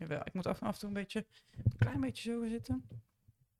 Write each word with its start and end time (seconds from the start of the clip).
Jawel, 0.00 0.20
ik 0.24 0.32
moet 0.32 0.46
af, 0.46 0.62
af 0.62 0.72
en 0.72 0.78
toe 0.78 0.88
een 0.88 0.94
beetje, 0.94 1.26
een 1.50 1.76
klein 1.78 2.00
beetje 2.00 2.30
zo 2.30 2.46
zitten. 2.46 2.84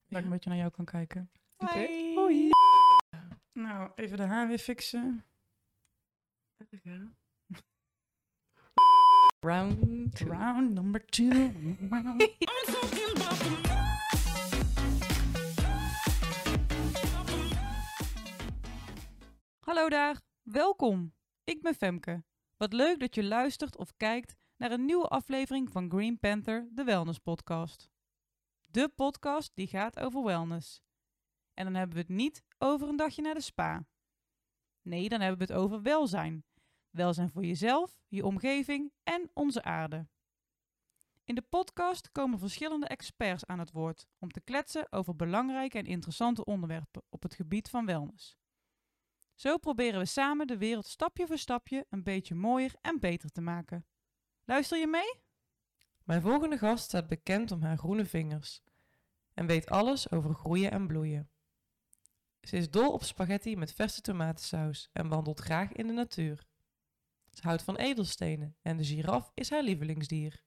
Dat 0.08 0.18
ik 0.18 0.24
een 0.24 0.30
beetje 0.30 0.50
naar 0.50 0.58
jou 0.58 0.70
kan 0.70 0.84
kijken. 0.84 1.30
Oké. 1.56 1.72
Hoi. 1.72 2.14
Hoi. 2.14 2.50
Nou, 3.52 3.90
even 3.95 4.16
de 4.16 4.22
haar 4.22 4.48
weer 4.48 4.58
fixen. 4.58 5.24
Round 9.46 10.16
two. 10.16 10.29
Round 10.29 10.72
number 10.72 11.04
two. 11.04 11.53
Hallo 19.61 19.88
daar, 19.88 20.20
welkom. 20.43 21.14
Ik 21.45 21.62
ben 21.62 21.75
Femke. 21.75 22.25
Wat 22.57 22.72
leuk 22.72 23.00
dat 23.00 23.14
je 23.14 23.25
luistert 23.25 23.77
of 23.77 23.96
kijkt 23.96 24.34
naar 24.61 24.72
een 24.72 24.84
nieuwe 24.84 25.08
aflevering 25.08 25.70
van 25.70 25.90
Green 25.90 26.18
Panther, 26.18 26.68
de 26.72 26.84
Wellness 26.84 27.18
Podcast. 27.18 27.90
De 28.71 28.89
podcast 28.89 29.50
die 29.54 29.66
gaat 29.66 30.00
over 30.00 30.25
wellness. 30.25 30.82
En 31.54 31.64
dan 31.64 31.75
hebben 31.75 31.96
we 31.96 32.02
het 32.02 32.12
niet 32.12 32.44
over 32.58 32.88
een 32.88 32.97
dagje 32.97 33.22
naar 33.22 33.34
de 33.34 33.41
spa. 33.41 33.86
Nee, 34.83 35.08
dan 35.08 35.20
hebben 35.20 35.47
we 35.47 35.52
het 35.52 35.62
over 35.62 35.83
welzijn. 35.83 36.44
Welzijn 36.91 37.30
voor 37.30 37.44
jezelf, 37.44 38.00
je 38.08 38.25
omgeving 38.25 38.92
en 39.02 39.30
onze 39.34 39.62
aarde. 39.62 40.08
In 41.24 41.34
de 41.34 41.42
podcast 41.48 42.12
komen 42.12 42.38
verschillende 42.38 42.86
experts 42.86 43.47
aan 43.47 43.58
het 43.58 43.72
woord 43.72 44.06
om 44.19 44.30
te 44.30 44.41
kletsen 44.41 44.92
over 44.92 45.16
belangrijke 45.16 45.78
en 45.78 45.86
interessante 45.86 46.44
onderwerpen 46.44 47.02
op 47.08 47.22
het 47.22 47.34
gebied 47.34 47.69
van 47.69 47.86
wellness. 47.86 48.36
Zo 49.34 49.58
proberen 49.58 50.00
we 50.00 50.06
samen 50.06 50.47
de 50.47 50.58
wereld 50.58 50.86
stapje 50.86 51.27
voor 51.27 51.38
stapje 51.38 51.86
een 51.88 52.02
beetje 52.02 52.34
mooier 52.34 52.74
en 52.80 53.00
beter 53.00 53.30
te 53.30 53.41
maken. 53.41 53.84
Luister 54.50 54.78
je 54.78 54.86
mee? 54.86 55.14
Mijn 56.05 56.20
volgende 56.20 56.58
gast 56.58 56.84
staat 56.84 57.06
bekend 57.06 57.50
om 57.50 57.62
haar 57.62 57.78
groene 57.78 58.05
vingers 58.05 58.62
en 59.34 59.47
weet 59.47 59.70
alles 59.70 60.11
over 60.11 60.34
groeien 60.34 60.70
en 60.70 60.86
bloeien. 60.86 61.30
Ze 62.41 62.56
is 62.56 62.70
dol 62.70 62.92
op 62.92 63.02
spaghetti 63.05 63.56
met 63.56 63.72
verse 63.72 64.00
tomatensaus 64.00 64.89
en 64.92 65.08
wandelt 65.08 65.41
graag 65.41 65.72
in 65.72 65.86
de 65.86 65.92
natuur. 65.92 66.47
Ze 67.30 67.42
houdt 67.42 67.62
van 67.62 67.77
edelstenen 67.77 68.56
en 68.62 68.77
de 68.77 68.84
giraf 68.84 69.30
is 69.34 69.50
haar 69.50 69.62
lievelingsdier. 69.62 70.42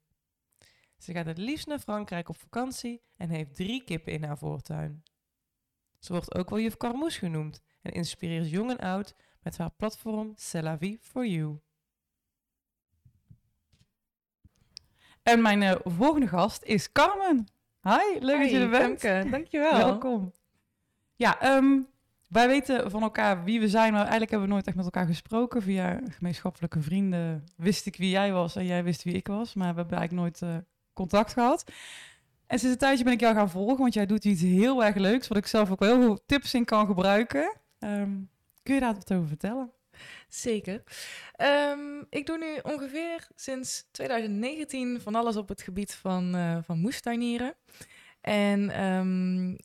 Ze 0.97 1.11
gaat 1.13 1.25
het 1.25 1.37
liefst 1.37 1.67
naar 1.67 1.79
Frankrijk 1.79 2.29
op 2.29 2.37
vakantie 2.37 3.01
en 3.15 3.29
heeft 3.29 3.55
drie 3.55 3.83
kippen 3.83 4.13
in 4.13 4.23
haar 4.23 4.37
voortuin. 4.37 5.03
Ze 5.99 6.11
wordt 6.11 6.35
ook 6.35 6.49
wel 6.49 6.59
juf 6.59 6.77
Carmoes 6.77 7.17
genoemd 7.17 7.61
en 7.81 7.91
inspireert 7.91 8.49
jong 8.49 8.69
en 8.69 8.79
oud 8.79 9.15
met 9.41 9.57
haar 9.57 9.71
platform 9.71 10.33
C'est 10.35 10.77
vie 10.79 10.97
for 11.01 11.25
you. 11.25 11.59
En 15.23 15.41
mijn 15.41 15.61
eh, 15.61 15.75
volgende 15.83 16.27
gast 16.27 16.63
is 16.63 16.91
Carmen. 16.91 17.47
Hi, 17.81 18.19
leuk 18.19 18.39
dat 18.39 18.49
je 18.49 18.59
er 18.59 18.69
bent. 18.69 18.99
Femke, 18.99 19.29
dankjewel. 19.29 19.77
Welkom. 19.77 20.31
Ja, 21.15 21.39
ehm, 21.39 21.79
wij 22.29 22.47
weten 22.47 22.91
van 22.91 23.01
elkaar 23.01 23.43
wie 23.43 23.59
we 23.59 23.69
zijn, 23.69 23.91
maar 23.91 24.01
eigenlijk 24.01 24.31
hebben 24.31 24.47
we 24.47 24.53
nooit 24.53 24.67
echt 24.67 24.75
met 24.75 24.85
elkaar 24.85 25.05
gesproken. 25.05 25.61
Via 25.61 25.99
gemeenschappelijke 26.09 26.81
vrienden 26.81 27.43
wist 27.57 27.85
ik 27.85 27.95
wie 27.95 28.09
jij 28.09 28.31
was 28.31 28.55
en 28.55 28.65
jij 28.65 28.83
wist 28.83 29.03
wie 29.03 29.13
ik 29.13 29.27
was, 29.27 29.53
maar 29.53 29.73
we 29.73 29.79
hebben 29.79 29.97
eigenlijk 29.97 30.21
nooit 30.21 30.41
eh, 30.41 30.61
contact 30.93 31.33
gehad. 31.33 31.63
En 32.47 32.59
sinds 32.59 32.73
een 32.73 32.79
tijdje 32.79 33.03
ben 33.03 33.13
ik 33.13 33.19
jou 33.19 33.35
gaan 33.35 33.49
volgen, 33.49 33.77
want 33.77 33.93
jij 33.93 34.05
doet 34.05 34.25
iets 34.25 34.41
heel 34.41 34.83
erg 34.83 34.95
leuks, 34.95 35.27
wat 35.27 35.37
ik 35.37 35.47
zelf 35.47 35.71
ook 35.71 35.79
wel 35.79 35.89
heel 35.89 36.01
veel 36.01 36.23
tips 36.25 36.53
in 36.53 36.65
kan 36.65 36.85
gebruiken. 36.85 37.57
Ehm, 37.79 38.11
kun 38.63 38.73
je 38.73 38.79
daar 38.79 38.93
wat 38.93 39.13
over 39.13 39.27
vertellen? 39.27 39.71
Zeker. 40.27 40.83
Ehm, 41.35 42.03
ik 42.09 42.25
doe 42.25 42.37
nu 42.37 42.71
ongeveer 42.73 43.27
sinds 43.35 43.87
2019 43.91 45.01
van 45.01 45.15
alles 45.15 45.35
op 45.35 45.49
het 45.49 45.61
gebied 45.61 45.95
van, 45.95 46.35
eh 46.35 46.57
van 46.63 46.79
moestuinieren. 46.79 47.55
En 48.21 48.69
ehm, 48.69 49.55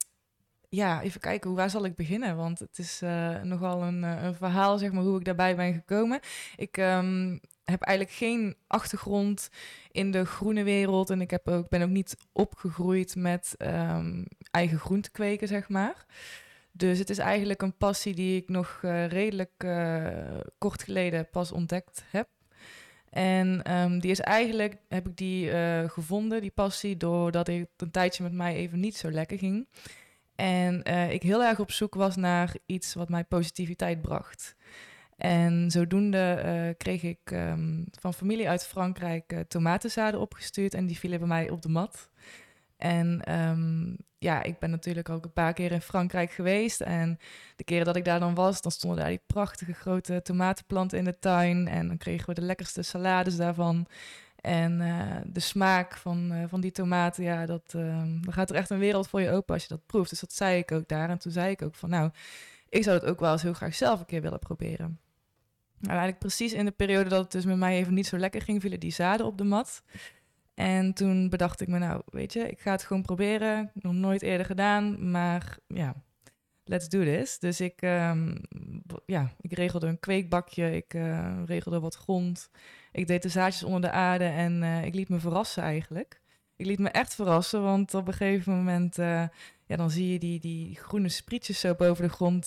ja, 0.69 1.03
even 1.03 1.21
kijken, 1.21 1.55
waar 1.55 1.71
zal 1.71 1.85
ik 1.85 1.95
beginnen? 1.95 2.37
Want 2.37 2.59
het 2.59 2.79
is 2.79 3.03
eh, 3.03 3.43
nogal 3.43 3.83
een, 3.83 4.05
eh, 4.05 4.23
een 4.23 4.35
verhaal, 4.35 4.79
zeg 4.79 4.93
maar, 4.93 5.03
hoe 5.03 5.19
ik 5.19 5.25
daarbij 5.25 5.57
ben 5.57 5.73
gekomen. 5.73 6.21
Ik 6.57 6.77
ehm, 6.77 7.39
heb 7.65 7.83
eigenlijk 7.83 8.17
geen 8.17 8.57
achtergrond 8.67 9.49
in 9.91 10.11
de 10.11 10.25
groene 10.25 10.63
wereld. 10.63 11.11
En 11.11 11.21
ik 11.21 11.31
heb 11.31 11.49
ook, 11.49 11.69
ben 11.69 11.83
ook 11.83 11.89
niet 11.89 12.17
opgegroeid 12.33 13.17
met 13.17 13.55
eigen 14.51 14.79
groente 14.79 15.11
kweken, 15.11 15.49
zeg 15.49 15.69
maar. 15.69 16.07
Dus 16.79 16.99
het 16.99 17.11
is 17.11 17.19
eigenlijk 17.19 17.63
een 17.63 17.77
passie 17.77 18.15
die 18.15 18.37
ik 18.37 18.49
nog 18.49 18.79
eh, 18.83 19.07
redelijk 19.07 19.53
eh, 19.57 20.07
kort 20.59 20.83
geleden 20.83 21.29
pas 21.31 21.53
ontdekt 21.53 22.05
heb. 22.11 22.29
En 23.11 23.63
ehm, 23.63 23.99
die 23.99 24.11
is 24.11 24.21
eigenlijk, 24.21 24.77
heb 24.89 25.09
ik 25.09 25.17
die 25.17 25.51
eh, 25.51 25.91
gevonden, 25.91 26.41
die 26.41 26.51
passie, 26.51 26.97
doordat 26.97 27.49
ik 27.49 27.69
een 27.77 27.91
tijdje 27.91 28.23
met 28.23 28.33
mij 28.33 28.55
even 28.55 28.81
niet 28.81 28.97
zo 28.97 29.11
lekker 29.11 29.39
ging. 29.39 29.69
En 30.35 30.83
ik 31.11 31.23
heel 31.23 31.45
erg 31.45 31.61
op 31.61 31.71
zoek 31.71 31.95
was 31.95 32.17
naar 32.17 32.55
iets 32.67 32.95
wat 32.95 33.09
mij 33.09 33.25
positiviteit 33.25 34.03
bracht. 34.03 34.57
En 35.17 35.71
zodoende 35.71 36.75
kreeg 36.77 37.03
ik 37.03 37.19
ehm, 37.25 37.83
van 38.01 38.15
familie 38.15 38.49
uit 38.49 38.67
Frankrijk 38.67 39.33
eh, 39.33 39.41
tomatenzaden 39.41 40.21
opgestuurd 40.21 40.75
en 40.75 40.87
die 40.87 40.99
vielen 40.99 41.19
bij 41.19 41.29
mij 41.29 41.51
op 41.51 41.63
de 41.63 41.69
mat. 41.69 42.11
En 42.79 43.21
ehm, 43.25 43.95
ja, 44.19 44.43
ik 44.43 44.59
ben 44.59 44.71
natuurlijk 44.71 45.09
ook 45.09 45.25
een 45.25 45.33
paar 45.33 45.53
keer 45.53 45.73
in 45.73 45.81
Frankrijk 45.81 46.31
geweest. 46.31 46.81
En 46.81 47.19
de 47.57 47.65
keren 47.65 47.85
dat 47.85 47.97
ik 47.97 48.05
daar 48.05 48.21
dan 48.21 48.35
was, 48.35 48.63
dan 48.63 48.73
stonden 48.73 48.99
daar 48.99 49.09
die 49.09 49.21
prachtige 49.27 49.73
grote 49.73 50.23
tomatenplanten 50.23 50.99
in 50.99 51.05
de 51.05 51.19
tuin. 51.19 51.69
En 51.69 51.89
dan 51.89 51.97
kregen 51.97 52.27
we 52.29 52.35
de 52.35 52.43
lekkerste 52.43 52.83
salades 52.83 53.37
daarvan. 53.37 53.87
En 54.41 54.81
eh, 54.81 55.17
de 55.27 55.41
smaak 55.41 55.97
van, 55.97 56.33
eh, 56.33 56.45
van 56.49 56.61
die 56.61 56.71
tomaten, 56.71 57.25
ja, 57.25 57.47
dat, 57.47 57.75
ehm, 57.75 58.21
dan 58.21 58.33
gaat 58.33 58.51
er 58.51 58.57
echt 58.57 58.71
een 58.71 58.79
wereld 58.79 59.09
voor 59.09 59.21
je 59.21 59.31
open 59.31 59.55
als 59.55 59.63
je 59.63 59.69
dat 59.69 59.87
proeft. 59.87 60.11
Dus 60.11 60.21
dat 60.21 60.33
zei 60.33 60.59
ik 60.59 60.73
ook 60.73 60.89
daar. 60.89 61.11
En 61.11 61.19
toen 61.19 61.33
zei 61.33 61.51
ik 61.51 61.63
ook 61.63 61.75
van, 61.75 61.91
nou, 61.91 62.11
ik 62.69 62.83
zou 62.83 63.01
dat 63.01 63.09
ook 63.09 63.21
wel 63.21 63.33
eens 63.33 63.43
heel 63.43 63.53
graag 63.53 63.75
zelf 63.75 64.01
een 64.01 64.07
keer 64.07 64.23
willen 64.23 64.39
proberen. 64.39 65.01
Nou, 65.79 65.91
eigenlijk 65.91 66.19
precies 66.19 66.53
in 66.53 66.65
de 66.65 66.71
periode 66.71 67.09
dat 67.09 67.23
het 67.23 67.33
dus 67.33 67.45
met 67.45 67.57
mij 67.57 67.77
even 67.77 67.95
niet 67.95 68.07
zo 68.07 68.19
lekker 68.19 68.43
ging, 68.43 68.61
vielen 68.61 68.81
die 68.81 68.93
zaden 68.93 69.27
op 69.27 69.39
de 69.39 69.45
mat. 69.45 69.83
En 70.59 70.93
toen 70.93 71.29
bedacht 71.29 71.61
ik 71.61 71.69
me, 71.69 71.79
nou, 71.79 72.03
weet 72.07 72.33
je, 72.33 72.51
ik 72.51 72.61
ga 72.61 72.71
het 72.71 72.83
gewoon 72.83 73.03
proberen. 73.03 73.71
Nog 73.75 73.93
nooit 73.93 74.23
eerder 74.23 74.47
gedaan, 74.47 75.11
maar 75.11 75.59
ja, 75.67 75.95
let's 76.65 76.89
do 76.89 77.05
this. 77.05 77.39
Dus 77.39 77.61
ik, 77.61 77.83
ehm, 77.83 78.37
ja, 79.07 79.33
ik 79.41 79.53
regelde 79.53 79.87
een 79.87 80.01
kweekbakje, 80.01 80.77
ik 80.77 80.95
eh, 80.95 81.43
regelde 81.47 81.81
wat 81.81 81.95
grond. 81.95 82.51
Ik 82.93 83.07
deed 83.07 83.23
de 83.23 83.29
zaadjes 83.29 83.63
onder 83.63 83.81
de 83.81 83.91
aarde 83.91 84.25
en 84.25 84.63
eh, 84.63 84.85
ik 84.85 84.95
liet 84.95 85.09
me 85.09 85.19
verrassen 85.19 85.63
eigenlijk. 85.63 86.21
Ik 86.57 86.67
liet 86.67 86.79
me 86.79 86.89
echt 86.89 87.15
verrassen, 87.15 87.63
want 87.63 87.95
op 87.95 88.07
een 88.07 88.13
gegeven 88.13 88.53
moment, 88.53 88.99
eh, 88.99 89.25
ja, 89.67 89.77
dan 89.77 89.91
zie 89.91 90.13
je 90.13 90.19
die, 90.19 90.41
die 90.41 90.77
groene 90.77 91.09
sprietjes 91.09 91.61
zo 91.61 91.75
boven 91.75 92.05
de 92.05 92.11
grond 92.11 92.47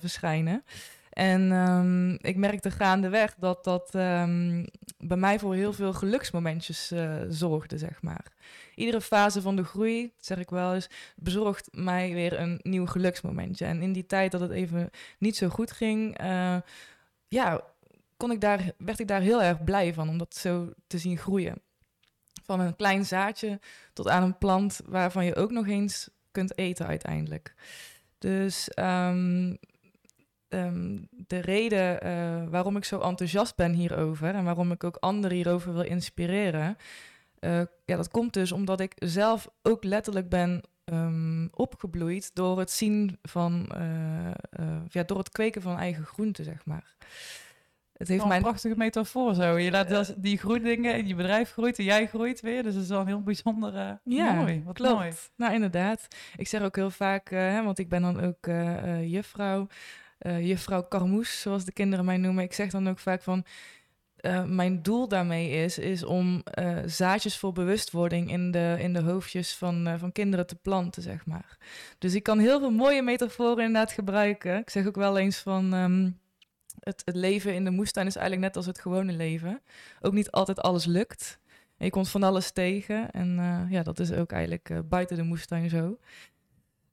verschijnen. 0.00 0.64
En 1.12 1.52
ehm, 1.52 2.12
ik 2.12 2.36
merkte 2.36 2.70
gaandeweg 2.70 3.34
dat 3.34 3.64
dat 3.64 3.94
ehm, 3.94 4.64
bij 4.98 5.16
mij 5.16 5.38
voor 5.38 5.54
heel 5.54 5.72
veel 5.72 5.92
geluksmomentjes 5.92 6.90
eh, 6.90 7.14
zorgde, 7.28 7.78
zeg 7.78 8.02
maar. 8.02 8.32
Iedere 8.74 9.00
fase 9.00 9.42
van 9.42 9.56
de 9.56 9.64
groei, 9.64 10.12
zeg 10.18 10.38
ik 10.38 10.50
wel 10.50 10.74
eens, 10.74 10.88
bezorgt 11.16 11.68
mij 11.72 12.12
weer 12.12 12.40
een 12.40 12.60
nieuw 12.62 12.86
geluksmomentje. 12.86 13.64
En 13.64 13.82
in 13.82 13.92
die 13.92 14.06
tijd 14.06 14.32
dat 14.32 14.40
het 14.40 14.50
even 14.50 14.90
niet 15.18 15.36
zo 15.36 15.48
goed 15.48 15.72
ging, 15.72 16.18
eh, 16.18 16.56
ja, 17.28 17.60
kon 18.16 18.30
ik 18.30 18.40
daar, 18.40 18.72
werd 18.78 18.98
ik 18.98 19.08
daar 19.08 19.20
heel 19.20 19.42
erg 19.42 19.64
blij 19.64 19.94
van 19.94 20.08
om 20.08 20.18
dat 20.18 20.36
zo 20.36 20.72
te 20.86 20.98
zien 20.98 21.18
groeien. 21.18 21.60
Van 22.44 22.60
een 22.60 22.76
klein 22.76 23.04
zaadje 23.04 23.60
tot 23.92 24.08
aan 24.08 24.22
een 24.22 24.38
plant 24.38 24.80
waarvan 24.86 25.24
je 25.24 25.34
ook 25.34 25.50
nog 25.50 25.66
eens 25.66 26.08
kunt 26.30 26.58
eten 26.58 26.86
uiteindelijk. 26.86 27.54
Dus 28.18 28.68
ehm, 28.68 29.54
ehm, 30.52 30.98
de 31.10 31.38
reden 31.38 32.00
eh, 32.00 32.48
waarom 32.48 32.76
ik 32.76 32.84
zo 32.84 33.00
enthousiast 33.00 33.56
ben 33.56 33.72
hierover 33.72 34.34
en 34.34 34.44
waarom 34.44 34.72
ik 34.72 34.84
ook 34.84 34.96
anderen 34.96 35.36
hierover 35.36 35.72
wil 35.72 35.84
inspireren, 35.84 36.76
eh, 37.42 37.60
ja, 37.84 37.96
dat 37.96 38.08
komt 38.08 38.32
dus 38.32 38.52
omdat 38.52 38.80
ik 38.80 38.92
zelf 38.96 39.48
ook 39.62 39.84
letterlijk 39.84 40.28
ben 40.28 40.62
ehm, 40.84 41.46
opgebloeid 41.50 42.34
door 42.34 42.58
het 42.58 42.70
zien 42.70 43.18
van, 43.22 43.66
eh, 43.74 44.66
ja, 44.88 45.02
door 45.02 45.18
het 45.18 45.30
kweken 45.30 45.62
van 45.62 45.78
eigen 45.78 46.04
groenten, 46.04 46.44
zeg 46.44 46.64
maar. 46.64 46.94
Het 47.92 48.08
heeft 48.08 48.22
een 48.22 48.28
mijn 48.28 48.42
prachtige 48.42 48.76
metafoor 48.76 49.34
zo. 49.34 49.58
Je 49.58 49.70
laat 49.70 49.88
dus 49.88 50.12
die 50.16 50.38
groeidingen 50.38 50.96
in 50.96 51.06
je 51.06 51.14
bedrijf 51.14 51.50
groeit 51.50 51.78
en 51.78 51.84
jij 51.84 52.06
groeit 52.06 52.40
weer. 52.40 52.62
Dus 52.62 52.74
dat 52.74 52.82
is 52.82 52.88
wel 52.88 53.00
een 53.00 53.06
heel 53.06 53.22
bijzonder 53.22 53.76
eh, 53.76 53.92
Ja, 54.04 54.32
mooi. 54.32 54.62
Wat 54.64 54.74
Klopt. 54.74 54.94
mooi. 54.94 55.12
Nou, 55.36 55.54
inderdaad. 55.54 56.08
Ik 56.36 56.48
zeg 56.48 56.62
ook 56.62 56.76
heel 56.76 56.90
vaak, 56.90 57.30
hè, 57.30 57.62
want 57.62 57.78
ik 57.78 57.88
ben 57.88 58.02
dan 58.02 58.20
ook 58.20 58.46
juffrouw, 59.04 59.66
eh, 60.22 60.46
juffrouw 60.46 60.82
Karmoes, 60.82 61.40
zoals 61.40 61.64
de 61.64 61.72
kinderen 61.72 62.04
mij 62.04 62.16
noemen. 62.16 62.44
Ik 62.44 62.52
zeg 62.52 62.70
dan 62.70 62.88
ook 62.88 62.98
vaak 62.98 63.22
van, 63.22 63.44
eh, 64.16 64.44
mijn 64.44 64.82
doel 64.82 65.08
daarmee 65.08 65.50
is, 65.50 65.78
is 65.78 66.04
om 66.04 66.42
eh, 66.44 66.78
zaadjes 66.86 67.38
voor 67.38 67.52
bewustwording 67.52 68.30
in 68.30 68.50
de, 68.50 68.76
in 68.78 68.92
de 68.92 69.00
hoofdjes 69.00 69.54
van, 69.54 69.98
van 69.98 70.12
kinderen 70.12 70.46
te 70.46 70.54
planten, 70.54 71.02
zeg 71.02 71.26
maar. 71.26 71.58
Dus 71.98 72.14
ik 72.14 72.22
kan 72.22 72.38
heel 72.38 72.58
veel 72.58 72.70
mooie 72.70 73.02
metaforen 73.02 73.64
inderdaad 73.64 73.92
gebruiken. 73.92 74.58
Ik 74.58 74.70
zeg 74.70 74.86
ook 74.86 74.96
wel 74.96 75.18
eens 75.18 75.38
van... 75.38 75.74
ehm, 75.74 76.10
het, 76.80 77.02
het 77.04 77.16
leven 77.16 77.54
in 77.54 77.64
de 77.64 77.70
moestuin 77.70 78.06
is 78.06 78.16
eigenlijk 78.16 78.46
net 78.46 78.56
als 78.56 78.66
het 78.66 78.80
gewone 78.80 79.12
leven. 79.12 79.60
Ook 80.00 80.12
niet 80.12 80.30
altijd 80.30 80.60
alles 80.60 80.84
lukt. 80.84 81.38
En 81.76 81.84
je 81.84 81.90
komt 81.90 82.08
van 82.08 82.22
alles 82.22 82.50
tegen. 82.50 83.10
En 83.10 83.66
ja, 83.70 83.82
dat 83.82 83.98
is 83.98 84.12
ook 84.12 84.32
eigenlijk 84.32 84.88
buiten 84.88 85.16
de 85.16 85.22
moestuin 85.22 85.70
zo. 85.70 85.98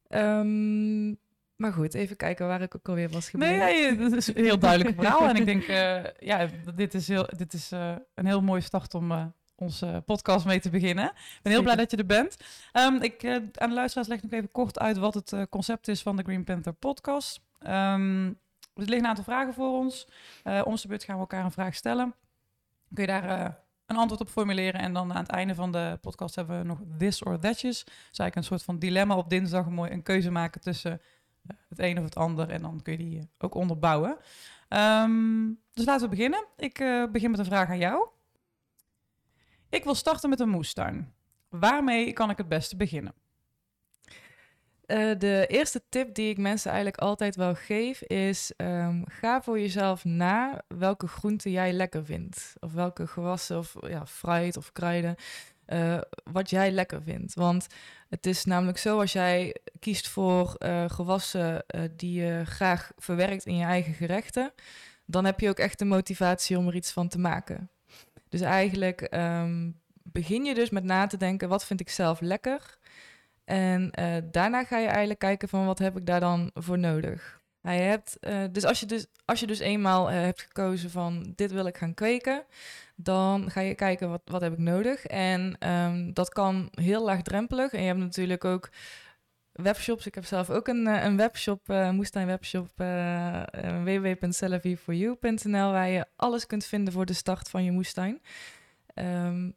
Ehm, 0.07 1.13
maar 1.59 1.73
goed, 1.73 1.93
even 1.93 2.15
kijken 2.15 2.47
waar 2.47 2.61
ik 2.61 2.75
ook 2.75 2.89
alweer 2.89 3.09
was 3.09 3.29
gebleven. 3.29 3.57
Nee, 3.57 3.91
nee, 3.91 4.09
dat 4.09 4.13
is 4.13 4.27
een 4.27 4.43
heel 4.43 4.59
duidelijk 4.67 4.95
verhaal. 4.95 5.27
En 5.27 5.35
ik 5.35 5.45
denk, 5.45 5.63
eh, 5.63 6.03
ja, 6.19 6.49
dit 6.75 6.93
is, 6.93 7.07
heel, 7.07 7.29
dit 7.37 7.53
is 7.53 7.71
eh, 7.71 7.95
een 8.15 8.25
heel 8.25 8.41
mooie 8.41 8.61
start 8.61 8.93
om 8.93 9.11
eh, 9.11 9.25
onze 9.55 10.03
podcast 10.05 10.45
mee 10.45 10.59
te 10.59 10.69
beginnen. 10.69 11.05
Ik 11.05 11.39
ben 11.41 11.51
heel 11.51 11.61
blij 11.61 11.75
dat 11.75 11.91
je 11.91 11.97
er 11.97 12.05
bent. 12.05 12.37
Ehm, 12.71 12.95
ik, 12.95 13.25
aan 13.55 13.69
de 13.69 13.75
luisteraars 13.75 14.07
leg 14.07 14.17
ik 14.17 14.23
nog 14.23 14.31
even 14.31 14.51
kort 14.51 14.79
uit 14.79 14.97
wat 14.97 15.13
het 15.13 15.49
concept 15.49 15.87
is 15.87 16.01
van 16.01 16.15
de 16.15 16.23
Green 16.23 16.43
Panther 16.43 16.73
podcast. 16.73 17.41
Ehm, 17.59 18.25
er 18.25 18.85
liggen 18.85 18.97
een 18.97 19.07
aantal 19.07 19.23
vragen 19.23 19.53
voor 19.53 19.77
ons. 19.77 20.07
Om 20.43 20.75
de 20.75 20.87
beurt 20.87 21.03
gaan 21.03 21.15
we 21.15 21.21
elkaar 21.21 21.45
een 21.45 21.51
vraag 21.51 21.75
stellen. 21.75 22.15
Kun 22.93 23.03
je 23.03 23.09
daar 23.09 23.57
een 23.85 23.97
antwoord 23.97 24.21
op 24.21 24.29
formuleren. 24.29 24.81
En 24.81 24.93
dan 24.93 25.13
aan 25.13 25.21
het 25.21 25.31
einde 25.31 25.55
van 25.55 25.71
de 25.71 25.97
podcast 26.01 26.35
hebben 26.35 26.59
we 26.59 26.65
nog 26.65 26.79
this 26.97 27.23
or 27.23 27.39
thatjes. 27.39 27.83
Dus 27.83 27.95
eigenlijk 27.95 28.35
een 28.35 28.43
soort 28.43 28.63
van 28.63 28.79
dilemma 28.79 29.15
op 29.17 29.29
dinsdag. 29.29 29.65
Een, 29.65 29.73
mooi, 29.73 29.91
een 29.91 30.03
keuze 30.03 30.31
maken 30.31 30.61
tussen 30.61 31.01
het 31.69 31.79
een 31.79 31.97
of 31.97 32.03
het 32.03 32.15
ander. 32.15 32.49
En 32.49 32.61
dan 32.61 32.81
kun 32.81 32.93
je 32.93 32.99
die 32.99 33.29
ook 33.37 33.55
onderbouwen. 33.55 34.17
Ehm, 34.67 35.47
dus 35.73 35.85
laten 35.85 36.09
we 36.09 36.15
beginnen. 36.15 36.45
Ik 36.57 36.79
eh, 36.79 37.03
begin 37.11 37.31
met 37.31 37.39
een 37.39 37.45
vraag 37.45 37.69
aan 37.69 37.77
jou. 37.77 38.07
Ik 39.69 39.83
wil 39.83 39.95
starten 39.95 40.29
met 40.29 40.39
een 40.39 40.49
moestuin. 40.49 41.13
Waarmee 41.49 42.13
kan 42.13 42.29
ik 42.29 42.37
het 42.37 42.47
beste 42.47 42.75
beginnen? 42.75 43.13
Eh, 44.89 45.11
de 45.17 45.45
eerste 45.47 45.81
tip 45.89 46.13
die 46.13 46.29
ik 46.29 46.37
mensen 46.37 46.71
eigenlijk 46.71 47.01
altijd 47.01 47.35
wel 47.35 47.55
geef 47.55 48.01
is: 48.01 48.53
ehm, 48.55 49.01
ga 49.05 49.41
voor 49.41 49.59
jezelf 49.59 50.05
na 50.05 50.61
welke 50.67 51.07
groenten 51.07 51.51
jij 51.51 51.73
lekker 51.73 52.05
vindt. 52.05 52.53
Of 52.59 52.73
welke 52.73 53.07
gewassen 53.07 53.57
of 53.57 53.75
ja, 53.81 54.05
fruit 54.05 54.57
of 54.57 54.71
kruiden. 54.71 55.15
Eh, 55.69 55.97
wat 56.23 56.49
jij 56.49 56.71
lekker 56.71 57.03
vindt. 57.03 57.33
Want 57.33 57.67
het 58.09 58.25
is 58.25 58.45
namelijk 58.45 58.77
zo 58.77 58.99
als 58.99 59.13
jij 59.13 59.55
kiest 59.79 60.07
voor 60.07 60.53
eh, 60.53 60.85
gewassen 60.87 61.67
eh, 61.67 61.81
die 61.95 62.21
je 62.21 62.45
graag 62.45 62.91
verwerkt 62.97 63.45
in 63.45 63.55
je 63.55 63.63
eigen 63.63 63.93
gerechten, 63.93 64.53
dan 65.05 65.25
heb 65.25 65.39
je 65.39 65.49
ook 65.49 65.59
echt 65.59 65.79
de 65.79 65.85
motivatie 65.85 66.57
om 66.57 66.67
er 66.67 66.75
iets 66.75 66.91
van 66.91 67.07
te 67.07 67.19
maken. 67.19 67.69
Dus 68.29 68.41
eigenlijk 68.41 69.01
ehm, 69.01 69.71
begin 70.03 70.45
je 70.45 70.53
dus 70.53 70.69
met 70.69 70.83
na 70.83 71.07
te 71.07 71.17
denken: 71.17 71.49
wat 71.49 71.65
vind 71.65 71.79
ik 71.79 71.89
zelf 71.89 72.21
lekker? 72.21 72.77
En 73.45 73.91
daarna 74.31 74.63
ga 74.63 74.77
je 74.77 74.87
eigenlijk 74.87 75.19
kijken 75.19 75.49
van 75.49 75.65
wat 75.65 75.79
heb 75.79 75.97
ik 75.97 76.05
daar 76.05 76.19
dan 76.19 76.51
voor 76.53 76.79
nodig. 76.79 77.38
Nou, 77.61 77.77
hebt, 77.77 78.17
eh, 78.19 78.43
dus, 78.51 78.65
als 78.65 78.79
je 78.79 78.85
dus 78.85 79.05
als 79.25 79.39
je 79.39 79.47
dus 79.47 79.59
eenmaal 79.59 80.09
eh, 80.09 80.21
hebt 80.21 80.41
gekozen 80.41 80.89
van 80.89 81.33
dit 81.35 81.51
wil 81.51 81.65
ik 81.65 81.77
gaan 81.77 81.93
kweken, 81.93 82.43
dan 82.95 83.51
ga 83.51 83.61
je 83.61 83.75
kijken 83.75 84.09
wat, 84.09 84.21
wat 84.25 84.41
heb 84.41 84.53
ik 84.53 84.59
nodig. 84.59 85.05
En 85.05 85.55
ehm, 85.59 86.13
dat 86.13 86.29
kan 86.29 86.69
heel 86.71 87.03
laagdrempelig. 87.03 87.73
En 87.73 87.81
je 87.81 87.87
hebt 87.87 87.99
natuurlijk 87.99 88.45
ook 88.45 88.69
webshops. 89.51 90.05
Ik 90.05 90.15
heb 90.15 90.25
zelf 90.25 90.49
ook 90.49 90.67
een, 90.67 90.87
eh, 90.87 91.03
een 91.03 91.17
webshop, 91.17 91.69
een 91.69 91.95
moestuinwebshop, 91.95 92.69
uh, 92.77 93.43
www.selleviefforyou.nl, 93.83 95.71
waar 95.71 95.89
je 95.89 96.05
alles 96.15 96.45
kunt 96.45 96.65
vinden 96.65 96.93
voor 96.93 97.05
de 97.05 97.13
start 97.13 97.49
van 97.49 97.63
je 97.63 97.71
moestuin. 97.71 98.21
Ehm, 98.93 99.51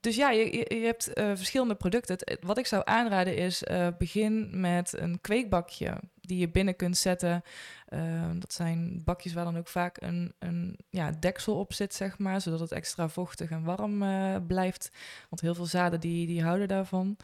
dus 0.00 0.16
ja, 0.16 0.30
je, 0.30 0.66
je, 0.68 0.84
hebt 0.84 1.10
verschillende 1.14 1.74
producten. 1.74 2.38
Wat 2.40 2.58
ik 2.58 2.66
zou 2.66 2.82
aanraden 2.84 3.36
is, 3.36 3.62
begin 3.98 4.60
met 4.60 4.98
een 4.98 5.20
kweekbakje 5.20 6.00
die 6.30 6.38
je 6.38 6.50
binnen 6.50 6.76
kunt 6.76 6.96
zetten. 6.96 7.42
Ehm, 7.86 8.38
dat 8.38 8.52
zijn 8.52 9.02
bakjes 9.04 9.32
waar 9.32 9.44
dan 9.44 9.58
ook 9.58 9.68
vaak 9.68 10.02
een, 10.02 10.34
een 10.38 10.78
ja, 10.90 11.10
deksel 11.10 11.58
op 11.58 11.72
zit, 11.72 11.94
zeg 11.94 12.18
maar, 12.18 12.40
zodat 12.40 12.60
het 12.60 12.72
extra 12.72 13.08
vochtig 13.08 13.50
en 13.50 13.64
warm 13.64 14.02
eh, 14.02 14.36
blijft. 14.46 14.90
Want 15.28 15.40
heel 15.42 15.54
veel 15.54 15.66
zaden 15.66 16.00
die, 16.00 16.26
die 16.26 16.42
houden 16.42 16.68
daarvan. 16.68 17.16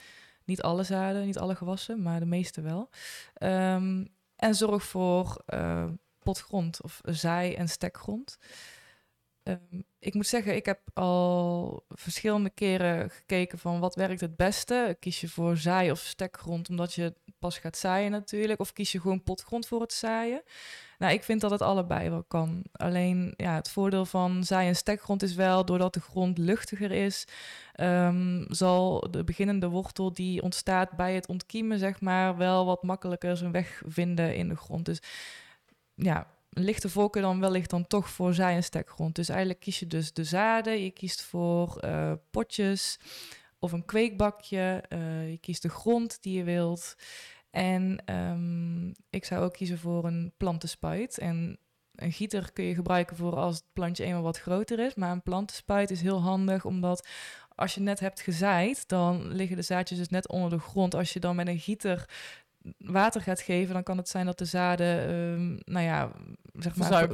Niet 0.44 0.62
alle 0.62 0.82
zaden, 0.82 1.26
niet 1.26 1.38
alle 1.38 1.55
gewassen, 1.55 2.03
maar 2.03 2.20
de 2.20 2.26
meeste 2.26 2.61
wel. 2.61 2.88
Ehm, 3.35 4.05
en 4.37 4.55
zorg 4.55 4.82
voor 4.85 5.43
eh, 5.47 5.88
potgrond 6.23 6.82
of 6.82 7.00
zaai- 7.05 7.55
en 7.55 7.69
stekgrond. 7.69 8.38
Ehm, 9.43 9.82
ik 9.99 10.14
moet 10.14 10.26
zeggen, 10.26 10.56
ik 10.56 10.67
heb 10.67 10.81
al 10.94 11.85
verschillende 11.88 12.50
keren 12.50 13.11
gekeken 13.11 13.58
van 13.58 13.81
wat 13.81 13.94
werkt 13.94 14.20
het 14.20 14.37
beste. 14.37 14.97
Kies 15.00 15.20
je 15.20 15.29
voor 15.29 15.56
zaai 15.56 15.91
of 15.91 15.99
stekgrond 15.99 16.69
omdat 16.69 16.94
je 16.94 17.14
pas 17.38 17.58
gaat 17.58 17.76
zaaien 17.76 18.10
natuurlijk. 18.10 18.60
Of 18.60 18.72
kies 18.72 18.92
je 18.92 19.00
gewoon 19.00 19.22
potgrond 19.22 19.66
voor 19.66 19.80
het 19.80 19.92
zaaien. 19.92 20.42
Nou, 20.98 21.12
ik 21.12 21.22
vind 21.22 21.40
dat 21.40 21.50
het 21.50 21.62
allebei 21.62 22.10
wel 22.10 22.22
kan. 22.22 22.64
Alleen 22.72 23.34
ja, 23.36 23.54
het 23.54 23.70
voordeel 23.70 24.04
van 24.04 24.44
zaai- 24.44 24.68
en 24.68 24.76
stekgrond 24.76 25.22
is 25.22 25.34
wel, 25.34 25.64
doordat 25.64 25.94
de 25.94 26.00
grond 26.00 26.38
luchtiger 26.38 26.90
is, 26.90 27.24
ehm, 27.72 28.44
zal 28.48 29.10
de 29.10 29.24
beginnende 29.24 29.68
wortel 29.68 30.12
die 30.12 30.42
ontstaat 30.42 30.90
bij 30.90 31.14
het 31.14 31.28
ontkiemen, 31.28 31.78
zeg 31.78 32.00
maar, 32.00 32.36
wel 32.36 32.66
wat 32.66 32.82
makkelijker 32.82 33.36
zijn 33.36 33.52
weg 33.52 33.82
vinden 33.86 34.36
in 34.36 34.48
de 34.48 34.56
grond. 34.56 34.84
Dus 34.84 34.98
ja, 35.94 36.26
lichte 36.50 36.88
voorkeur 36.88 37.22
dan 37.22 37.40
wellicht 37.40 37.70
dan 37.70 37.86
toch 37.86 38.08
voor 38.08 38.34
zaai- 38.34 38.56
en 38.56 38.64
stekgrond. 38.64 39.14
Dus 39.14 39.28
eigenlijk 39.28 39.60
kies 39.60 39.78
je 39.78 39.86
dus 39.86 40.12
de 40.12 40.24
zaden, 40.24 40.82
je 40.82 40.90
kiest 40.90 41.22
voor 41.22 41.78
eh, 41.78 42.12
potjes 42.30 42.98
of 43.66 43.72
een 43.72 43.84
kweekbakje, 43.84 44.82
eh, 44.88 45.30
je 45.30 45.38
kiest 45.38 45.62
de 45.62 45.68
grond 45.68 46.22
die 46.22 46.36
je 46.38 46.44
wilt. 46.44 46.96
En 47.50 48.02
ehm, 48.04 48.88
ik 49.10 49.24
zou 49.24 49.44
ook 49.44 49.52
kiezen 49.52 49.78
voor 49.78 50.04
een 50.04 50.32
plantenspuit. 50.36 51.18
En 51.18 51.58
een 51.94 52.12
gieter 52.12 52.52
kun 52.52 52.64
je 52.64 52.74
gebruiken 52.74 53.16
voor 53.16 53.36
als 53.36 53.54
het 53.54 53.64
plantje 53.72 54.04
eenmaal 54.04 54.22
wat 54.22 54.38
groter 54.38 54.78
is. 54.78 54.94
Maar 54.94 55.10
een 55.10 55.22
plantenspuit 55.22 55.90
is 55.90 56.00
heel 56.00 56.20
handig, 56.20 56.64
omdat 56.64 57.08
als 57.48 57.74
je 57.74 57.80
net 57.80 58.00
hebt 58.00 58.20
gezaaid, 58.20 58.88
dan 58.88 59.28
liggen 59.28 59.56
de 59.56 59.62
zaadjes 59.62 59.98
dus 59.98 60.08
net 60.08 60.28
onder 60.28 60.50
de 60.50 60.58
grond. 60.58 60.94
Als 60.94 61.12
je 61.12 61.20
dan 61.20 61.36
met 61.36 61.48
een 61.48 61.58
gieter 61.58 62.08
water 62.78 63.20
gaat 63.20 63.40
geven, 63.40 63.74
dan 63.74 63.82
kan 63.82 63.96
het 63.96 64.08
zijn 64.08 64.26
dat 64.26 64.38
de 64.38 64.44
zaden, 64.44 65.00
ehm, 65.08 65.72
nou 65.72 65.84
ja, 65.84 66.12
zeg 66.52 66.76
maar, 66.76 67.08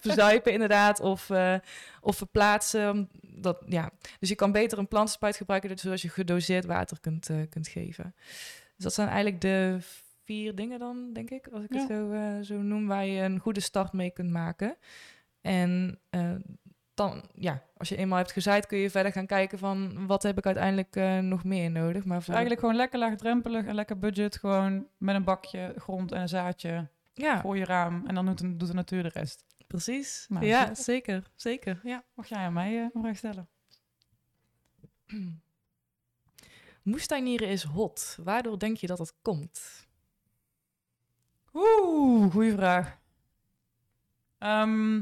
verzuipen 0.00 0.52
inderdaad, 0.56 1.00
of, 1.00 1.30
eh, 1.30 1.54
of 2.00 2.16
verplaatsen. 2.16 3.08
Dat, 3.20 3.62
ja. 3.66 3.90
Dus 4.20 4.28
je 4.28 4.34
kan 4.34 4.52
beter 4.52 4.78
een 4.78 4.88
plantenspuit 4.88 5.36
gebruiken, 5.36 5.78
zodat 5.78 6.00
je 6.00 6.08
gedoseerd 6.08 6.64
water 6.64 7.00
kunt, 7.00 7.28
eh, 7.30 7.36
kunt 7.48 7.68
geven. 7.68 8.14
Dus 8.74 8.84
dat 8.84 8.94
zijn 8.94 9.08
eigenlijk 9.08 9.40
de 9.40 9.78
vier 10.24 10.54
dingen 10.54 10.78
dan, 10.78 11.12
denk 11.12 11.30
ik, 11.30 11.48
als 11.52 11.64
ik 11.64 11.72
Ja. 11.72 11.78
het 11.80 11.88
zo, 11.88 12.10
eh, 12.12 12.40
zo 12.40 12.62
noem, 12.62 12.86
waar 12.86 13.06
je 13.06 13.22
een 13.22 13.38
goede 13.38 13.60
start 13.60 13.92
mee 13.92 14.10
kunt 14.10 14.30
maken. 14.30 14.76
En 15.40 15.98
dan, 16.98 17.24
ja, 17.34 17.62
als 17.76 17.88
je 17.88 17.96
eenmaal 17.96 18.18
hebt 18.18 18.32
gezaaid, 18.32 18.66
kun 18.66 18.78
je 18.78 18.90
verder 18.90 19.12
gaan 19.12 19.26
kijken 19.26 19.58
van 19.58 20.06
wat 20.06 20.22
heb 20.22 20.38
ik 20.38 20.46
uiteindelijk 20.46 20.96
eh, 20.96 21.18
nog 21.18 21.44
meer 21.44 21.70
nodig. 21.70 22.04
Maar 22.04 22.22
voor 22.22 22.32
eigenlijk 22.32 22.60
gewoon 22.60 22.76
lekker 22.76 22.98
laagdrempelig 22.98 23.66
en 23.66 23.74
lekker 23.74 23.98
budget. 23.98 24.36
Gewoon 24.36 24.86
met 24.96 25.14
een 25.14 25.24
bakje 25.24 25.74
grond 25.76 26.12
en 26.12 26.20
een 26.20 26.28
zaadje 26.28 26.88
ja, 27.14 27.40
voor 27.40 27.56
je 27.56 27.64
raam. 27.64 28.06
En 28.06 28.14
dan 28.14 28.26
doet 28.26 28.38
de, 28.38 28.56
doet 28.56 28.68
de 28.68 28.74
natuur 28.74 29.02
de 29.02 29.10
rest. 29.12 29.44
precies. 29.66 30.26
Nou, 30.28 30.44
ja, 30.44 30.60
super. 30.60 30.76
zeker, 30.76 31.30
zeker. 31.34 31.80
Ja. 31.82 32.04
Mag 32.14 32.26
jij 32.26 32.38
aan 32.38 32.52
mij 32.52 32.76
eh, 32.76 32.86
een 32.92 33.00
vraag 33.02 33.16
stellen? 33.16 33.48
Moestuinieren 36.82 37.48
is 37.48 37.62
hot. 37.62 38.18
Waardoor 38.24 38.58
denk 38.58 38.76
je 38.76 38.86
dat 38.86 38.98
dat 38.98 39.14
komt? 39.22 39.86
Oeh, 41.52 42.32
goede 42.32 42.52
vraag. 42.52 42.98
Ehm, 44.38 44.94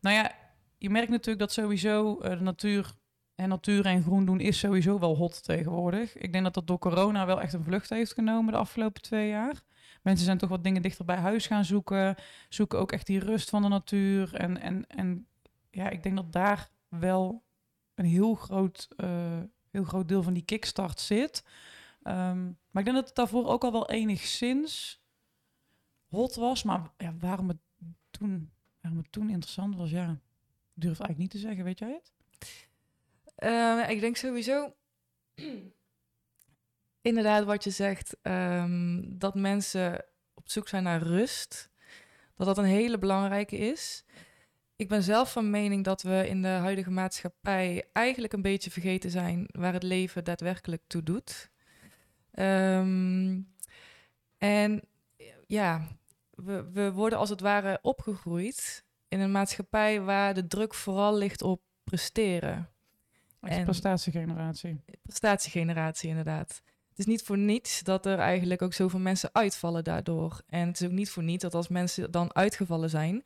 nou 0.00 0.16
ja, 0.16 0.41
je 0.82 0.90
merkt 0.90 1.10
natuurlijk 1.10 1.38
dat 1.38 1.52
sowieso 1.52 2.18
eh, 2.18 2.30
de 2.30 2.44
natuur 2.44 2.94
en 3.34 3.48
natuur 3.48 3.86
en 3.86 4.02
groen 4.02 4.24
doen 4.24 4.40
is 4.40 4.58
sowieso 4.58 4.98
wel 4.98 5.16
hot 5.16 5.44
tegenwoordig. 5.44 6.16
Ik 6.16 6.32
denk 6.32 6.44
dat 6.44 6.54
dat 6.54 6.66
door 6.66 6.78
corona 6.78 7.26
wel 7.26 7.40
echt 7.40 7.52
een 7.52 7.64
vlucht 7.64 7.90
heeft 7.90 8.12
genomen 8.12 8.52
de 8.52 8.58
afgelopen 8.58 9.02
twee 9.02 9.28
jaar. 9.28 9.62
Mensen 10.02 10.24
zijn 10.24 10.38
toch 10.38 10.48
wat 10.48 10.64
dingen 10.64 10.82
dichter 10.82 11.04
bij 11.04 11.16
huis 11.16 11.46
gaan 11.46 11.64
zoeken, 11.64 12.14
zoeken 12.48 12.78
ook 12.78 12.92
echt 12.92 13.06
die 13.06 13.18
rust 13.18 13.50
van 13.50 13.62
de 13.62 13.68
natuur. 13.68 14.34
En, 14.34 14.60
en, 14.60 14.86
en 14.86 15.26
ja, 15.70 15.88
ik 15.90 16.02
denk 16.02 16.16
dat 16.16 16.32
daar 16.32 16.70
wel 16.88 17.42
een 17.94 18.04
heel 18.04 18.34
groot, 18.34 18.88
eh, 18.96 19.40
heel 19.70 19.84
groot 19.84 20.08
deel 20.08 20.22
van 20.22 20.32
die 20.32 20.44
kickstart 20.44 21.00
zit. 21.00 21.44
Ehm, 22.02 22.44
maar 22.44 22.82
ik 22.82 22.84
denk 22.84 22.96
dat 22.96 23.06
het 23.06 23.14
daarvoor 23.16 23.46
ook 23.46 23.64
al 23.64 23.72
wel 23.72 23.90
enigszins 23.90 25.02
hot 26.08 26.34
was. 26.34 26.62
Maar 26.62 26.90
ja, 26.96 27.14
waarom, 27.18 27.48
het 27.48 27.60
toen, 28.10 28.50
waarom 28.80 29.00
het 29.00 29.12
toen 29.12 29.30
interessant 29.30 29.76
was, 29.76 29.90
ja, 29.90 30.20
durf 30.82 31.00
eigenlijk 31.00 31.18
niet 31.18 31.30
te 31.30 31.48
zeggen. 31.48 31.64
Weet 31.64 31.78
jij 31.78 31.92
het? 31.92 32.12
Eh, 33.34 33.90
ik 33.90 34.00
denk 34.00 34.16
sowieso, 34.16 34.74
inderdaad 37.10 37.44
wat 37.44 37.64
je 37.64 37.70
zegt, 37.70 38.16
ehm, 38.22 39.02
dat 39.04 39.34
mensen 39.34 40.04
op 40.34 40.50
zoek 40.50 40.68
zijn 40.68 40.82
naar 40.82 41.02
rust. 41.02 41.70
Dat 42.36 42.46
dat 42.46 42.58
een 42.58 42.64
hele 42.64 42.98
belangrijke 42.98 43.56
is. 43.56 44.04
Ik 44.76 44.88
ben 44.88 45.02
zelf 45.02 45.32
van 45.32 45.50
mening 45.50 45.84
dat 45.84 46.02
we 46.02 46.28
in 46.28 46.42
de 46.42 46.48
huidige 46.48 46.90
maatschappij 46.90 47.88
eigenlijk 47.92 48.32
een 48.32 48.42
beetje 48.42 48.70
vergeten 48.70 49.10
zijn 49.10 49.46
waar 49.50 49.72
het 49.72 49.82
leven 49.82 50.24
daadwerkelijk 50.24 50.82
toe 50.86 51.02
doet. 51.02 51.50
Ehm, 52.30 53.40
en 54.38 54.82
ja, 55.46 55.88
we, 56.30 56.70
we 56.72 56.92
worden 56.92 57.18
als 57.18 57.28
het 57.28 57.40
ware 57.40 57.78
opgegroeid 57.82 58.84
in 59.12 59.20
een 59.20 59.30
maatschappij 59.30 60.00
waar 60.00 60.34
de 60.34 60.46
druk 60.46 60.74
vooral 60.74 61.16
ligt 61.16 61.42
op 61.42 61.60
presteren. 61.84 62.68
En- 63.40 63.64
prestatiegeneratie. 63.64 64.80
prestatiegeneratie 65.02 66.08
inderdaad. 66.08 66.62
Het 66.88 66.98
is 66.98 67.06
niet 67.06 67.22
voor 67.22 67.38
niets 67.38 67.82
dat 67.82 68.06
er 68.06 68.18
eigenlijk 68.18 68.62
ook 68.62 68.72
zoveel 68.72 68.98
mensen 68.98 69.30
uitvallen 69.32 69.84
daardoor. 69.84 70.42
En 70.46 70.66
het 70.66 70.80
is 70.80 70.86
ook 70.86 70.92
niet 70.92 71.10
voor 71.10 71.22
niets 71.22 71.42
dat 71.42 71.54
als 71.54 71.68
mensen 71.68 72.10
dan 72.10 72.34
uitgevallen 72.34 72.90
zijn, 72.90 73.22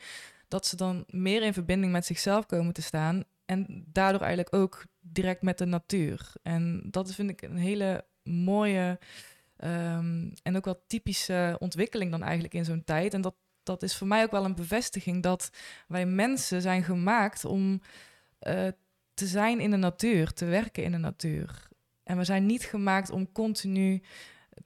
dat 0.48 0.66
ze 0.66 0.76
dan 0.76 1.04
meer 1.08 1.42
in 1.42 1.52
verbinding 1.52 1.92
met 1.92 2.06
zichzelf 2.06 2.46
komen 2.46 2.72
te 2.72 2.82
staan. 2.82 3.24
En 3.44 3.84
daardoor 3.86 4.20
eigenlijk 4.20 4.54
ook 4.54 4.84
direct 5.00 5.42
met 5.42 5.58
de 5.58 5.66
natuur. 5.66 6.32
En 6.42 6.82
dat 6.90 7.14
vind 7.14 7.30
ik 7.30 7.42
een 7.42 7.56
hele 7.56 8.04
mooie 8.22 8.98
ehm, 9.56 10.30
en 10.42 10.56
ook 10.56 10.64
wel 10.64 10.82
typische 10.86 11.56
ontwikkeling 11.58 12.10
dan 12.10 12.22
eigenlijk 12.22 12.54
in 12.54 12.64
zo'n 12.64 12.84
tijd. 12.84 13.14
En 13.14 13.20
dat, 13.20 13.34
dat 13.66 13.82
is 13.82 13.96
voor 13.96 14.06
mij 14.06 14.22
ook 14.22 14.30
wel 14.30 14.44
een 14.44 14.54
bevestiging 14.54 15.22
dat 15.22 15.50
wij 15.88 16.06
mensen 16.06 16.62
zijn 16.62 16.82
gemaakt 16.82 17.44
om 17.44 17.80
eh, 18.38 18.66
te 19.14 19.26
zijn 19.26 19.60
in 19.60 19.70
de 19.70 19.76
natuur, 19.76 20.32
te 20.32 20.44
werken 20.44 20.82
in 20.84 20.92
de 20.92 20.98
natuur. 20.98 21.68
En 22.02 22.16
we 22.16 22.24
zijn 22.24 22.46
niet 22.46 22.64
gemaakt 22.64 23.10
om 23.10 23.32
continu 23.32 24.02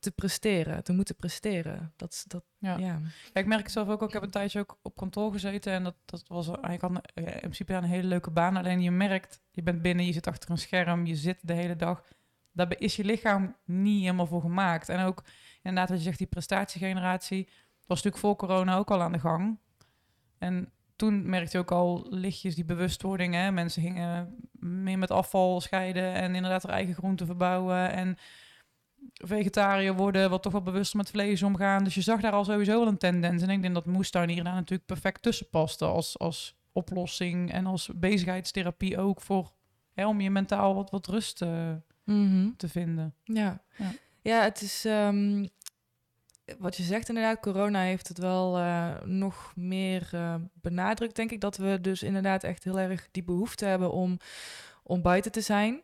te 0.00 0.10
presteren, 0.10 0.84
te 0.84 0.92
moeten 0.92 1.16
presteren. 1.16 1.92
Dat, 1.96 2.24
dat, 2.26 2.44
Ja. 2.58 2.76
ja. 2.76 3.00
Ja, 3.32 3.40
ik 3.40 3.46
merk 3.46 3.62
het 3.62 3.72
zelf 3.72 3.88
ook, 3.88 4.02
ik 4.02 4.12
heb 4.12 4.22
een 4.22 4.30
tijdje 4.30 4.58
ook 4.60 4.78
op 4.82 4.96
kantoor 4.96 5.32
gezeten 5.32 5.72
en 5.72 5.84
dat, 5.84 5.94
dat 6.04 6.22
was 6.26 6.48
eigenlijk 6.50 6.82
een- 7.14 7.24
in 7.24 7.38
principe 7.40 7.72
een 7.72 7.84
hele 7.84 8.08
leuke 8.08 8.30
baan. 8.30 8.56
Alleen 8.56 8.80
je 8.82 8.90
merkt, 8.90 9.40
je 9.50 9.62
bent 9.62 9.82
binnen, 9.82 10.06
je 10.06 10.12
zit 10.12 10.26
achter 10.26 10.50
een 10.50 10.58
scherm, 10.58 11.06
je 11.06 11.16
zit 11.16 11.38
de 11.42 11.52
hele 11.52 11.76
dag. 11.76 12.02
Daar 12.52 12.78
is 12.80 12.96
je 12.96 13.04
lichaam 13.04 13.56
niet 13.64 14.00
helemaal 14.00 14.26
voor 14.26 14.40
gemaakt. 14.40 14.88
En 14.88 15.04
ook 15.04 15.24
inderdaad 15.62 15.88
wat 15.88 15.98
je 15.98 16.04
zegt, 16.04 16.18
die 16.18 16.26
prestatiegeneratie 16.26 17.48
was 17.90 18.02
natuurlijk 18.02 18.16
voor 18.16 18.48
corona 18.48 18.76
ook 18.76 18.90
al 18.90 19.02
aan 19.02 19.12
de 19.12 19.18
gang. 19.18 19.58
En 20.38 20.72
toen 20.96 21.28
merkte 21.30 21.56
je 21.56 21.62
ook 21.62 21.70
al 21.70 22.06
lichtjes 22.10 22.54
die 22.54 22.64
bewustwording. 22.64 23.34
Hè? 23.34 23.50
Mensen 23.50 23.82
gingen 23.82 24.36
meer 24.52 24.98
met 24.98 25.10
afval 25.10 25.60
scheiden 25.60 26.12
en 26.14 26.34
inderdaad 26.34 26.62
hun 26.62 26.72
eigen 26.72 26.94
groenten 26.94 27.26
verbouwen. 27.26 27.90
En 27.90 28.16
vegetariër 29.24 29.94
worden, 29.94 30.30
wat 30.30 30.42
toch 30.42 30.52
wel 30.52 30.62
bewuster 30.62 30.96
met 30.96 31.10
vlees 31.10 31.42
omgaan. 31.42 31.84
Dus 31.84 31.94
je 31.94 32.00
zag 32.00 32.20
daar 32.20 32.32
al 32.32 32.44
sowieso 32.44 32.78
wel 32.78 32.88
een 32.88 32.98
tendens. 32.98 33.42
En 33.42 33.50
ik 33.50 33.62
denk 33.62 33.74
dat 33.74 33.86
moestuin 33.86 34.28
hier 34.28 34.44
daar 34.44 34.54
natuurlijk 34.54 34.86
perfect 34.86 35.22
tussen 35.22 35.48
paste 35.48 35.84
als, 35.84 36.18
als 36.18 36.56
oplossing 36.72 37.52
en 37.52 37.66
als 37.66 37.90
bezigheidstherapie 37.94 38.98
ook 38.98 39.20
voor 39.20 39.52
hè, 39.92 40.06
om 40.06 40.20
je 40.20 40.30
mentaal 40.30 40.74
wat, 40.74 40.90
wat 40.90 41.06
rust 41.06 41.42
eh, 41.42 41.70
Mhm. 42.04 42.50
te 42.56 42.68
vinden. 42.68 43.14
Ja. 43.24 43.62
Ja. 43.76 43.92
ja. 44.22 44.42
het 44.42 44.60
is 44.62 44.84
ehm, 44.84 45.46
wat 46.58 46.76
je 46.76 46.82
zegt 46.82 47.08
inderdaad, 47.08 47.40
corona 47.40 47.80
heeft 47.80 48.08
het 48.08 48.18
wel 48.18 48.58
eh, 48.58 49.02
nog 49.04 49.52
meer 49.56 50.08
eh, 50.12 50.34
benadrukt, 50.54 51.16
denk 51.16 51.30
ik. 51.30 51.40
Dat 51.40 51.56
we 51.56 51.78
dus 51.80 52.02
inderdaad 52.02 52.44
echt 52.44 52.64
heel 52.64 52.78
erg 52.78 53.08
die 53.10 53.24
behoefte 53.24 53.64
hebben 53.64 53.92
om, 53.92 54.18
om 54.82 55.02
buiten 55.02 55.32
te 55.32 55.40
zijn 55.40 55.82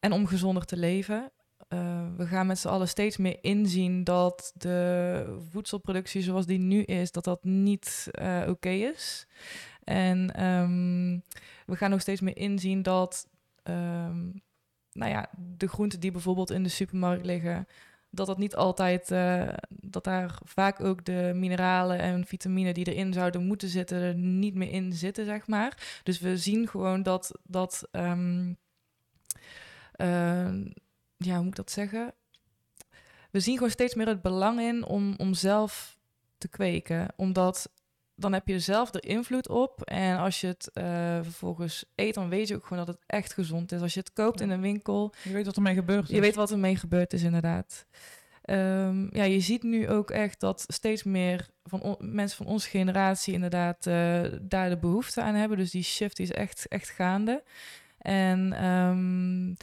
en 0.00 0.12
om 0.12 0.26
gezonder 0.26 0.64
te 0.64 0.76
leven. 0.76 1.30
Eh, 1.68 2.06
we 2.16 2.26
gaan 2.26 2.46
met 2.46 2.58
z'n 2.58 2.68
allen 2.68 2.88
steeds 2.88 3.16
meer 3.16 3.38
inzien 3.40 4.04
dat 4.04 4.52
de 4.54 5.38
voedselproductie 5.50 6.22
zoals 6.22 6.46
die 6.46 6.58
nu 6.58 6.82
is, 6.82 7.12
dat 7.12 7.24
dat 7.24 7.44
niet 7.44 8.10
oké 8.46 8.68
is. 8.68 9.26
En 9.84 10.34
ehm, 10.34 11.18
we 11.66 11.76
gaan 11.76 11.92
ook 11.92 12.00
steeds 12.00 12.20
meer 12.20 12.36
inzien 12.36 12.82
dat 12.82 13.28
ehm, 13.62 14.26
nou 14.92 15.10
ja, 15.10 15.30
de 15.36 15.68
groenten 15.68 16.00
die 16.00 16.10
bijvoorbeeld 16.10 16.50
in 16.50 16.62
de 16.62 16.68
supermarkt 16.68 17.24
liggen, 17.24 17.66
dat 18.10 18.26
dat 18.26 18.38
niet 18.38 18.54
altijd, 18.56 19.10
eh, 19.10 19.48
dat 19.68 20.04
daar 20.04 20.38
vaak 20.44 20.80
ook 20.80 21.04
de 21.04 21.32
mineralen 21.34 21.98
en 21.98 22.26
vitamine 22.26 22.72
die 22.72 22.94
erin 22.94 23.12
zouden 23.12 23.46
moeten 23.46 23.68
zitten, 23.68 24.38
niet 24.38 24.54
meer 24.54 24.70
in 24.70 24.92
zitten, 24.92 25.24
zeg 25.24 25.46
maar. 25.46 26.00
Dus 26.02 26.18
we 26.18 26.36
zien 26.36 26.68
gewoon 26.68 27.02
dat, 27.02 27.32
dat 27.42 27.88
ehm, 27.90 28.52
eh, 29.92 30.50
ja, 31.16 31.34
hoe 31.34 31.42
moet 31.42 31.48
ik 31.48 31.56
dat 31.56 31.70
zeggen? 31.70 32.14
We 33.30 33.40
zien 33.40 33.54
gewoon 33.54 33.70
steeds 33.70 33.94
meer 33.94 34.06
het 34.06 34.22
belang 34.22 34.60
in 34.60 34.84
om, 34.84 35.14
om 35.16 35.34
zelf 35.34 35.98
te 36.38 36.48
kweken, 36.48 37.08
omdat 37.16 37.70
dan 38.18 38.32
heb 38.32 38.48
je 38.48 38.58
zelf 38.58 38.94
er 38.94 39.04
invloed 39.04 39.48
op. 39.48 39.82
En 39.82 40.18
als 40.18 40.40
je 40.40 40.46
het 40.46 40.70
eh, 40.72 40.84
vervolgens 41.22 41.84
eet, 41.94 42.14
dan 42.14 42.28
weet 42.28 42.48
je 42.48 42.54
ook 42.54 42.66
gewoon 42.66 42.86
dat 42.86 42.94
het 42.94 43.04
echt 43.06 43.32
gezond 43.32 43.72
is. 43.72 43.80
Als 43.80 43.94
je 43.94 44.00
het 44.00 44.12
koopt 44.12 44.40
in 44.40 44.50
een 44.50 44.60
winkel, 44.60 45.14
Je 45.22 45.32
weet 45.32 45.46
wat 45.46 45.56
ermee 45.56 45.74
gebeurt. 45.74 46.08
je 46.08 46.20
weet 46.20 46.34
wat 46.34 46.50
er 46.50 46.58
mee 46.58 46.76
gebeurd 46.76 47.12
is, 47.12 47.22
inderdaad. 47.22 47.86
Ehm, 48.42 49.16
ja, 49.16 49.24
je 49.24 49.40
ziet 49.40 49.62
nu 49.62 49.88
ook 49.88 50.10
echt 50.10 50.40
dat 50.40 50.64
steeds 50.68 51.02
meer 51.02 51.48
van 51.64 51.96
mensen 51.98 52.36
van 52.36 52.46
onze 52.46 52.68
generatie 52.68 53.34
inderdaad 53.34 53.86
eh, 53.86 54.22
daar 54.40 54.68
de 54.68 54.78
behoefte 54.78 55.22
aan 55.22 55.34
hebben. 55.34 55.58
Dus 55.58 55.70
die 55.70 55.82
shift 55.82 56.18
is 56.18 56.32
echt, 56.32 56.68
echt 56.68 56.88
gaande. 56.88 57.42
En 57.98 58.52
ehm, 58.52 59.54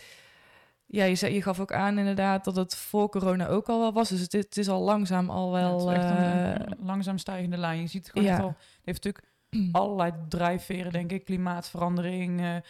ja, 0.95 1.03
je, 1.05 1.15
zei, 1.15 1.33
je 1.33 1.41
gaf 1.41 1.59
ook 1.59 1.73
aan 1.73 1.97
inderdaad 1.97 2.43
dat 2.43 2.55
het 2.55 2.75
voor 2.75 3.09
corona 3.09 3.47
ook 3.47 3.67
al 3.69 3.79
wel 3.79 3.93
was. 3.93 4.09
Dus 4.09 4.19
het, 4.21 4.33
is- 4.33 4.43
het 4.43 4.57
is 4.57 4.69
al 4.69 4.81
langzaam 4.81 5.29
al 5.29 5.51
wel... 5.51 5.91
Ja, 5.91 5.97
het 5.97 5.99
is 5.99 6.03
echt 6.05 6.17
een, 6.17 6.67
eh, 6.67 6.85
langzaam 6.85 7.17
stijgende 7.17 7.57
lijn. 7.57 7.81
Je 7.81 7.87
ziet 7.87 8.09
gewoon 8.11 8.27
ja. 8.27 8.37
al, 8.39 8.47
het 8.47 8.57
heeft 8.83 9.03
natuurlijk 9.03 9.33
allerlei 9.81 10.11
drijfveren, 10.29 10.91
denk 10.91 11.11
ik. 11.11 11.25
Klimaatverandering, 11.25 12.39
eh, 12.41 12.55
eh, 12.55 12.63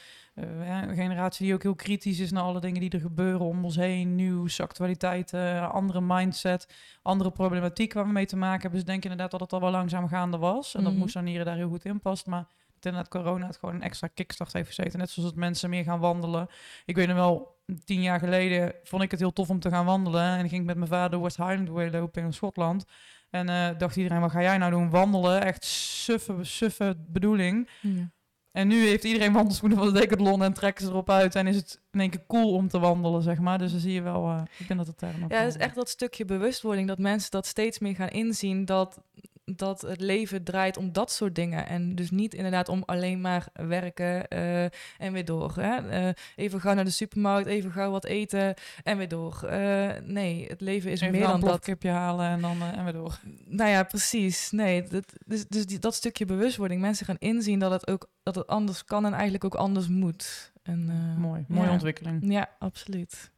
een 0.88 0.96
generatie 0.96 1.46
die 1.46 1.54
ook 1.56 1.64
heel 1.64 1.76
kritisch 1.76 2.20
is 2.20 2.32
naar 2.32 2.44
alle 2.44 2.60
dingen 2.60 2.80
die 2.82 2.90
er 2.90 3.00
gebeuren 3.00 3.46
om 3.46 3.64
ons 3.64 3.76
heen. 3.76 4.16
Nieuws, 4.16 4.62
actualiteiten, 4.62 5.72
andere 5.72 6.02
mindset, 6.02 6.68
andere 7.02 7.32
problematiek 7.32 7.94
waar 7.94 8.06
we 8.06 8.12
mee 8.12 8.26
te 8.26 8.36
maken 8.38 8.62
hebben. 8.62 8.72
Dus 8.72 8.80
ik 8.82 8.88
denk 8.88 9.04
inderdaad 9.04 9.32
dat 9.32 9.40
het 9.40 9.54
al 9.54 9.60
wel 9.62 9.72
langzaam 9.72 10.08
gaande 10.08 10.38
was. 10.38 10.76
En 10.76 10.82
dat 10.84 10.92
Mhm. 10.92 11.02
moestaneren 11.02 11.46
daar 11.46 11.56
heel 11.56 11.70
goed 11.70 11.86
in 11.86 12.00
past. 12.00 12.26
Maar 12.26 12.46
dat 12.74 12.86
inderdaad 12.86 13.08
corona 13.12 13.48
het 13.48 13.58
gewoon 13.58 13.76
een 13.76 13.82
extra 13.82 14.08
kickstart 14.14 14.54
heeft 14.54 14.68
gezeten. 14.68 15.00
Net 15.00 15.10
zoals 15.10 15.30
dat 15.30 15.38
mensen 15.40 15.70
meer 15.70 15.84
gaan 15.84 16.00
wandelen. 16.00 16.48
Ik 16.86 16.96
weet 16.96 17.08
nog 17.08 17.16
wel, 17.16 17.55
tien 17.86 18.02
jaar 18.02 18.20
geleden 18.20 18.74
vond 18.84 19.04
ik 19.04 19.12
het 19.12 19.20
heel 19.20 19.34
tof 19.34 19.50
om 19.50 19.60
te 19.60 19.70
gaan 19.70 19.86
wandelen. 19.86 20.38
En 20.38 20.44
ik 20.44 20.50
ging 20.50 20.66
met 20.66 20.76
mijn 20.78 20.90
vader 20.90 21.22
West 21.22 21.38
Highland 21.38 21.70
Way 21.70 21.90
lopen 21.90 22.24
in 22.24 22.34
Schotland. 22.34 22.86
En 23.30 23.50
eh, 23.50 23.78
dacht 23.78 23.96
iedereen, 23.96 24.22
wat 24.22 24.32
ga 24.32 24.42
jij 24.42 24.58
nou 24.58 24.72
doen? 24.72 24.90
Wandelen, 24.90 25.42
echt 25.42 25.64
suffe, 25.66 26.36
suffe 26.42 26.96
bedoeling. 27.08 27.70
ja. 27.82 28.14
En 28.56 28.68
nu 28.68 28.88
heeft 28.88 29.04
iedereen 29.04 29.34
wandelschoenen 29.34 29.78
van 29.78 29.94
de 29.94 30.00
Decathlon 30.00 30.44
en 30.44 30.54
trekken 30.54 30.86
ze 30.86 30.92
erop 30.92 31.10
uit. 31.10 31.36
En 31.36 31.48
is 31.48 31.56
het 31.56 31.82
in 31.92 32.00
één 32.00 32.10
keer 32.10 32.24
cool 32.28 32.54
om 32.54 32.68
te 32.68 32.80
wandelen, 32.80 33.22
zeg 33.22 33.40
maar. 33.40 33.58
Dus 33.58 33.72
dan 33.72 33.80
zie 33.80 33.94
je 33.94 34.02
wel, 34.02 34.28
eh, 34.28 34.42
ik 34.58 34.68
denk 34.68 34.80
dat 34.80 34.88
het 34.88 35.00
daar 35.00 35.14
Ja, 35.28 35.40
het 35.40 35.56
is 35.56 35.62
echt 35.62 35.76
dat 35.76 35.90
stukje 35.90 36.26
bewustwording 36.26 36.88
dat 36.88 36.98
mensen 36.98 37.32
dat 37.32 37.46
steeds 37.46 37.80
meer 37.80 37.96
gaan 37.96 38.10
inzien 38.10 38.66
dat, 38.66 39.02
dat 39.46 39.82
het 39.82 40.02
leven 40.02 40.44
draait 40.44 40.78
om 40.78 40.92
dat 40.92 41.12
soort 41.12 41.36
dingen. 41.36 41.68
En 41.68 41.96
dus 41.96 42.12
niet 42.12 42.34
inderdaad 42.34 42.70
om 42.70 42.84
alleen 42.86 43.22
maar 43.22 43.48
werken 43.54 44.28
eh, 44.28 44.64
en 44.98 45.14
weer 45.14 45.26
door. 45.26 45.54
Hè? 45.56 45.90
Eh, 45.90 46.14
even 46.36 46.62
gauw 46.62 46.74
naar 46.74 46.84
de 46.86 46.90
supermarkt, 46.90 47.48
even 47.48 47.72
gauw 47.72 47.92
wat 47.92 48.06
eten 48.06 48.54
en 48.84 48.98
weer 48.98 49.08
door. 49.08 49.44
Eh, 49.44 49.90
nee, 50.04 50.46
het 50.48 50.62
leven 50.62 50.92
is 50.92 51.02
Even 51.02 51.14
meer 51.14 51.28
dan 51.28 51.40
dat. 51.40 51.50
plofkipje 51.50 51.90
halen 51.90 52.30
en 52.30 52.42
dan 52.42 52.62
en 52.62 52.84
weer 52.84 52.94
door. 52.94 53.20
Nou 53.46 53.70
ja, 53.70 53.84
precies. 53.84 54.52
Nee, 54.52 54.84
dat, 54.88 55.14
dus, 55.26 55.48
dus 55.48 55.66
die, 55.66 55.80
dat 55.80 55.94
stukje 55.94 56.26
bewustwording. 56.26 56.82
Mensen 56.82 57.06
gaan 57.06 57.18
inzien 57.20 57.60
dat 57.60 57.72
het 57.72 57.88
ook 57.88 58.10
dat 58.24 58.36
het 58.36 58.48
anders 58.48 58.84
kan 58.86 59.06
en 59.06 59.14
eigenlijk 59.14 59.44
ook 59.44 59.56
anders 59.56 59.88
moet. 59.88 60.54
En, 60.64 60.86
Mooi, 61.18 61.46
mooie 61.48 61.66
ja. 61.68 61.72
ontwikkeling. 61.72 62.32
Ja, 62.32 62.50
absoluut. 62.60 63.34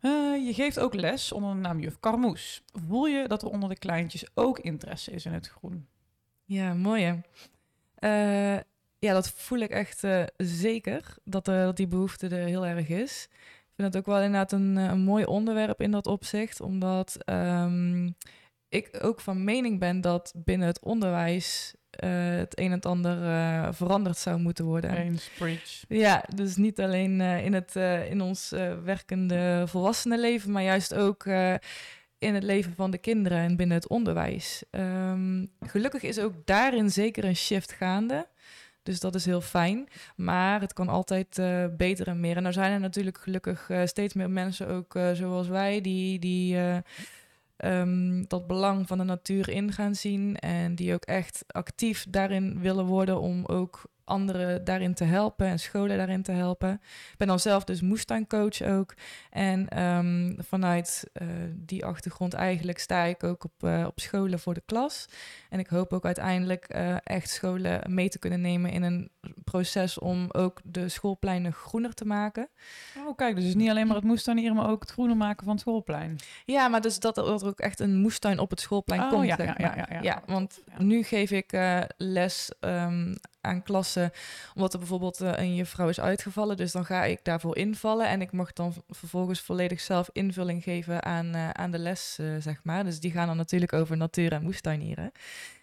Eh, 0.00 0.46
je 0.46 0.54
geeft 0.54 0.78
ook 0.78 0.94
les 0.94 1.32
onder 1.32 1.54
de 1.54 1.60
naam 1.60 1.80
juf 1.80 2.00
Karmoes. 2.00 2.62
Voel 2.86 3.06
je 3.06 3.28
dat 3.28 3.42
er 3.42 3.48
onder 3.48 3.68
de 3.68 3.78
kleintjes 3.78 4.26
ook 4.34 4.58
interesse 4.58 5.10
is 5.10 5.24
in 5.24 5.32
het 5.32 5.48
groen? 5.48 5.88
Ja, 6.44 6.74
mooi 6.74 7.02
hè. 7.02 7.18
Eh, 7.94 8.62
ja, 8.98 9.12
dat 9.12 9.30
voel 9.30 9.58
ik 9.58 9.70
echt 9.70 10.04
eh, 10.04 10.24
zeker, 10.36 11.16
dat, 11.24 11.44
dat 11.44 11.76
die 11.76 11.86
behoefte 11.86 12.28
er 12.28 12.46
heel 12.46 12.66
erg 12.66 12.88
is. 12.88 13.28
Ik 13.30 13.76
vind 13.76 13.94
het 13.94 13.96
ook 13.96 14.14
wel 14.14 14.22
inderdaad 14.22 14.52
een, 14.52 14.76
een 14.76 15.00
mooi 15.00 15.24
onderwerp 15.24 15.80
in 15.80 15.90
dat 15.90 16.06
opzicht, 16.06 16.60
omdat 16.60 17.16
ehm, 17.24 18.10
ik 18.68 18.98
ook 19.02 19.20
van 19.20 19.44
mening 19.44 19.78
ben 19.78 20.00
dat 20.00 20.32
binnen 20.36 20.66
het 20.66 20.80
onderwijs 20.80 21.74
eh, 22.00 22.10
het 22.36 22.58
een 22.58 22.64
en 22.64 22.70
het 22.70 22.86
ander 22.86 23.24
eh, 23.24 23.68
veranderd 23.72 24.16
zou 24.16 24.38
moeten 24.38 24.64
worden. 24.64 24.96
Eens, 24.96 25.30
preach. 25.38 25.84
Ja, 25.88 26.24
dus 26.34 26.56
niet 26.56 26.80
alleen 26.80 27.20
eh, 27.20 27.44
in, 27.44 27.52
het, 27.52 27.74
in 28.10 28.20
ons 28.20 28.50
werkende 28.84 29.64
volwassenenleven, 29.66 30.52
maar 30.52 30.62
juist 30.62 30.94
ook 30.94 31.26
in 32.18 32.34
het 32.34 32.42
leven 32.42 32.74
van 32.74 32.90
de 32.90 32.98
kinderen 32.98 33.38
en 33.38 33.56
binnen 33.56 33.76
het 33.76 33.88
onderwijs. 33.88 34.62
Ehm, 34.70 35.46
gelukkig 35.60 36.02
is 36.02 36.18
ook 36.18 36.34
daarin 36.44 36.90
zeker 36.90 37.24
een 37.24 37.36
shift 37.36 37.72
gaande. 37.72 38.28
Dus 38.82 39.00
dat 39.00 39.14
is 39.14 39.24
heel 39.24 39.40
fijn. 39.40 39.88
Maar 40.16 40.60
het 40.60 40.72
kan 40.72 40.88
altijd 40.88 41.42
beter 41.76 42.06
en 42.06 42.20
meer. 42.20 42.36
En 42.36 42.46
er 42.46 42.52
zijn 42.52 42.72
er 42.72 42.80
natuurlijk 42.80 43.18
gelukkig 43.18 43.70
steeds 43.84 44.14
meer 44.14 44.30
mensen, 44.30 44.68
ook 44.68 44.98
zoals 45.12 45.48
wij, 45.48 45.80
die, 45.80 46.18
die 46.18 46.56
eh, 47.60 47.80
ehm, 47.80 48.22
dat 48.26 48.46
belang 48.46 48.86
van 48.86 48.98
de 48.98 49.04
natuur 49.04 49.48
in 49.48 49.72
gaan 49.72 49.94
zien. 49.94 50.36
En 50.36 50.74
die 50.74 50.94
ook 50.94 51.04
echt 51.04 51.44
actief 51.46 52.06
daarin 52.08 52.60
willen 52.60 52.84
worden 52.84 53.20
om 53.20 53.46
ook 53.46 53.82
anderen 54.10 54.64
daarin 54.64 54.94
te 54.94 55.04
helpen 55.04 55.46
en 55.46 55.58
scholen 55.58 55.96
daarin 55.96 56.22
te 56.22 56.32
helpen. 56.32 56.72
Ik 57.12 57.14
ben 57.16 57.26
dan 57.26 57.40
zelf 57.40 57.64
dus 57.64 57.80
moestuincoach 57.80 58.62
ook. 58.62 58.94
En 59.30 59.68
ehm, 59.68 60.32
vanuit 60.38 61.10
eh, 61.12 61.26
die 61.54 61.84
achtergrond 61.84 62.34
eigenlijk 62.34 62.78
sta 62.78 63.02
ik 63.02 63.24
ook 63.24 63.44
op, 63.44 63.52
eh, 63.64 63.84
op 63.86 64.00
scholen 64.00 64.38
voor 64.38 64.54
de 64.54 64.62
klas. 64.66 65.08
En 65.48 65.58
ik 65.58 65.66
hoop 65.66 65.92
ook 65.92 66.04
uiteindelijk 66.04 66.64
eh, 66.64 66.96
echt 67.04 67.30
scholen 67.30 67.94
mee 67.94 68.08
te 68.08 68.18
kunnen 68.18 68.40
nemen 68.40 68.70
in 68.70 68.82
een 68.82 69.10
proces 69.44 69.98
om 69.98 70.26
ook 70.30 70.60
de 70.64 70.88
schoolpleinen 70.88 71.52
groener 71.52 71.94
te 71.94 72.04
maken. 72.04 72.48
Oh, 73.06 73.16
kijk, 73.16 73.36
dus 73.36 73.54
niet 73.54 73.70
alleen 73.70 73.86
maar 73.86 73.96
het 73.96 74.04
moestuinieren, 74.04 74.56
maar 74.56 74.70
ook 74.70 74.80
het 74.80 74.90
groener 74.90 75.16
maken 75.16 75.44
van 75.44 75.52
het 75.52 75.60
schoolplein. 75.60 76.18
Ja, 76.44 76.68
maar 76.68 76.80
dus 76.80 76.98
dat, 76.98 77.14
dat 77.14 77.42
er 77.42 77.48
ook 77.48 77.60
echt 77.60 77.80
een 77.80 77.96
moestuin 77.96 78.38
op 78.38 78.50
het 78.50 78.60
schoolplein 78.60 79.02
Oh, 79.02 79.08
komt. 79.08 79.26
ja, 79.26 79.36
ja, 79.38 79.54
ja, 79.58 79.74
ja, 79.76 79.86
ja. 79.90 80.02
ja, 80.02 80.22
want 80.26 80.62
nu 80.78 81.02
geef 81.02 81.30
ik 81.30 81.58
les 81.96 82.52
ehm, 82.60 83.14
aan 83.40 83.62
klassen, 83.62 84.12
omdat 84.54 84.72
er 84.72 84.78
bijvoorbeeld 84.78 85.20
eh, 85.20 85.32
een 85.36 85.54
juffrouw 85.54 85.88
is 85.88 86.00
uitgevallen. 86.00 86.56
Dus 86.56 86.72
dan 86.72 86.84
ga 86.84 87.04
ik 87.04 87.24
daarvoor 87.24 87.56
invallen 87.56 88.08
en 88.08 88.20
ik 88.20 88.32
mag 88.32 88.52
dan 88.52 88.74
vervolgens 88.88 89.40
volledig 89.40 89.80
zelf 89.80 90.10
invulling 90.12 90.62
geven 90.62 91.04
aan, 91.04 91.34
eh, 91.34 91.50
aan 91.50 91.70
de 91.70 91.78
les, 91.78 92.16
eh, 92.18 92.26
zeg 92.38 92.60
maar. 92.64 92.84
Dus 92.84 93.00
die 93.00 93.10
gaan 93.10 93.26
dan 93.26 93.36
natuurlijk 93.36 93.72
over 93.72 93.96
natuur 93.96 94.32
en 94.32 94.42
moestuinieren. 94.42 95.12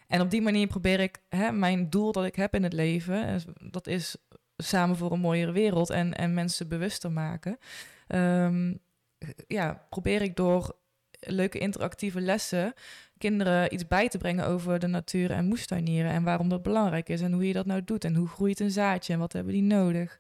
En 0.08 0.22
op 0.22 0.30
die 0.30 0.42
manier 0.42 0.68
probeer 0.68 1.00
ik 1.00 1.20
hè, 1.30 1.52
mijn 1.52 1.90
doel 1.90 2.12
dat 2.12 2.26
ik 2.26 2.36
heb 2.36 2.56
in 2.56 2.64
het 2.64 2.74
leven, 2.74 3.42
dat 3.60 3.88
is 3.88 4.16
samen 4.58 4.98
voor 4.98 5.12
een 5.12 5.20
mooiere 5.20 5.52
wereld 5.52 5.90
en, 5.90 6.14
en 6.14 6.34
mensen 6.34 6.68
bewuster 6.68 7.12
maken. 7.12 7.58
Ehm, 8.08 8.74
ja, 9.48 9.86
probeer 9.90 10.22
ik 10.22 10.36
door 10.36 10.76
leuke 11.20 11.60
interactieve 11.60 12.22
lessen 12.22 12.74
kinderen 13.18 13.74
iets 13.74 13.88
bij 13.88 14.08
te 14.08 14.18
brengen 14.18 14.46
over 14.48 14.80
de 14.80 14.88
natuur 14.88 15.32
en 15.32 15.46
moestuinieren 15.46 16.12
en 16.12 16.24
waarom 16.24 16.50
dat 16.50 16.64
belangrijk 16.64 17.10
is 17.10 17.22
en 17.22 17.32
hoe 17.34 17.48
je 17.48 17.54
dat 17.54 17.66
nou 17.66 17.84
doet 17.84 18.04
en 18.06 18.16
hoe 18.16 18.28
groeit 18.28 18.60
een 18.60 18.72
zaadje 18.72 19.14
en 19.14 19.20
wat 19.20 19.34
hebben 19.34 19.54
die 19.54 19.62
nodig. 19.64 20.18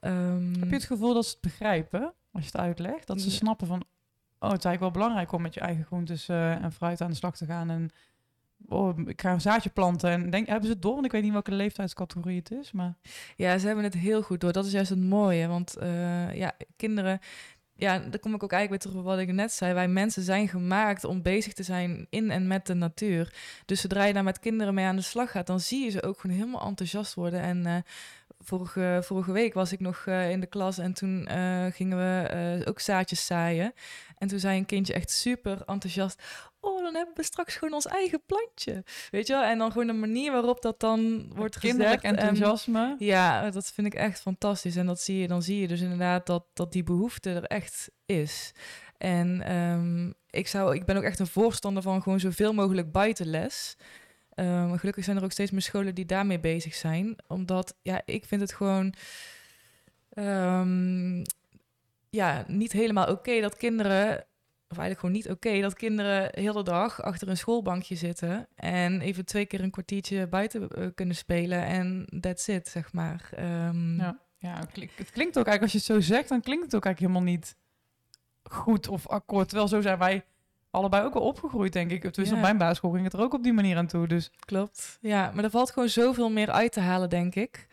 Ehm, 0.00 0.52
Heb 0.58 0.68
je 0.68 0.74
het 0.74 0.84
gevoel 0.84 1.14
dat 1.14 1.24
ze 1.24 1.30
het 1.30 1.40
begrijpen 1.40 2.12
als 2.32 2.42
je 2.44 2.50
het 2.52 2.60
uitlegt? 2.60 3.06
Dat 3.06 3.20
ze 3.20 3.28
Ja. 3.28 3.34
snappen 3.34 3.66
van, 3.66 3.82
oh, 4.38 4.50
het 4.50 4.58
is 4.58 4.64
eigenlijk 4.64 4.80
wel 4.80 4.90
belangrijk 4.90 5.32
om 5.32 5.42
met 5.42 5.54
je 5.54 5.60
eigen 5.60 5.84
groentes 5.84 6.28
eh, 6.28 6.62
en 6.64 6.72
fruit 6.72 7.00
aan 7.00 7.10
de 7.10 7.16
slag 7.16 7.36
te 7.36 7.46
gaan. 7.46 7.70
En 7.70 7.90
oh, 8.68 8.98
ik 9.06 9.20
ga 9.20 9.32
een 9.32 9.40
zaadje 9.40 9.70
planten. 9.70 10.10
En 10.10 10.30
denk, 10.30 10.46
hebben 10.46 10.66
ze 10.66 10.72
het 10.72 10.82
door? 10.82 10.92
Want 10.94 11.04
ik 11.04 11.12
weet 11.12 11.22
niet 11.22 11.32
welke 11.32 11.52
leeftijdscategorie 11.54 12.38
het 12.38 12.50
is. 12.50 12.72
Maar 12.72 12.94
Ja, 13.36 13.58
ze 13.58 13.66
hebben 13.66 13.84
het 13.84 13.94
heel 13.94 14.22
goed 14.22 14.40
door. 14.40 14.52
Dat 14.52 14.66
is 14.66 14.72
juist 14.72 14.90
het 14.90 15.00
mooie. 15.00 15.46
Want 15.46 15.76
eh, 15.76 16.34
ja, 16.34 16.52
kinderen. 16.76 17.18
Ja, 17.76 17.98
daar 17.98 18.18
kom 18.20 18.34
ik 18.34 18.42
ook 18.42 18.52
eigenlijk 18.52 18.82
weer 18.82 18.92
terug 18.92 18.96
op 18.96 19.16
wat 19.16 19.18
ik 19.18 19.32
net 19.32 19.52
zei. 19.52 19.74
Wij 19.74 19.88
mensen 19.88 20.22
zijn 20.22 20.48
gemaakt 20.48 21.04
om 21.04 21.22
bezig 21.22 21.52
te 21.52 21.62
zijn 21.62 22.06
in 22.10 22.30
en 22.30 22.46
met 22.46 22.66
de 22.66 22.74
natuur. 22.74 23.34
Dus 23.66 23.80
zodra 23.80 24.04
je 24.04 24.12
daar 24.12 24.24
met 24.24 24.38
kinderen 24.38 24.74
mee 24.74 24.86
aan 24.86 24.96
de 24.96 25.02
slag 25.02 25.30
gaat, 25.30 25.46
dan 25.46 25.60
zie 25.60 25.84
je 25.84 25.90
ze 25.90 26.02
ook 26.02 26.20
gewoon 26.20 26.36
helemaal 26.36 26.66
enthousiast 26.66 27.14
worden. 27.14 27.40
En 27.40 27.66
eh, 27.66 27.76
vorige, 28.44 29.00
vorige 29.02 29.32
week 29.32 29.54
was 29.54 29.72
ik 29.72 29.80
nog 29.80 30.06
eh, 30.06 30.30
in 30.30 30.40
de 30.40 30.46
klas 30.46 30.78
en 30.78 30.92
toen 30.92 31.26
eh, 31.26 31.66
gingen 31.72 31.98
we 31.98 32.28
eh, 32.28 32.68
ook 32.68 32.80
zaadjes 32.80 33.26
zaaien. 33.26 33.72
En 34.18 34.28
toen 34.28 34.38
zei 34.38 34.58
een 34.58 34.66
kindje 34.66 34.92
echt 34.92 35.10
super 35.10 35.62
enthousiast. 35.66 36.22
Oh, 36.60 36.82
dan 36.82 36.94
hebben 36.94 37.14
we 37.16 37.22
straks 37.22 37.56
gewoon 37.56 37.74
ons 37.74 37.86
eigen 37.86 38.22
plantje. 38.26 38.84
Weet 39.10 39.26
je 39.26 39.32
wel? 39.32 39.42
En 39.42 39.58
dan 39.58 39.72
gewoon 39.72 39.86
de 39.86 39.92
manier 39.92 40.32
waarop 40.32 40.62
dat 40.62 40.80
dan 40.80 41.26
wordt 41.34 41.58
kinderlijk 41.58 42.00
gezegd. 42.00 42.20
en- 42.20 42.28
enthousiasme. 42.28 42.96
ja, 42.98 43.50
dat 43.50 43.66
vind 43.66 43.86
ik 43.86 43.94
echt 43.94 44.20
fantastisch. 44.20 44.76
En 44.76 44.86
dat 44.86 45.00
zie 45.00 45.18
je, 45.18 45.28
dan 45.28 45.42
zie 45.42 45.60
je 45.60 45.68
dus 45.68 45.80
inderdaad 45.80 46.26
dat, 46.26 46.44
dat 46.52 46.72
die 46.72 46.82
behoefte 46.82 47.30
er 47.30 47.44
echt 47.44 47.90
is. 48.06 48.52
En 48.98 49.42
ehm, 49.42 50.12
ik, 50.30 50.48
zou, 50.48 50.74
ik 50.74 50.84
ben 50.84 50.96
ook 50.96 51.02
echt 51.02 51.18
een 51.18 51.26
voorstander 51.26 51.82
van 51.82 52.02
gewoon 52.02 52.20
zoveel 52.20 52.52
mogelijk 52.52 52.92
buitenles. 52.92 53.76
Ehm, 54.34 54.76
gelukkig 54.76 55.04
zijn 55.04 55.16
er 55.16 55.24
ook 55.24 55.32
steeds 55.32 55.50
meer 55.50 55.62
scholen 55.62 55.94
die 55.94 56.06
daarmee 56.06 56.40
bezig 56.40 56.74
zijn. 56.74 57.16
Omdat, 57.26 57.76
ja, 57.82 58.02
ik 58.04 58.24
vind 58.24 58.40
het 58.40 58.52
gewoon... 58.52 58.94
ehm, 60.10 61.24
ja, 62.10 62.44
niet 62.46 62.72
helemaal 62.72 63.10
oké 63.10 63.40
dat 63.40 63.56
kinderen... 63.56 64.24
Of 64.68 64.80
eigenlijk 64.80 65.00
gewoon 65.00 65.14
niet 65.14 65.30
oké 65.30 65.60
dat 65.60 65.74
kinderen 65.74 66.28
heel 66.32 66.52
de 66.52 66.62
dag 66.62 67.02
achter 67.02 67.28
een 67.28 67.36
schoolbankje 67.36 67.94
zitten... 67.94 68.48
en 68.54 69.00
even 69.00 69.24
twee 69.24 69.46
keer 69.46 69.60
een 69.60 69.70
kwartiertje 69.70 70.26
buiten 70.26 70.68
eh, 70.68 70.86
kunnen 70.94 71.16
spelen 71.16 71.64
en 71.64 72.06
that's 72.20 72.48
it, 72.48 72.68
zeg 72.68 72.92
maar. 72.92 73.28
Ehm, 73.36 73.96
Ja, 73.96 74.18
ja 74.38 74.58
het 74.58 75.10
klinkt 75.10 75.38
ook 75.38 75.46
eigenlijk, 75.46 75.62
als 75.62 75.72
je 75.72 75.78
het 75.78 75.86
zo 75.86 76.00
zegt, 76.00 76.28
dan 76.28 76.40
klinkt 76.40 76.64
het 76.64 76.74
ook 76.74 76.84
eigenlijk 76.84 77.12
helemaal 77.12 77.34
niet 77.36 77.56
goed 78.42 78.88
of 78.88 79.08
akkoord. 79.08 79.48
Terwijl 79.48 79.68
zo 79.68 79.80
zijn 79.80 79.98
wij 79.98 80.24
allebei 80.74 81.04
ook 81.04 81.12
wel 81.14 81.22
opgegroeid, 81.22 81.72
denk 81.72 81.90
ik. 81.90 82.14
Dus 82.14 82.28
Ja. 82.28 82.34
op 82.34 82.40
mijn 82.40 82.58
basisschool 82.58 82.90
ging 82.90 83.04
het 83.04 83.12
er 83.12 83.20
ook 83.20 83.34
op 83.34 83.42
die 83.42 83.52
manier 83.52 83.76
aan 83.76 83.86
toe. 83.86 84.06
Dus 84.06 84.30
Klopt. 84.44 84.98
Ja, 85.00 85.30
maar 85.34 85.44
er 85.44 85.50
valt 85.50 85.70
gewoon 85.70 85.88
zoveel 85.88 86.30
meer 86.30 86.50
uit 86.50 86.72
te 86.72 86.80
halen, 86.80 87.10
denk 87.10 87.34
ik. 87.34 87.66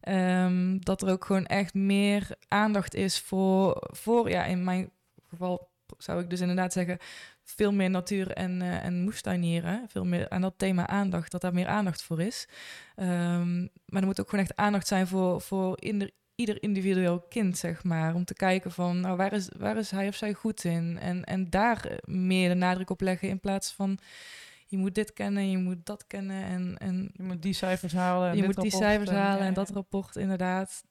Ehm, 0.00 0.76
dat 0.78 1.02
er 1.02 1.10
ook 1.10 1.24
gewoon 1.24 1.46
echt 1.46 1.74
meer 1.74 2.28
aandacht 2.48 2.94
is 2.94 3.20
voor, 3.20 3.76
voor, 3.92 4.30
ja, 4.30 4.44
in 4.44 4.64
mijn 4.64 4.90
geval 5.28 5.68
zou 5.98 6.20
ik 6.22 6.30
dus 6.30 6.40
inderdaad 6.40 6.72
zeggen, 6.72 6.98
veel 7.42 7.72
meer 7.72 7.90
natuur 7.90 8.30
en, 8.30 8.62
eh, 8.62 8.84
en 8.84 9.02
moestuinieren. 9.02 9.84
Veel 9.88 10.04
meer 10.04 10.28
aan 10.30 10.40
dat 10.40 10.54
thema 10.56 10.86
aandacht, 10.86 11.30
dat 11.30 11.40
daar 11.40 11.54
meer 11.54 11.66
aandacht 11.66 12.02
voor 12.02 12.20
is. 12.20 12.48
Ehm, 12.96 13.60
maar 13.86 14.00
er 14.00 14.06
moet 14.06 14.20
ook 14.20 14.28
gewoon 14.28 14.44
echt 14.44 14.56
aandacht 14.56 14.86
zijn 14.86 15.06
voor, 15.06 15.40
voor 15.40 15.76
ieder 16.34 16.62
individueel 16.62 17.20
kind, 17.20 17.58
zeg 17.58 17.84
maar. 17.84 18.14
Om 18.14 18.24
te 18.24 18.34
kijken 18.34 18.72
van, 18.72 19.00
nou, 19.00 19.16
waar 19.16 19.32
is, 19.32 19.48
waar 19.58 19.76
is 19.76 19.90
hij 19.90 20.08
of 20.08 20.14
zij 20.14 20.32
goed 20.32 20.64
in? 20.64 20.98
En, 20.98 21.24
en 21.24 21.50
daar 21.50 21.84
eh, 21.84 21.96
meer 22.04 22.48
de 22.48 22.54
nadruk 22.54 22.90
op 22.90 23.00
leggen 23.00 23.28
in 23.28 23.40
plaats 23.40 23.72
van 23.72 23.98
je 24.66 24.76
moet 24.76 24.94
dit 24.94 25.12
kennen, 25.12 25.50
je 25.50 25.58
moet 25.58 25.86
dat 25.86 26.06
kennen 26.06 26.44
en, 26.44 26.78
en 26.78 27.10
je 27.12 27.22
moet 27.22 27.42
die 27.42 27.52
cijfers 27.52 27.92
halen. 27.92 28.30
En 28.30 28.36
je 28.36 28.44
moet 28.44 28.60
die 28.60 28.70
cijfers 28.70 29.10
halen 29.10 29.46
en 29.46 29.54
dat 29.54 29.70
rapport 29.70 30.16
inderdaad. 30.16 30.84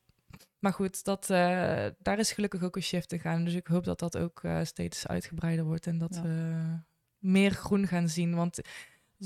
Maar 0.60 0.74
goed, 0.74 1.04
dat, 1.04 1.30
eh, 1.30 1.86
daar 2.00 2.20
is 2.20 2.32
gelukkig 2.32 2.64
ook 2.64 2.76
een 2.76 2.82
shift 2.82 3.12
in 3.12 3.20
gaan. 3.20 3.44
Dus 3.44 3.54
ik 3.54 3.68
hoop 3.68 3.84
dat 3.84 4.00
dat 4.00 4.18
ook 4.18 4.44
eh, 4.44 4.60
steeds 4.64 5.08
uitgebreider 5.08 5.66
wordt 5.66 5.88
en 5.88 5.98
dat 5.98 6.16
Ja. 6.16 6.22
we 6.22 6.80
meer 7.20 7.52
groen 7.52 7.88
gaan 7.88 8.10
zien. 8.10 8.36
Want 8.36 8.56
dat 8.56 8.66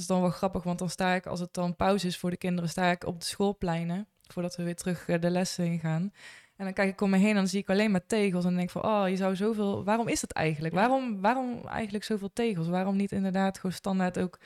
is 0.02 0.08
dan 0.08 0.22
wel 0.22 0.30
grappig, 0.30 0.64
want 0.64 0.80
dan 0.80 0.90
sta 0.90 1.14
ik, 1.14 1.26
als 1.26 1.40
het 1.40 1.54
dan 1.54 1.76
pauze 1.76 2.08
is 2.08 2.18
voor 2.18 2.30
de 2.30 2.38
kinderen, 2.38 2.70
sta 2.70 2.92
ik 2.92 3.06
op 3.06 3.20
de 3.20 3.26
schoolpleinen, 3.26 4.08
voordat 4.34 4.56
we 4.56 4.64
weer 4.64 4.76
terug 4.76 5.08
eh, 5.08 5.22
de 5.22 5.30
lessen 5.30 5.66
in 5.66 5.80
gaan. 5.80 6.12
En 6.56 6.66
dan 6.66 6.74
kijk 6.74 6.90
ik 6.90 7.02
om 7.02 7.10
me 7.10 7.18
heen 7.18 7.30
en 7.30 7.36
dan 7.36 7.48
zie 7.48 7.60
ik 7.60 7.70
alleen 7.70 7.92
maar 7.92 8.06
tegels. 8.06 8.44
En 8.44 8.50
dan 8.50 8.58
denk 8.58 8.74
ik 8.74 8.82
van, 8.82 8.86
oh, 8.86 9.10
je 9.10 9.16
zou 9.16 9.36
zoveel... 9.36 9.84
Waarom 9.84 10.08
is 10.08 10.22
dat 10.22 10.32
eigenlijk? 10.32 10.74
Ja. 10.74 10.80
Waarom, 10.80 11.22
waarom 11.22 11.68
eigenlijk 11.68 12.04
zoveel 12.04 12.34
tegels? 12.34 12.68
Waarom 12.68 12.96
niet 12.96 13.12
inderdaad 13.12 13.56
gewoon 13.58 13.72
standaard 13.72 14.20
ook 14.20 14.40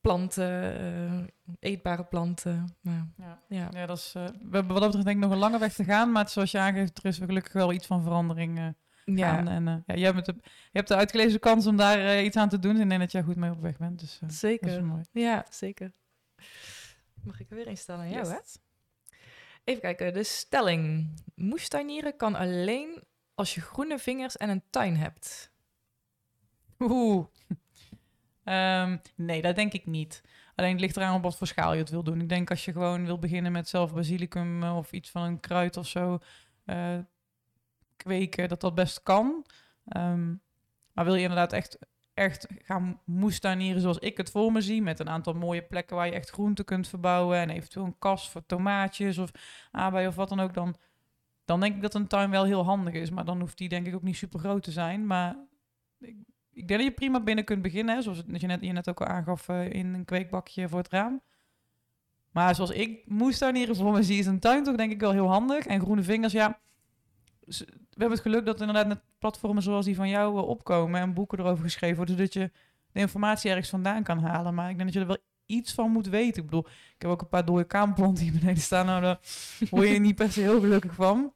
planten, 0.00 0.78
eh, 0.80 1.70
eetbare 1.70 2.04
planten? 2.04 2.76
Maar, 2.80 3.06
Ja. 3.16 3.42
ja. 3.48 3.68
Ja, 3.72 3.86
dat 3.86 3.98
is, 3.98 4.12
eh, 4.16 4.24
we 4.24 4.56
hebben 4.56 4.66
wat 4.66 4.76
dat 4.76 4.84
betreft 4.86 5.04
denk 5.04 5.16
ik 5.16 5.22
nog 5.22 5.32
een 5.32 5.38
lange 5.38 5.58
weg 5.58 5.72
te 5.72 5.84
gaan. 5.84 6.12
Maar 6.12 6.28
zoals 6.28 6.50
je 6.50 6.58
aangeeft, 6.58 6.98
er 6.98 7.04
is 7.04 7.18
gelukkig 7.18 7.52
wel 7.52 7.72
iets 7.72 7.86
van 7.86 8.02
verandering 8.02 8.74
Ja. 9.04 9.46
En 9.46 9.64
ja, 9.86 9.94
jij 9.94 10.10
hebt, 10.12 10.26
de, 10.26 10.34
je 10.42 10.50
hebt 10.72 10.88
de 10.88 10.96
uitgelezen 10.96 11.40
kans 11.40 11.66
om 11.66 11.76
daar 11.76 12.22
iets 12.22 12.36
aan 12.36 12.48
te 12.48 12.58
doen. 12.58 12.74
En 12.76 12.82
ik 12.82 12.88
denk 12.88 13.00
dat 13.00 13.12
jij 13.12 13.22
goed 13.22 13.36
mee 13.36 13.50
op 13.50 13.60
weg 13.60 13.76
bent. 13.76 14.00
Dus 14.00 14.18
dat 14.18 14.30
is 14.30 14.38
zeker. 14.38 14.84
mooi. 14.84 15.02
Ja, 15.12 15.46
zeker. 15.50 15.92
Mag 17.22 17.40
ik 17.40 17.50
er 17.50 17.56
weer 17.56 17.68
een 17.68 17.76
stellen 17.76 18.00
aan 18.00 18.10
jou, 18.10 18.26
hè? 18.26 18.38
Even 19.64 19.80
kijken, 19.80 20.12
de 20.12 20.24
stelling. 20.24 21.14
Moestuinieren 21.34 22.16
kan 22.16 22.34
alleen 22.34 23.02
als 23.34 23.54
je 23.54 23.60
groene 23.60 23.98
vingers 23.98 24.36
en 24.36 24.48
een 24.48 24.62
tuin 24.70 24.96
hebt. 24.96 25.52
Oeh. 26.78 27.26
Ehm, 28.44 28.96
nee, 29.16 29.42
dat 29.42 29.56
denk 29.56 29.72
ik 29.72 29.86
niet. 29.86 30.22
Alleen 30.54 30.70
het 30.72 30.80
ligt 30.80 30.96
eraan 30.96 31.16
op 31.16 31.22
wat 31.22 31.36
voor 31.36 31.46
schaal 31.46 31.72
je 31.72 31.78
het 31.78 31.90
wil 31.90 32.02
doen. 32.02 32.20
Ik 32.20 32.28
denk 32.28 32.50
als 32.50 32.64
je 32.64 32.72
gewoon 32.72 33.04
wil 33.04 33.18
beginnen 33.18 33.52
met 33.52 33.68
zelf 33.68 33.94
basilicum 33.94 34.62
eh, 34.62 34.76
of 34.76 34.92
iets 34.92 35.10
van 35.10 35.22
een 35.22 35.40
kruid 35.40 35.76
of 35.76 35.86
zo 35.86 36.18
eh, 36.64 36.98
kweken, 37.96 38.48
dat 38.48 38.60
dat 38.60 38.74
best 38.74 39.02
kan. 39.02 39.46
Ehm, 39.84 40.34
maar 40.92 41.04
wil 41.04 41.14
je 41.14 41.20
inderdaad 41.20 41.52
echt, 41.52 41.78
echt 42.14 42.46
gaan 42.62 43.00
moestuinieren 43.04 43.80
zoals 43.80 43.98
ik 43.98 44.16
het 44.16 44.30
voor 44.30 44.52
me 44.52 44.60
zie, 44.60 44.82
met 44.82 44.98
een 45.00 45.08
aantal 45.08 45.34
mooie 45.34 45.62
plekken 45.62 45.96
waar 45.96 46.06
je 46.06 46.12
echt 46.12 46.30
groenten 46.30 46.64
kunt 46.64 46.88
verbouwen 46.88 47.38
en 47.38 47.50
eventueel 47.50 47.84
een 47.84 47.98
kas 47.98 48.30
voor 48.30 48.46
tomaatjes 48.46 49.18
of 49.18 49.30
aardbeien 49.70 50.08
of 50.08 50.14
wat 50.14 50.28
dan 50.28 50.40
ook, 50.40 50.54
dan, 50.54 50.76
dan 51.44 51.60
denk 51.60 51.74
ik 51.74 51.82
dat 51.82 51.94
een 51.94 52.06
tuin 52.06 52.30
wel 52.30 52.44
heel 52.44 52.64
handig 52.64 52.94
is. 52.94 53.10
Maar 53.10 53.24
dan 53.24 53.40
hoeft 53.40 53.58
die 53.58 53.68
denk 53.68 53.86
ik 53.86 53.94
ook 53.94 54.02
niet 54.02 54.16
super 54.16 54.38
groot 54.38 54.62
te 54.62 54.70
zijn. 54.70 55.06
Maar 55.06 55.36
ik, 55.98 56.16
denk 56.52 56.68
dat 56.68 56.82
je 56.82 56.90
prima 56.90 57.20
binnen 57.20 57.44
kunt 57.44 57.62
beginnen, 57.62 58.02
zoals 58.02 58.22
je, 58.26 58.46
net, 58.46 58.60
je 58.60 58.72
net 58.72 58.88
ook 58.88 59.00
al 59.00 59.06
aangaf 59.06 59.48
eh, 59.48 59.72
in 59.72 59.94
een 59.94 60.04
kweekbakje 60.04 60.68
voor 60.68 60.78
het 60.78 60.88
raam. 60.88 61.22
Maar 62.30 62.54
zoals 62.54 62.70
ik 62.70 63.02
moestuinieren 63.06 63.76
voor 63.76 63.92
me 63.92 64.02
zie, 64.02 64.18
is 64.18 64.26
een 64.26 64.40
tuin 64.40 64.64
toch 64.64 64.76
denk 64.76 64.92
ik 64.92 65.00
wel 65.00 65.12
heel 65.12 65.28
handig. 65.28 65.66
En 65.66 65.80
groene 65.80 66.02
vingers, 66.02 66.32
ja, 66.32 66.58
we 67.46 67.66
hebben 67.90 68.10
het 68.10 68.26
geluk 68.26 68.44
dat 68.44 68.60
inderdaad 68.60 68.86
net 68.86 69.00
platformen 69.18 69.62
zoals 69.62 69.84
die 69.84 69.96
van 69.96 70.08
jou 70.08 70.46
opkomen 70.46 71.00
en 71.00 71.14
boeken 71.14 71.38
erover 71.38 71.64
geschreven 71.64 71.96
worden, 71.96 72.16
zodat 72.16 72.32
je 72.32 72.50
de 72.92 73.00
informatie 73.00 73.50
ergens 73.50 73.68
vandaan 73.68 74.02
kan 74.02 74.18
halen. 74.18 74.54
Maar 74.54 74.70
ik 74.70 74.76
denk 74.76 74.84
dat 74.84 74.94
je 74.94 75.00
er 75.00 75.06
wel 75.06 75.24
iets 75.46 75.72
van 75.72 75.90
moet 75.90 76.08
weten. 76.08 76.42
Ik 76.42 76.50
bedoel, 76.50 76.66
ik 76.66 76.94
heb 77.02 77.10
ook 77.10 77.20
een 77.20 77.28
paar 77.28 77.44
dode 77.44 77.64
kamerplanten 77.64 78.24
hier 78.24 78.32
beneden 78.32 78.62
staan. 78.62 78.86
Nou, 78.86 79.02
daar 79.02 79.18
word 79.70 79.88
je 79.88 79.98
niet 79.98 80.14
per 80.14 80.32
se 80.32 80.40
heel 80.40 80.60
gelukkig 80.60 80.94
van. 80.94 81.32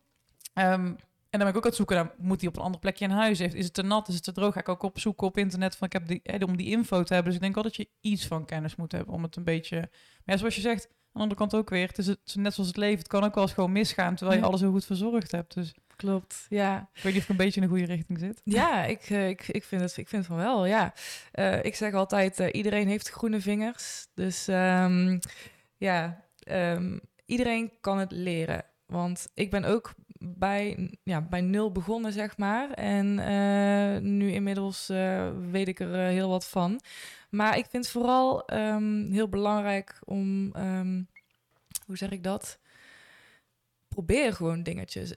Ehm, 0.55 0.95
en 1.31 1.39
dan 1.39 1.41
ben 1.41 1.49
ik 1.49 1.57
ook 1.57 1.63
aan 1.63 1.69
het 1.69 1.77
zoeken 1.77 1.97
naar, 1.97 2.15
moet 2.19 2.41
die 2.41 2.49
op 2.49 2.57
een 2.57 2.63
ander 2.63 2.81
plekje 2.81 3.05
in 3.05 3.11
huis? 3.11 3.39
Heeft, 3.39 3.55
is 3.55 3.65
het 3.65 3.75
te 3.75 3.83
nat? 3.83 4.09
Is 4.09 4.15
het 4.15 4.25
te 4.25 4.33
droog? 4.33 4.55
Ga 4.55 4.61
ik 4.61 4.69
ook 4.69 4.83
opzoeken 4.83 5.27
op 5.27 5.39
internet 5.39 5.77
van, 5.77 5.87
ik 5.87 5.93
heb 5.93 6.07
die, 6.07 6.47
om 6.47 6.57
die 6.57 6.71
info 6.71 7.03
te 7.03 7.15
hebben. 7.15 7.25
Dus 7.25 7.35
ik 7.35 7.41
denk 7.41 7.55
wel 7.55 7.63
dat 7.63 7.77
je 7.77 7.89
iets 8.01 8.27
van 8.27 8.45
kennis 8.45 8.77
moet 8.77 8.93
hebben 8.93 9.15
om 9.15 9.23
het 9.23 9.37
een 9.37 9.45
beetje... 9.45 9.77
Maar 9.77 9.91
ja, 10.25 10.37
zoals 10.37 10.55
je 10.55 10.61
zegt, 10.61 10.89
andere 11.19 11.41
kant 11.41 11.55
ook 11.55 11.71
weer, 11.71 11.89
het 11.89 11.99
is 11.99 12.07
het, 12.07 12.35
net 12.35 12.55
zoals 12.55 12.69
het 12.69 12.77
leven, 12.79 12.99
het 12.99 13.09
kan 13.09 13.25
ook 13.25 13.35
wel 13.35 13.45
eens 13.45 13.53
gewoon 13.53 13.73
misgaan, 13.73 14.15
terwijl 14.15 14.39
je 14.39 14.47
alles 14.47 14.61
zo 14.61 14.71
goed 14.71 14.85
verzorgd 14.85 15.33
hebt. 15.33 15.55
Dus 15.55 15.75
Klopt, 15.99 16.47
ja. 16.49 16.89
ik 16.95 17.03
weet 17.03 17.13
niet 17.13 17.23
of 17.23 17.29
ik 17.29 17.29
een 17.29 17.45
beetje 17.45 17.61
in 17.61 17.67
de 17.67 17.73
goede 17.73 17.93
richting 17.93 18.19
zit. 18.19 18.41
Ja, 18.45 18.85
ik, 18.85 19.01
eh, 19.01 19.29
ik, 19.29 19.49
ik, 19.49 19.65
vind 19.65 19.81
het, 19.81 19.97
ik 19.97 20.09
vind 20.09 20.27
het 20.27 20.27
van 20.27 20.45
wel, 20.45 20.67
ja. 20.67 20.93
Eh, 21.33 21.65
ik 21.65 21.75
zeg 21.75 21.95
altijd, 21.95 22.41
eh, 22.41 22.49
iedereen 22.53 22.89
heeft 22.89 23.09
groene 23.09 23.41
vingers. 23.41 24.07
Dus 24.15 24.49
ehm, 24.49 25.19
ja, 25.77 26.25
ehm, 26.39 26.99
iedereen 27.27 27.73
kan 27.81 27.99
het 27.99 28.13
leren. 28.13 28.65
Want 28.87 29.29
ik 29.35 29.51
ben 29.51 29.65
ook 29.65 29.95
bij, 30.19 30.91
ja, 31.03 31.21
bij 31.21 31.41
nul 31.41 31.73
begonnen, 31.73 32.13
zeg 32.13 32.37
maar. 32.37 32.71
En 32.71 33.15
nu 34.17 34.33
inmiddels 34.33 34.87
weet 35.51 35.69
ik 35.69 35.81
er 35.81 35.95
heel 35.95 36.29
wat 36.29 36.49
van. 36.49 36.81
Maar 37.29 37.59
ik 37.59 37.67
vind 37.71 37.85
het 37.85 37.93
vooral 37.93 38.47
ehm, 38.47 39.11
heel 39.11 39.29
belangrijk 39.29 39.99
om, 40.05 40.55
ehm, 40.55 41.03
hoe 41.87 41.97
zeg 41.97 42.11
ik 42.11 42.23
dat? 42.23 42.59
Probeer 43.89 44.33
gewoon 44.33 44.63
dingetjes. 44.63 45.13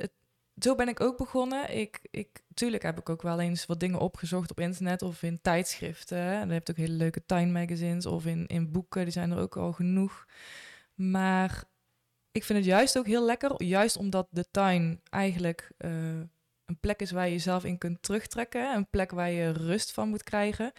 Zo 0.57 0.75
ben 0.75 0.87
ik 0.87 0.99
ook 0.99 1.17
begonnen. 1.17 1.77
Ik, 1.77 1.99
ik, 2.11 2.41
tuurlijk 2.53 2.83
heb 2.83 2.99
ik 2.99 3.09
ook 3.09 3.21
wel 3.21 3.39
eens 3.39 3.65
wat 3.65 3.79
dingen 3.79 3.99
opgezocht 3.99 4.51
op 4.51 4.59
internet 4.59 5.01
of 5.01 5.23
in 5.23 5.41
tijdschriften. 5.41 6.17
En 6.17 6.47
je 6.47 6.53
hebt 6.53 6.69
ook 6.69 6.77
hele 6.77 6.93
leuke 6.93 7.25
time 7.25 7.51
magazines 7.51 8.05
of 8.05 8.25
in, 8.25 8.47
in 8.47 8.71
boeken, 8.71 9.03
die 9.03 9.13
zijn 9.13 9.31
er 9.31 9.39
ook 9.39 9.57
al 9.57 9.71
genoeg. 9.71 10.25
Maar 10.93 11.63
ik 12.31 12.43
vind 12.43 12.59
het 12.59 12.67
juist 12.67 12.97
ook 12.97 13.05
heel 13.05 13.25
lekker, 13.25 13.63
juist 13.63 13.97
omdat 13.97 14.27
de 14.31 14.51
tuin 14.51 15.01
eigenlijk 15.09 15.71
eh, 15.77 16.19
een 16.65 16.79
plek 16.79 17.01
is 17.01 17.11
waar 17.11 17.25
je 17.25 17.31
jezelf 17.31 17.63
in 17.63 17.77
kunt 17.77 18.01
terugtrekken. 18.01 18.75
Een 18.75 18.89
plek 18.89 19.11
waar 19.11 19.31
je 19.31 19.51
rust 19.51 19.91
van 19.91 20.09
moet 20.09 20.23
krijgen. 20.23 20.71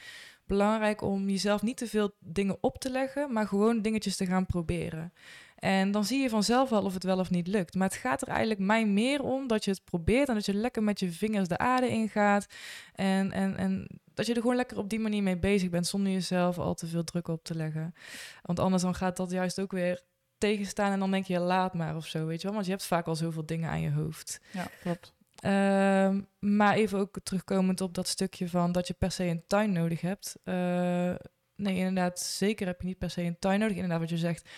Belangrijk 0.53 1.01
om 1.03 1.29
jezelf 1.29 1.63
niet 1.63 1.77
te 1.77 1.87
veel 1.87 2.15
dingen 2.19 2.57
op 2.61 2.79
te 2.79 2.91
leggen, 2.91 3.33
maar 3.33 3.47
gewoon 3.47 3.83
dingetjes 3.83 4.17
te 4.17 4.27
gaan 4.27 4.47
proberen. 4.47 5.13
En 5.57 5.91
dan 5.91 6.05
zie 6.05 6.21
je 6.21 6.29
vanzelf 6.29 6.71
wel 6.71 6.83
of 6.83 6.95
het 6.95 7.05
wel 7.05 7.19
of 7.19 7.31
niet 7.31 7.47
lukt. 7.47 7.75
Maar 7.75 7.89
het 7.89 7.97
gaat 7.97 8.23
er 8.23 8.29
eigenlijk 8.29 8.61
mij 8.61 8.87
meer 8.87 9.23
om 9.23 9.47
dat 9.47 9.65
je 9.65 9.71
het 9.71 9.85
probeert 9.85 10.29
en 10.29 10.35
dat 10.35 10.47
je 10.47 10.55
lekker 10.55 10.83
met 10.83 11.01
je 11.01 11.13
vingers 11.13 11.49
de 11.49 11.59
aarde 11.59 11.89
ingaat. 11.89 12.47
En, 12.95 13.33
en, 13.33 13.57
en 13.57 13.87
dat 14.15 14.27
je 14.27 14.35
er 14.35 14.41
gewoon 14.41 14.57
lekker 14.57 14.79
op 14.79 14.91
die 14.91 15.01
manier 15.01 15.23
mee 15.23 15.39
bezig 15.39 15.71
bent 15.71 15.87
zonder 15.87 16.13
jezelf 16.13 16.59
al 16.59 16.75
te 16.75 16.87
veel 16.87 17.05
druk 17.05 17.29
op 17.29 17.45
te 17.45 17.55
leggen. 17.55 17.95
Want 18.43 18.59
anders 18.59 18.83
dan 18.83 18.95
gaat 18.95 19.17
dat 19.17 19.31
juist 19.31 19.61
ook 19.61 19.73
weer 19.73 20.03
tegenstaan 20.39 20.93
en 20.93 20.99
dan 20.99 21.11
denk 21.11 21.25
je 21.25 21.39
laat 21.39 21.75
maar 21.75 21.97
of 21.97 22.07
zo, 22.07 22.27
weet 22.27 22.41
je 22.41 22.47
wel. 22.47 22.55
Want 22.55 22.67
je 22.67 22.73
hebt 22.73 22.85
vaak 22.85 23.07
al 23.07 23.17
zoveel 23.17 23.47
dingen 23.47 23.71
aan 23.71 23.81
je 23.81 23.93
hoofd. 23.93 24.41
Ja, 24.53 24.67
klopt. 24.81 25.15
Ehm, 25.43 26.21
maar 26.39 26.75
even 26.75 26.99
ook 26.99 27.19
terugkomend 27.23 27.81
op 27.81 27.95
dat 27.95 28.09
stukje 28.09 28.49
van 28.49 28.73
dat 28.73 28.87
je 28.87 28.95
per 28.95 29.11
se 29.11 29.25
een 29.25 29.45
tuin 29.47 29.73
nodig 29.73 30.01
hebt. 30.01 30.37
Eh, 30.45 31.15
nee, 31.57 31.77
inderdaad, 31.77 32.21
zeker 32.21 32.67
heb 32.67 32.81
je 32.81 32.87
niet 32.87 32.99
per 32.99 33.11
se 33.11 33.23
een 33.23 33.39
tuin 33.39 33.59
nodig. 33.59 33.75
Inderdaad, 33.75 34.01
wat 34.01 34.09
je 34.09 34.19
zegt, 34.19 34.49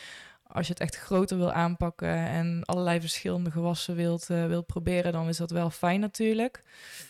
als 0.42 0.66
je 0.66 0.72
het 0.72 0.82
echt 0.82 0.96
groter 0.96 1.36
wil 1.36 1.52
aanpakken 1.52 2.08
en 2.08 2.64
allerlei 2.64 3.00
verschillende 3.00 3.50
gewassen 3.50 3.96
wilt, 3.96 4.30
eh, 4.30 4.46
wilt 4.46 4.66
proberen, 4.66 5.12
dan 5.12 5.28
is 5.28 5.36
dat 5.36 5.50
wel 5.50 5.70
fijn 5.70 6.00
natuurlijk. 6.00 6.62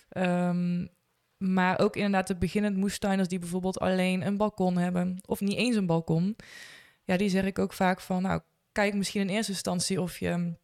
Ehm, 0.08 0.86
maar 1.36 1.78
ook 1.78 1.96
inderdaad 1.96 2.26
de 2.26 2.36
beginnend 2.36 2.76
moestuiners 2.76 3.28
die 3.28 3.38
bijvoorbeeld 3.38 3.78
alleen 3.78 4.26
een 4.26 4.36
balkon 4.36 4.76
hebben, 4.76 5.18
of 5.26 5.40
niet 5.40 5.56
eens 5.56 5.76
een 5.76 5.86
balkon. 5.86 6.36
Ja, 7.04 7.16
die 7.16 7.28
zeg 7.28 7.44
ik 7.44 7.58
ook 7.58 7.72
vaak 7.72 8.00
van, 8.00 8.22
nou, 8.22 8.40
kijk 8.72 8.94
misschien 8.94 9.20
in 9.20 9.28
eerste 9.34 9.52
instantie 9.52 10.00
of 10.00 10.18
je, 10.18 10.54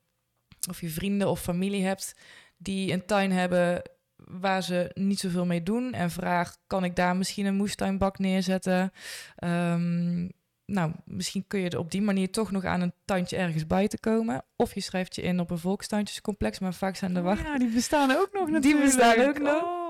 of 0.68 0.80
je 0.80 0.88
vrienden 0.88 1.28
of 1.28 1.40
familie 1.40 1.84
hebt 1.84 2.14
die 2.62 2.92
een 2.92 3.04
tuin 3.04 3.32
hebben 3.32 3.82
waar 4.16 4.62
ze 4.62 4.90
niet 4.94 5.18
zoveel 5.18 5.46
mee 5.46 5.62
doen. 5.62 5.92
En 5.92 6.10
vraag, 6.10 6.56
kan 6.66 6.84
ik 6.84 6.96
daar 6.96 7.16
misschien 7.16 7.46
een 7.46 7.54
moestuinbak 7.54 8.18
neerzetten? 8.18 8.92
Ehm, 9.36 10.28
nou, 10.64 10.92
misschien 11.04 11.44
kun 11.46 11.60
je 11.60 11.70
er 11.70 11.78
op 11.78 11.90
die 11.90 12.02
manier 12.02 12.30
toch 12.30 12.50
nog 12.50 12.64
aan 12.64 12.80
een 12.80 12.92
tuintje 13.04 13.36
ergens 13.36 13.66
bij 13.66 13.88
te 13.88 13.98
komen. 13.98 14.44
Of 14.56 14.74
je 14.74 14.80
schrijft 14.80 15.14
je 15.14 15.22
in 15.22 15.40
op 15.40 15.50
een 15.50 15.58
volkstuintjescomplex, 15.58 16.58
maar 16.58 16.74
vaak 16.74 16.96
zijn 16.96 17.14
de 17.14 17.20
wacht... 17.20 17.40
Oh 17.40 17.46
ja, 17.46 17.58
die 17.58 17.72
bestaan 17.72 18.10
ook 18.10 18.28
nog 18.32 18.44
Die 18.44 18.52
natuurlijk. 18.52 18.84
bestaan 18.84 19.28
ook 19.28 19.38
nog. 19.38 19.62
Oh. 19.62 19.80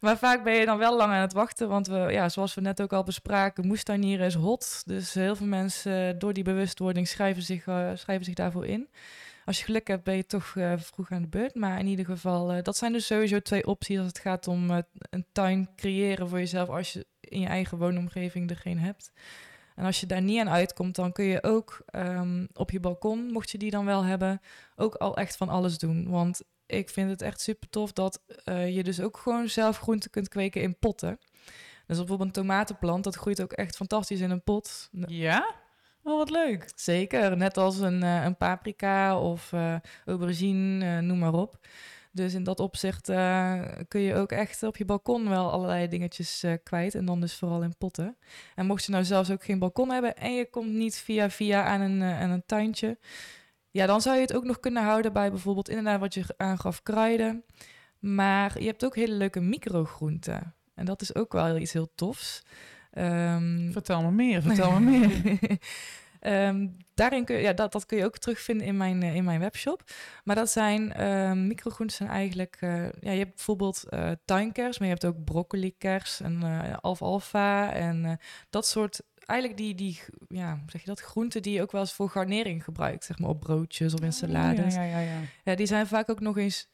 Maar 0.00 0.18
vaak 0.18 0.44
ben 0.44 0.54
je 0.54 0.66
dan 0.66 0.78
wel 0.78 0.96
lang 0.96 1.12
aan 1.12 1.20
het 1.20 1.32
wachten, 1.32 1.68
want 1.68 1.86
we, 1.86 1.96
ja, 1.96 2.28
zoals 2.28 2.54
we 2.54 2.60
net 2.60 2.82
ook 2.82 2.92
al 2.92 3.02
bespraken, 3.02 3.66
moestuinieren 3.66 4.26
is 4.26 4.34
hot. 4.34 4.82
Dus 4.86 5.14
heel 5.14 5.36
veel 5.36 5.46
mensen 5.46 6.08
eh, 6.08 6.18
door 6.18 6.32
die 6.32 6.44
bewustwording 6.44 7.08
schrijven 7.08 7.42
zich, 7.42 7.66
eh, 7.66 7.90
schrijven 7.94 8.24
zich 8.24 8.34
daarvoor 8.34 8.66
in. 8.66 8.88
Als 9.46 9.58
je 9.58 9.64
geluk 9.64 9.88
hebt, 9.88 10.04
ben 10.04 10.16
je 10.16 10.26
toch 10.26 10.56
eh, 10.56 10.72
vroeg 10.76 11.10
aan 11.10 11.22
de 11.22 11.28
beurt. 11.28 11.54
Maar 11.54 11.78
in 11.78 11.86
ieder 11.86 12.04
geval, 12.04 12.52
eh, 12.52 12.62
dat 12.62 12.76
zijn 12.76 12.92
dus 12.92 13.06
sowieso 13.06 13.40
twee 13.40 13.66
opties 13.66 13.98
als 13.98 14.06
het 14.06 14.18
gaat 14.18 14.48
om 14.48 14.70
eh, 14.70 14.78
een 15.10 15.26
tuin 15.32 15.68
creëren 15.76 16.28
voor 16.28 16.38
jezelf 16.38 16.68
als 16.68 16.92
je 16.92 17.06
in 17.20 17.40
je 17.40 17.46
eigen 17.46 17.78
woonomgeving 17.78 18.50
er 18.50 18.56
geen 18.56 18.78
hebt. 18.78 19.12
En 19.74 19.84
als 19.84 20.00
je 20.00 20.06
daar 20.06 20.22
niet 20.22 20.40
aan 20.40 20.48
uitkomt, 20.48 20.94
dan 20.94 21.12
kun 21.12 21.24
je 21.24 21.42
ook 21.42 21.82
ehm, 21.86 22.46
op 22.52 22.70
je 22.70 22.80
balkon, 22.80 23.32
mocht 23.32 23.50
je 23.50 23.58
die 23.58 23.70
dan 23.70 23.84
wel 23.84 24.04
hebben, 24.04 24.40
ook 24.76 24.94
al 24.94 25.16
echt 25.16 25.36
van 25.36 25.48
alles 25.48 25.78
doen. 25.78 26.08
Want 26.08 26.40
ik 26.66 26.90
vind 26.90 27.10
het 27.10 27.22
echt 27.22 27.40
super 27.40 27.68
tof 27.68 27.92
dat 27.92 28.22
je 28.44 28.80
dus 28.82 29.00
ook 29.00 29.16
gewoon 29.16 29.48
zelf 29.48 29.78
groenten 29.78 30.10
kunt 30.10 30.28
kweken 30.28 30.62
in 30.62 30.78
potten. 30.78 31.18
Dus 31.86 31.96
bijvoorbeeld 31.96 32.28
een 32.28 32.42
tomatenplant, 32.42 33.04
dat 33.04 33.14
groeit 33.16 33.42
ook 33.42 33.52
echt 33.52 33.76
fantastisch 33.76 34.20
in 34.20 34.30
een 34.30 34.42
pot. 34.42 34.88
Ja? 35.06 35.54
Oh, 36.06 36.16
wat 36.16 36.30
leuk. 36.30 36.72
Zeker, 36.74 37.36
net 37.36 37.56
als 37.56 37.78
een, 37.78 38.02
eh, 38.02 38.24
een 38.24 38.36
paprika 38.36 39.20
of 39.20 39.52
eh, 39.52 39.76
aubergine, 40.04 40.96
eh, 40.96 41.02
noem 41.02 41.18
maar 41.18 41.32
op. 41.32 41.58
Dus 42.12 42.34
in 42.34 42.44
dat 42.44 42.60
opzicht 42.60 43.06
kun 43.88 44.00
je 44.00 44.14
ook 44.14 44.32
echt 44.32 44.62
op 44.62 44.76
je 44.76 44.84
balkon 44.84 45.28
wel 45.28 45.50
allerlei 45.50 45.88
dingetjes 45.88 46.44
kwijt. 46.62 46.94
En 46.94 47.04
dan 47.04 47.20
dus 47.20 47.34
vooral 47.34 47.62
in 47.62 47.76
potten. 47.78 48.16
En 48.54 48.66
mocht 48.66 48.84
je 48.84 48.92
nou 48.92 49.04
zelfs 49.04 49.30
ook 49.30 49.44
geen 49.44 49.58
balkon 49.58 49.90
hebben 49.90 50.16
en 50.16 50.34
je 50.34 50.50
komt 50.50 50.72
niet 50.72 50.96
via 50.96 51.30
via 51.30 51.64
aan 51.64 51.80
een, 51.80 52.00
een 52.00 52.42
tuintje. 52.46 52.98
Ja, 53.70 53.86
dan 53.86 54.00
zou 54.00 54.16
je 54.16 54.22
het 54.22 54.34
ook 54.34 54.44
nog 54.44 54.60
kunnen 54.60 54.82
houden 54.82 55.12
bij 55.12 55.30
bijvoorbeeld 55.30 55.68
inderdaad 55.68 56.00
wat 56.00 56.14
je 56.14 56.24
aangaf 56.36 56.82
kruiden. 56.82 57.44
Maar 57.98 58.60
je 58.60 58.66
hebt 58.66 58.84
ook 58.84 58.96
hele 58.96 59.14
leuke 59.14 59.40
microgroenten. 59.40 60.54
En 60.74 60.84
dat 60.84 61.02
is 61.02 61.14
ook 61.14 61.32
wel 61.32 61.56
iets 61.56 61.72
heel 61.72 61.92
tofs. 61.94 62.42
Ehm, 62.96 63.72
Vertel 63.72 64.02
me 64.02 64.10
meer, 64.10 64.42
vertel 64.42 64.80
me 64.80 64.80
meer. 64.80 65.10
Ehm, 66.20 66.66
daarin 66.94 67.24
kun 67.24 67.36
je, 67.36 67.42
ja, 67.42 67.52
dat, 67.52 67.72
dat 67.72 67.86
kun 67.86 67.98
je 67.98 68.04
ook 68.04 68.18
terugvinden 68.18 68.66
in 68.66 68.76
mijn, 68.76 69.02
eh, 69.02 69.14
in 69.14 69.24
mijn 69.24 69.40
webshop. 69.40 69.82
Maar 70.24 70.36
dat 70.36 70.50
zijn 70.50 70.92
ehm 70.92 71.46
microgroenten 71.46 71.96
zijn 71.96 72.08
eigenlijk. 72.08 72.56
eh, 72.60 72.82
ja, 72.84 73.10
je 73.10 73.18
hebt 73.18 73.34
bijvoorbeeld 73.34 73.84
eh 73.88 74.10
tuinkers, 74.24 74.78
maar 74.78 74.88
je 74.88 74.94
hebt 74.94 75.06
ook 75.06 75.24
broccolikers 75.24 76.20
en 76.20 76.42
alfalfa 76.80 77.72
en 77.72 78.18
dat 78.50 78.66
soort. 78.66 79.00
Eigenlijk 79.26 79.60
die, 79.60 79.74
die, 79.74 80.00
ja, 80.28 80.50
hoe 80.50 80.70
zeg 80.70 80.80
je 80.80 80.86
dat, 80.86 81.00
groenten 81.00 81.42
die 81.42 81.52
je 81.52 81.62
ook 81.62 81.72
wel 81.72 81.80
eens 81.80 81.92
voor 81.92 82.08
garnering 82.10 82.64
gebruikt, 82.64 83.04
zeg 83.04 83.18
maar 83.18 83.28
op 83.30 83.40
broodjes 83.40 83.94
of 83.94 84.00
in 84.00 84.12
salades. 84.12 84.74
Ja, 84.74 84.82
ja, 84.82 84.98
ja, 84.98 85.12
ja. 85.12 85.20
Ja, 85.44 85.54
die 85.54 85.66
zijn 85.66 85.86
vaak 85.86 86.10
ook 86.10 86.20
nog 86.20 86.36
eens 86.38 86.68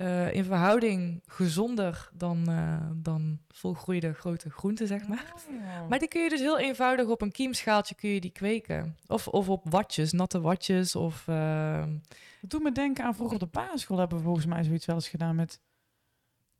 eh, 0.00 0.32
in 0.34 0.44
verhouding 0.44 1.22
gezonder 1.26 2.10
dan, 2.12 2.48
eh, 2.48 2.86
dan 2.94 3.38
volgroeide 3.48 4.12
grote 4.12 4.50
groenten, 4.50 4.86
zeg 4.86 5.08
maar. 5.08 5.34
Oh. 5.48 5.88
Maar 5.88 5.98
die 5.98 6.08
kun 6.08 6.22
je 6.22 6.28
dus 6.28 6.40
heel 6.40 6.58
eenvoudig 6.58 7.06
op 7.06 7.22
een 7.22 7.32
kiemschaaltje 7.32 7.94
kun 7.94 8.10
je 8.10 8.20
die 8.20 8.30
kweken. 8.30 8.96
Of, 9.06 9.28
of 9.28 9.48
op 9.48 9.70
watjes, 9.70 10.12
natte 10.12 10.40
watjes. 10.40 10.96
Of, 10.96 11.26
uh... 11.28 11.84
Dat 12.40 12.50
doet 12.50 12.62
me 12.62 12.72
denken 12.72 13.04
aan 13.04 13.14
vroeger 13.14 13.34
op 13.34 13.52
de 13.52 13.60
basisschool 13.60 13.98
hebben 13.98 14.18
we 14.18 14.24
volgens 14.24 14.46
mij 14.46 14.62
zoiets 14.62 14.86
wel 14.86 14.96
eens 14.96 15.08
gedaan 15.08 15.36
met 15.36 15.60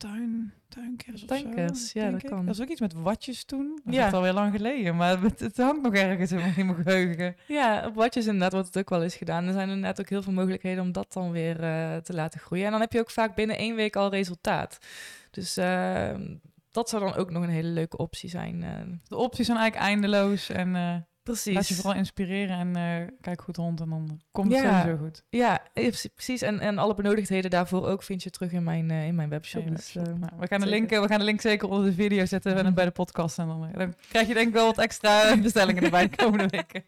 tuin, 0.01 0.53
tuinkers 0.69 1.23
of 1.23 1.29
Tuinkers, 1.29 1.91
zo. 1.91 2.01
ja, 2.01 2.11
dat 2.11 2.23
ik. 2.23 2.29
kan. 2.29 2.47
Dat 2.47 2.55
is 2.55 2.61
ook 2.61 2.69
iets 2.69 2.81
met 2.81 2.93
watjes 2.93 3.45
toen. 3.45 3.81
Dat 3.85 3.95
Ja. 3.95 4.07
is 4.07 4.13
alweer 4.13 4.33
lang 4.33 4.53
geleden, 4.53 4.97
maar 4.97 5.21
het, 5.23 5.41
het 5.41 5.57
hangt 5.57 5.83
nog 5.83 5.95
ergens 5.95 6.33
in 6.33 6.39
mijn, 6.67 6.75
geheugen. 6.75 7.37
Ja, 7.47 7.87
op 7.87 7.95
watjes 7.95 8.25
inderdaad 8.27 8.53
wordt 8.53 8.67
het 8.67 8.79
ook 8.79 8.89
wel 8.91 9.03
eens 9.03 9.15
gedaan. 9.17 9.47
Er 9.47 9.53
zijn 9.53 9.69
inderdaad 9.69 10.01
ook 10.01 10.09
heel 10.09 10.23
veel 10.23 10.33
mogelijkheden 10.33 10.83
om 10.83 10.93
dat 10.93 11.13
dan 11.13 11.31
weer 11.31 11.63
eh, 11.63 11.97
te 11.97 12.15
laten 12.15 12.41
groeien. 12.41 12.65
En 12.65 12.71
dan 12.71 12.81
heb 12.81 12.93
je 12.93 13.01
ook 13.01 13.11
vaak 13.11 13.35
binnen 13.35 13.57
één 13.57 13.75
week 13.75 13.97
al 13.97 14.11
resultaat. 14.11 14.79
Dus 15.31 15.59
uh, 15.59 16.11
dat 16.71 16.89
zou 16.89 17.05
dan 17.05 17.15
ook 17.15 17.31
nog 17.31 17.43
een 17.43 17.49
hele 17.49 17.69
leuke 17.69 17.97
optie 17.97 18.29
zijn. 18.31 18.63
Uh. 18.63 18.69
De 19.09 19.17
opties 19.17 19.47
zijn 19.47 19.59
eigenlijk 19.59 19.89
eindeloos 19.91 20.51
en... 20.51 20.75
Precies. 21.31 21.55
Laat 21.55 21.69
je 21.69 21.75
vooral 21.75 21.95
inspireren 21.95 22.75
en 22.75 23.01
uh, 23.03 23.09
kijk 23.21 23.43
goed 23.43 23.57
rond 23.57 23.81
en 23.81 23.89
dan 23.89 24.21
komt 24.31 24.53
het 24.53 24.63
ja. 24.63 24.81
sowieso 24.81 25.03
goed. 25.03 25.25
Ja, 25.31 25.63
precies. 26.15 26.43
En, 26.43 26.61
en 26.61 26.79
alle 26.79 26.95
benodigdheden 26.95 27.51
daarvoor 27.51 27.87
ook 27.87 28.03
vind 28.03 28.23
je 28.23 28.31
terug 28.31 28.53
in 28.53 28.63
mijn, 28.63 28.91
uh, 28.91 29.07
in 29.07 29.15
mijn 29.15 29.29
webshop. 29.29 29.65
Ja, 29.65 29.71
dus, 29.71 29.97
uh, 29.97 30.03
nou, 30.03 30.33
we, 30.39 30.47
gaan 30.47 30.61
de 30.61 30.67
link, 30.67 30.91
we 30.91 31.09
gaan 31.09 31.19
de 31.19 31.25
link 31.25 31.41
zeker 31.41 31.69
onder 31.69 31.85
de 31.85 31.93
video 31.93 32.25
zetten 32.25 32.65
en 32.65 32.75
bij 32.75 32.85
de 32.85 32.91
podcast. 32.91 33.39
En 33.39 33.47
dan, 33.47 33.71
dan 33.73 33.95
krijg 34.09 34.29
je 34.29 34.35
denk 34.35 34.49
ik 34.49 34.55
wel 34.55 34.67
wat 34.67 34.79
extra 34.79 35.37
bestellingen 35.43 35.83
erbij 35.83 36.09
de 36.09 36.17
komende 36.17 36.47
weken. 36.47 36.85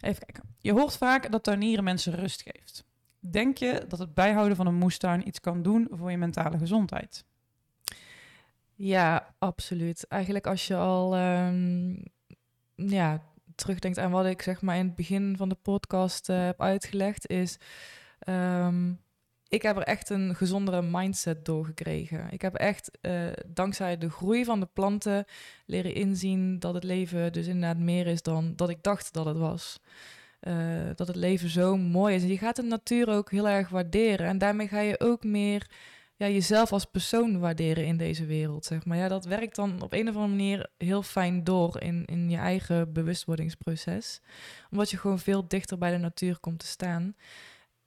Even 0.00 0.26
kijken. 0.26 0.42
Je 0.58 0.72
hoort 0.72 0.96
vaak 0.96 1.32
dat 1.32 1.42
tuinieren 1.42 1.84
mensen 1.84 2.14
rust 2.14 2.42
geeft. 2.42 2.84
Denk 3.18 3.58
je 3.58 3.84
dat 3.88 3.98
het 3.98 4.14
bijhouden 4.14 4.56
van 4.56 4.66
een 4.66 4.74
moestuin 4.74 5.28
iets 5.28 5.40
kan 5.40 5.62
doen 5.62 5.88
voor 5.90 6.10
je 6.10 6.16
mentale 6.16 6.58
gezondheid? 6.58 7.24
Ja, 8.74 9.34
absoluut. 9.38 10.06
Eigenlijk 10.08 10.46
als 10.46 10.66
je 10.66 10.76
al 10.76 11.18
um, 11.18 12.02
ja, 12.74 13.22
terugdenkt 13.54 13.98
aan 13.98 14.10
wat 14.10 14.26
ik 14.26 14.42
zeg 14.42 14.62
maar 14.62 14.76
in 14.76 14.86
het 14.86 14.94
begin 14.94 15.36
van 15.36 15.48
de 15.48 15.58
podcast 15.62 16.28
uh, 16.28 16.44
heb 16.44 16.60
uitgelegd, 16.60 17.28
is 17.28 17.58
um, 18.28 19.02
ik 19.54 19.62
heb 19.62 19.76
er 19.76 19.82
echt 19.82 20.10
een 20.10 20.34
gezondere 20.34 20.82
mindset 20.82 21.44
door 21.44 21.64
gekregen. 21.64 22.26
Ik 22.30 22.42
heb 22.42 22.54
echt 22.54 22.98
eh, 23.00 23.26
dankzij 23.46 23.98
de 23.98 24.10
groei 24.10 24.44
van 24.44 24.60
de 24.60 24.68
planten 24.72 25.24
leren 25.66 25.94
inzien 25.94 26.58
dat 26.58 26.74
het 26.74 26.84
leven 26.84 27.32
dus 27.32 27.46
inderdaad 27.46 27.78
meer 27.78 28.06
is 28.06 28.22
dan 28.22 28.52
dat 28.56 28.68
ik 28.68 28.82
dacht 28.82 29.12
dat 29.12 29.24
het 29.24 29.36
was. 29.36 29.80
Eh, 30.40 30.54
dat 30.94 31.06
het 31.06 31.16
leven 31.16 31.48
zo 31.48 31.76
mooi 31.76 32.14
is. 32.14 32.22
En 32.22 32.28
je 32.28 32.38
gaat 32.38 32.56
de 32.56 32.62
natuur 32.62 33.08
ook 33.08 33.30
heel 33.30 33.48
erg 33.48 33.68
waarderen. 33.68 34.26
En 34.26 34.38
daarmee 34.38 34.68
ga 34.68 34.80
je 34.80 35.00
ook 35.00 35.24
meer 35.24 35.70
ja, 36.16 36.28
jezelf 36.28 36.72
als 36.72 36.84
persoon 36.84 37.38
waarderen 37.38 37.86
in 37.86 37.96
deze 37.96 38.26
wereld. 38.26 38.64
Zeg 38.64 38.84
maar. 38.84 38.96
ja, 38.96 39.08
dat 39.08 39.24
werkt 39.24 39.56
dan 39.56 39.82
op 39.82 39.92
een 39.92 40.08
of 40.08 40.14
andere 40.14 40.36
manier 40.36 40.70
heel 40.78 41.02
fijn 41.02 41.44
door 41.44 41.82
in, 41.82 42.04
in 42.04 42.30
je 42.30 42.36
eigen 42.36 42.92
bewustwordingsproces. 42.92 44.20
Omdat 44.70 44.90
je 44.90 44.96
gewoon 44.96 45.18
veel 45.18 45.48
dichter 45.48 45.78
bij 45.78 45.90
de 45.90 45.98
natuur 45.98 46.38
komt 46.40 46.58
te 46.58 46.66
staan. 46.66 47.16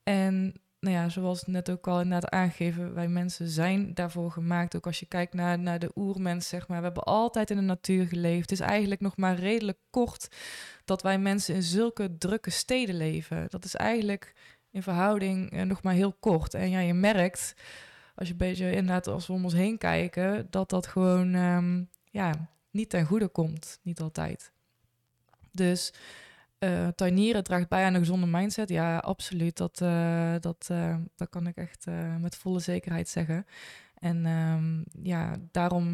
En 0.03 0.53
nou 0.79 0.95
ja, 0.95 1.09
zoals 1.09 1.43
net 1.45 1.69
ook 1.69 1.87
al 1.87 2.01
inderdaad 2.01 2.31
aangegeven, 2.31 2.93
wij 2.93 3.07
mensen 3.07 3.47
zijn 3.47 3.93
daarvoor 3.93 4.31
gemaakt. 4.31 4.75
Ook 4.75 4.85
als 4.85 4.99
je 4.99 5.05
kijkt 5.05 5.33
naar, 5.33 5.59
naar 5.59 5.79
de 5.79 5.91
oermens, 5.95 6.47
zeg 6.47 6.67
maar. 6.67 6.77
We 6.77 6.85
hebben 6.85 7.03
altijd 7.03 7.49
in 7.49 7.55
de 7.55 7.63
natuur 7.63 8.07
geleefd. 8.07 8.49
Het 8.49 8.59
is 8.59 8.65
eigenlijk 8.65 9.01
nog 9.01 9.17
maar 9.17 9.35
redelijk 9.35 9.79
kort 9.89 10.35
dat 10.85 11.01
wij 11.01 11.19
mensen 11.19 11.55
in 11.55 11.63
zulke 11.63 12.17
drukke 12.17 12.49
steden 12.49 12.95
leven. 12.95 13.45
Dat 13.49 13.65
is 13.65 13.75
eigenlijk 13.75 14.33
in 14.71 14.83
verhouding 14.83 15.51
eh, 15.51 15.61
nog 15.61 15.83
maar 15.83 15.93
heel 15.93 16.13
kort. 16.13 16.53
En 16.53 16.69
ja, 16.69 16.79
je 16.79 16.93
merkt, 16.93 17.53
als 18.17 18.27
je 18.27 18.33
een 18.33 18.39
beetje 18.39 18.71
inderdaad 18.71 19.07
als 19.07 19.27
we 19.27 19.33
om 19.33 19.43
ons 19.43 19.53
heen 19.53 19.77
kijken, 19.77 20.47
dat 20.49 20.69
dat 20.69 20.87
gewoon 20.87 21.33
ehm, 21.33 21.83
ja, 22.03 22.49
niet 22.71 22.89
ten 22.89 23.05
goede 23.05 23.27
komt. 23.27 23.79
Niet 23.81 23.99
altijd. 23.99 24.51
Dus 25.51 25.93
uh, 26.59 26.87
tuinieren 26.87 27.43
draagt 27.43 27.67
bij 27.67 27.83
aan 27.83 27.93
een 27.93 27.99
gezonde 27.99 28.25
mindset. 28.25 28.69
Ja, 28.69 28.97
absoluut. 28.97 29.57
Dat, 29.57 29.79
uh, 29.83 30.35
dat, 30.39 30.67
uh, 30.71 30.95
dat 31.15 31.29
kan 31.29 31.47
ik 31.47 31.55
echt 31.55 31.85
met 32.19 32.35
volle 32.35 32.59
zekerheid 32.59 33.09
zeggen. 33.09 33.45
En 33.99 34.25
um, 34.25 34.83
ja, 35.01 35.35
daarom 35.51 35.93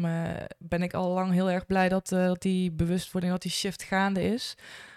ben 0.58 0.82
ik 0.82 0.94
al 0.94 1.10
lang 1.10 1.32
heel 1.32 1.50
erg 1.50 1.66
blij 1.66 1.88
dat, 1.88 2.08
dat 2.08 2.42
die 2.42 2.72
bewustwording, 2.72 3.32
dat 3.32 3.42
die 3.42 3.50
shift 3.50 3.82
gaande 3.82 4.22
is. 4.22 4.56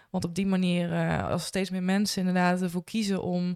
Want 0.10 0.26
op 0.26 0.36
die 0.36 0.48
manier, 0.48 0.94
als 1.24 1.46
steeds 1.46 1.70
meer 1.70 1.84
mensen 1.84 2.20
inderdaad 2.20 2.62
ervoor 2.62 2.84
kiezen 2.84 3.24
om 3.24 3.56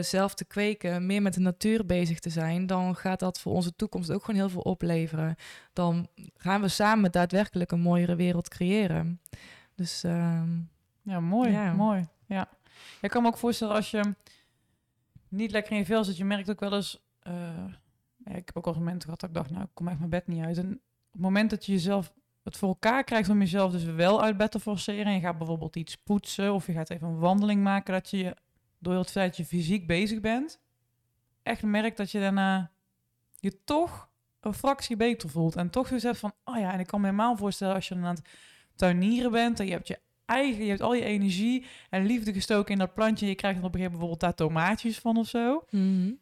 zelf 0.00 0.34
te 0.34 0.44
kweken, 0.44 1.06
meer 1.06 1.22
met 1.22 1.34
de 1.34 1.40
natuur 1.40 1.86
bezig 1.86 2.18
te 2.18 2.30
zijn, 2.30 2.66
dan 2.66 2.96
gaat 2.96 3.20
dat 3.20 3.40
voor 3.40 3.52
onze 3.52 3.76
toekomst 3.76 4.10
ook 4.10 4.24
gewoon 4.24 4.40
heel 4.40 4.48
veel 4.48 4.60
opleveren. 4.60 5.36
Dan 5.72 6.08
gaan 6.36 6.60
we 6.60 6.68
samen 6.68 7.12
daadwerkelijk 7.12 7.72
een 7.72 7.80
mooiere 7.80 8.16
wereld 8.16 8.48
creëren. 8.48 9.20
Dus 9.74 10.04
uh, 10.04 10.42
ja, 11.02 11.20
mooi. 11.20 11.72
Mooi. 11.72 12.08
Ja. 12.26 12.48
Ik 13.00 13.10
kan 13.10 13.22
me 13.22 13.28
ook 13.28 13.38
voorstellen 13.38 13.74
als 13.74 13.90
je 13.90 14.14
niet 15.28 15.50
lekker 15.50 15.72
in 15.72 15.78
je 15.78 15.84
vel 15.84 16.04
zit, 16.04 16.16
je 16.16 16.24
merkt 16.24 16.50
ook 16.50 16.60
wel 16.60 16.74
eens. 16.74 17.02
Uh, 17.28 17.34
ja, 18.24 18.34
ik 18.34 18.46
heb 18.46 18.56
ook 18.56 18.66
al 18.66 18.74
momenten 18.74 19.02
gehad 19.02 19.20
dat 19.20 19.28
ik 19.28 19.34
dacht, 19.34 19.50
nou, 19.50 19.62
ik 19.62 19.70
kom 19.74 19.88
echt 19.88 19.98
mijn 19.98 20.10
bed 20.10 20.26
niet 20.26 20.44
uit. 20.44 20.58
En 20.58 20.72
op 20.72 21.12
het 21.12 21.20
moment 21.20 21.50
dat 21.50 21.66
je 21.66 21.72
jezelf 21.72 22.12
het 22.42 22.56
voor 22.56 22.68
elkaar 22.68 23.04
krijgt 23.04 23.28
om 23.28 23.38
jezelf 23.38 23.72
dus 23.72 23.84
wel 23.84 24.22
uit 24.22 24.36
bed 24.36 24.50
te 24.50 24.60
forceren. 24.60 25.06
En 25.06 25.14
je 25.14 25.20
gaat 25.20 25.38
bijvoorbeeld 25.38 25.76
iets 25.76 25.96
poetsen 25.96 26.54
of 26.54 26.66
je 26.66 26.72
gaat 26.72 26.90
even 26.90 27.08
een 27.08 27.18
wandeling 27.18 27.62
maken. 27.62 27.92
Dat 27.92 28.10
je 28.10 28.36
door 28.78 28.94
het 28.94 29.10
feit 29.10 29.26
dat 29.26 29.36
je 29.36 29.56
fysiek 29.56 29.86
bezig 29.86 30.20
bent, 30.20 30.60
echt 31.42 31.62
merkt 31.62 31.96
dat 31.96 32.10
je 32.10 32.20
daarna 32.20 32.70
je 33.38 33.64
toch 33.64 34.08
een 34.40 34.54
fractie 34.54 34.96
beter 34.96 35.28
voelt. 35.28 35.56
En 35.56 35.70
toch 35.70 35.88
hebt 35.88 36.18
van, 36.18 36.32
oh 36.44 36.58
ja, 36.58 36.72
en 36.72 36.80
ik 36.80 36.86
kan 36.86 37.00
me 37.00 37.06
helemaal 37.06 37.36
voorstellen 37.36 37.74
als 37.74 37.88
je 37.88 37.94
dan 37.94 38.04
aan 38.04 38.14
het 38.14 38.28
tuinieren 38.76 39.30
bent 39.30 39.60
en 39.60 39.66
je 39.66 39.72
hebt 39.72 39.88
je 39.88 39.98
eigen, 40.24 40.62
je 40.62 40.68
hebt 40.68 40.80
al 40.80 40.94
je 40.94 41.04
energie 41.04 41.64
en 41.90 42.06
liefde 42.06 42.32
gestoken 42.32 42.72
in 42.72 42.78
dat 42.78 42.94
plantje. 42.94 43.26
Je 43.26 43.34
krijgt 43.34 43.56
dan 43.56 43.66
op 43.66 43.74
een 43.74 43.80
gegeven 43.80 44.00
moment 44.00 44.20
bijvoorbeeld 44.20 44.20
daar 44.20 44.64
tomaatjes 44.64 44.98
van 44.98 45.16
of 45.16 45.28
zo. 45.28 45.64
Mhm. 45.70 46.12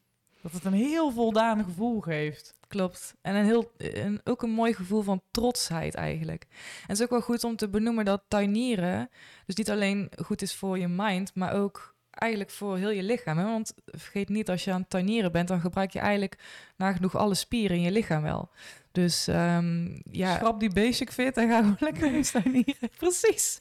Dat 0.42 0.52
het 0.52 0.64
een 0.64 0.72
heel 0.72 1.12
voldaan 1.12 1.64
gevoel 1.64 2.00
geeft. 2.00 2.54
Klopt. 2.68 3.14
En 3.22 3.34
een 3.34 3.44
heel, 3.44 3.72
een, 3.76 4.20
ook 4.24 4.42
een 4.42 4.50
mooi 4.50 4.74
gevoel 4.74 5.02
van 5.02 5.22
trotsheid 5.30 5.94
eigenlijk. 5.94 6.46
En 6.50 6.86
het 6.86 6.96
is 6.96 7.02
ook 7.02 7.10
wel 7.10 7.20
goed 7.20 7.44
om 7.44 7.56
te 7.56 7.68
benoemen 7.68 8.04
dat 8.04 8.22
tuinieren 8.28 9.10
dus 9.46 9.54
niet 9.54 9.70
alleen 9.70 10.10
goed 10.24 10.42
is 10.42 10.54
voor 10.54 10.78
je 10.78 10.88
mind, 10.88 11.34
maar 11.34 11.52
ook 11.52 11.96
eigenlijk 12.10 12.50
voor 12.50 12.76
heel 12.76 12.90
je 12.90 13.02
lichaam. 13.02 13.38
Hè? 13.38 13.44
Want 13.44 13.74
vergeet 13.84 14.28
niet, 14.28 14.50
als 14.50 14.64
je 14.64 14.72
aan 14.72 14.80
het 14.80 14.90
tuinieren 14.90 15.32
bent, 15.32 15.48
dan 15.48 15.60
gebruik 15.60 15.90
je 15.90 15.98
eigenlijk 15.98 16.38
nagenoeg 16.76 17.16
alle 17.16 17.34
spieren 17.34 17.76
in 17.76 17.82
je 17.82 17.90
lichaam 17.90 18.22
wel. 18.22 18.50
Dus 18.92 19.26
um, 19.26 20.02
ja. 20.10 20.34
Schrap 20.34 20.60
die 20.60 20.72
basic 20.72 21.12
fit 21.12 21.36
en 21.36 21.48
ga 21.48 21.58
gewoon 21.58 21.76
lekker 21.80 22.14
eens 22.14 22.30
tuinieren. 22.30 22.90
Precies. 22.98 23.60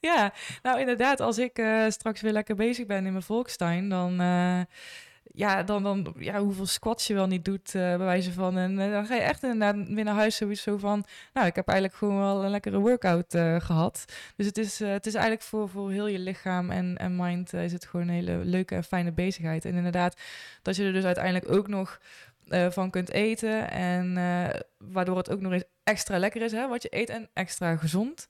Ja, 0.00 0.32
nou 0.62 0.80
inderdaad, 0.80 1.20
als 1.20 1.38
ik 1.38 1.58
uh, 1.58 1.84
straks 1.88 2.20
weer 2.20 2.32
lekker 2.32 2.54
bezig 2.54 2.86
ben 2.86 3.06
in 3.06 3.12
mijn 3.12 3.24
volkstuin, 3.24 3.88
dan, 3.88 4.20
uh, 4.20 4.60
ja, 5.36 5.62
dan, 5.62 5.82
dan 5.82 6.14
ja, 6.18 6.40
hoeveel 6.40 6.66
squats 6.66 7.06
je 7.06 7.14
wel 7.14 7.26
niet 7.26 7.44
doet, 7.44 7.74
uh, 7.74 7.82
bij 7.82 7.98
wijze 7.98 8.32
van. 8.32 8.58
En 8.58 8.76
dan 8.76 9.06
ga 9.06 9.14
je 9.14 9.20
echt 9.20 9.42
inderdaad 9.42 9.88
weer 9.88 10.04
naar 10.04 10.14
huis 10.14 10.36
sowieso 10.36 10.76
van, 10.76 11.04
nou, 11.32 11.46
ik 11.46 11.54
heb 11.54 11.68
eigenlijk 11.68 11.98
gewoon 11.98 12.18
wel 12.18 12.44
een 12.44 12.50
lekkere 12.50 12.78
workout 12.78 13.36
gehad. 13.58 14.04
Dus 14.36 14.46
het 14.46 14.58
is, 14.58 14.78
het 14.78 15.06
is 15.06 15.14
eigenlijk 15.14 15.44
voor, 15.44 15.68
voor 15.68 15.90
heel 15.90 16.06
je 16.06 16.18
lichaam 16.18 16.70
en, 16.70 16.96
en 16.96 17.16
mind 17.16 17.52
is 17.52 17.72
het 17.72 17.84
gewoon 17.86 18.08
een 18.08 18.14
hele 18.14 18.36
leuke 18.44 18.74
en 18.74 18.84
fijne 18.84 19.12
bezigheid. 19.12 19.64
En 19.64 19.74
inderdaad, 19.74 20.20
dat 20.62 20.76
je 20.76 20.84
er 20.84 20.92
dus 20.92 21.04
uiteindelijk 21.04 21.50
ook 21.50 21.68
nog 21.68 22.00
van 22.70 22.90
kunt 22.90 23.10
eten 23.10 23.70
en 23.70 24.14
waardoor 24.78 25.16
het 25.16 25.30
ook 25.30 25.40
nog 25.40 25.52
eens 25.52 25.64
extra 25.84 26.18
lekker 26.18 26.42
is, 26.42 26.52
hè, 26.52 26.68
wat 26.68 26.82
je 26.82 26.96
eet 26.96 27.08
en 27.08 27.28
extra 27.32 27.76
gezond. 27.76 28.28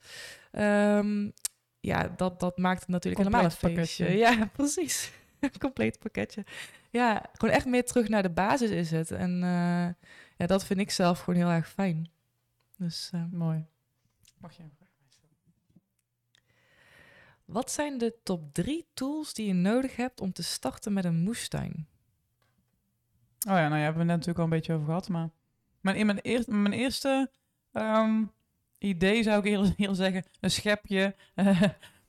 Um, 0.52 1.32
ja, 1.80 2.12
dat, 2.16 2.40
dat 2.40 2.58
maakt 2.58 2.80
het 2.80 2.88
natuurlijk 2.88 3.24
helemaal 3.24 3.44
een 3.44 3.50
feestje. 3.50 4.16
Ja, 4.16 4.46
precies. 4.56 5.10
Compleet 5.58 5.98
pakketje. 5.98 6.44
Ja, 6.94 7.22
gewoon 7.33 7.54
echt 7.54 7.66
meer 7.66 7.85
terug 7.85 8.09
naar 8.09 8.22
de 8.22 8.30
basis 8.30 8.70
is 8.70 8.90
het. 8.90 9.11
En 9.11 9.30
uh, 9.30 9.88
ja, 10.37 10.46
dat 10.46 10.64
vind 10.64 10.80
ik 10.80 10.90
zelf 10.90 11.20
gewoon 11.20 11.40
heel 11.40 11.50
erg 11.50 11.68
fijn. 11.68 12.11
Dus 12.76 13.11
uh, 13.14 13.24
mooi. 13.30 13.66
Mag 14.38 14.57
je 14.57 14.62
Wat 17.44 17.70
zijn 17.70 17.98
de 17.98 18.14
top 18.22 18.54
drie 18.54 18.87
tools 18.94 19.35
die 19.35 19.46
je 19.46 19.52
nodig 19.52 19.96
hebt 19.96 20.20
om 20.20 20.33
te 20.33 20.42
starten 20.42 20.92
met 20.92 21.04
een 21.04 21.22
moestuin? 21.22 21.87
Oh 23.48 23.54
ja, 23.54 23.68
nou 23.68 23.76
ja, 23.76 23.85
hebben 23.85 24.02
we 24.02 24.09
net 24.09 24.16
natuurlijk 24.16 24.38
al 24.38 24.44
een 24.44 24.50
beetje 24.50 24.72
over 24.72 24.87
gehad. 24.87 25.09
Maar 25.09 25.30
mijn, 25.80 25.96
in 25.96 26.07
mijn, 26.07 26.18
eerste, 26.18 26.50
mijn 26.50 26.74
eerste 26.74 27.30
um, 27.72 28.33
idee 28.78 29.22
zou 29.22 29.38
ik 29.38 29.44
eerder, 29.44 29.74
eerder 29.76 29.96
zeggen, 29.96 30.24
een 30.40 30.50
schepje, 30.50 31.14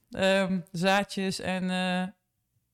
um, 0.10 0.64
zaadjes 0.72 1.40
en 1.40 1.64
uh, 1.64 2.08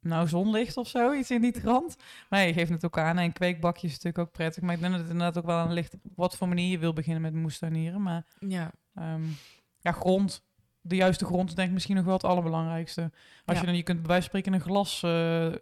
nou 0.02 0.28
zonlicht 0.28 0.78
of 0.78 0.88
zo, 0.88 1.14
iets 1.14 1.32
in 1.32 1.42
die 1.42 1.52
trant. 1.52 1.96
Maar 2.30 2.46
je 2.46 2.54
geeft 2.54 2.70
het 2.70 2.86
ook 2.86 2.98
aan 2.98 3.18
en 3.18 3.34
kweekbakjes 3.34 3.92
is 3.92 3.96
natuurlijk 3.96 4.28
ook 4.28 4.32
prettig. 4.32 4.64
Maar 4.64 4.74
ik 4.74 4.80
denk 4.80 4.92
dat 4.92 5.02
het 5.02 5.10
inderdaad 5.10 5.38
ook 5.38 5.46
wel 5.46 5.58
aan 5.58 5.74
ligt 5.74 5.94
op 5.94 6.00
wat 6.16 6.36
voor 6.36 6.48
manier 6.48 6.70
je 6.70 6.80
wil 6.80 6.94
beginnen 6.94 7.22
met 7.22 7.34
moestuinieren. 7.34 8.02
Maar 8.02 8.26
ja, 8.40 8.72
um, 8.96 9.38
ja 9.80 9.92
grond, 9.92 10.44
de 10.82 10.96
juiste 10.96 11.26
grond 11.26 11.50
is 11.50 11.56
denk 11.56 11.68
ik 11.68 11.74
misschien 11.74 11.96
nog 11.96 12.06
wel 12.06 12.14
het 12.14 12.24
allerbelangrijkste. 12.24 13.12
Als 13.46 13.60
je 13.60 13.66
dan, 13.66 13.76
je 13.76 13.84
kunt 13.84 14.00
bij 14.00 14.08
wijze 14.08 14.30
van 14.30 14.40
spreken 14.40 14.60
een 14.60 14.66
glas 14.66 15.02
uh, 15.06 15.54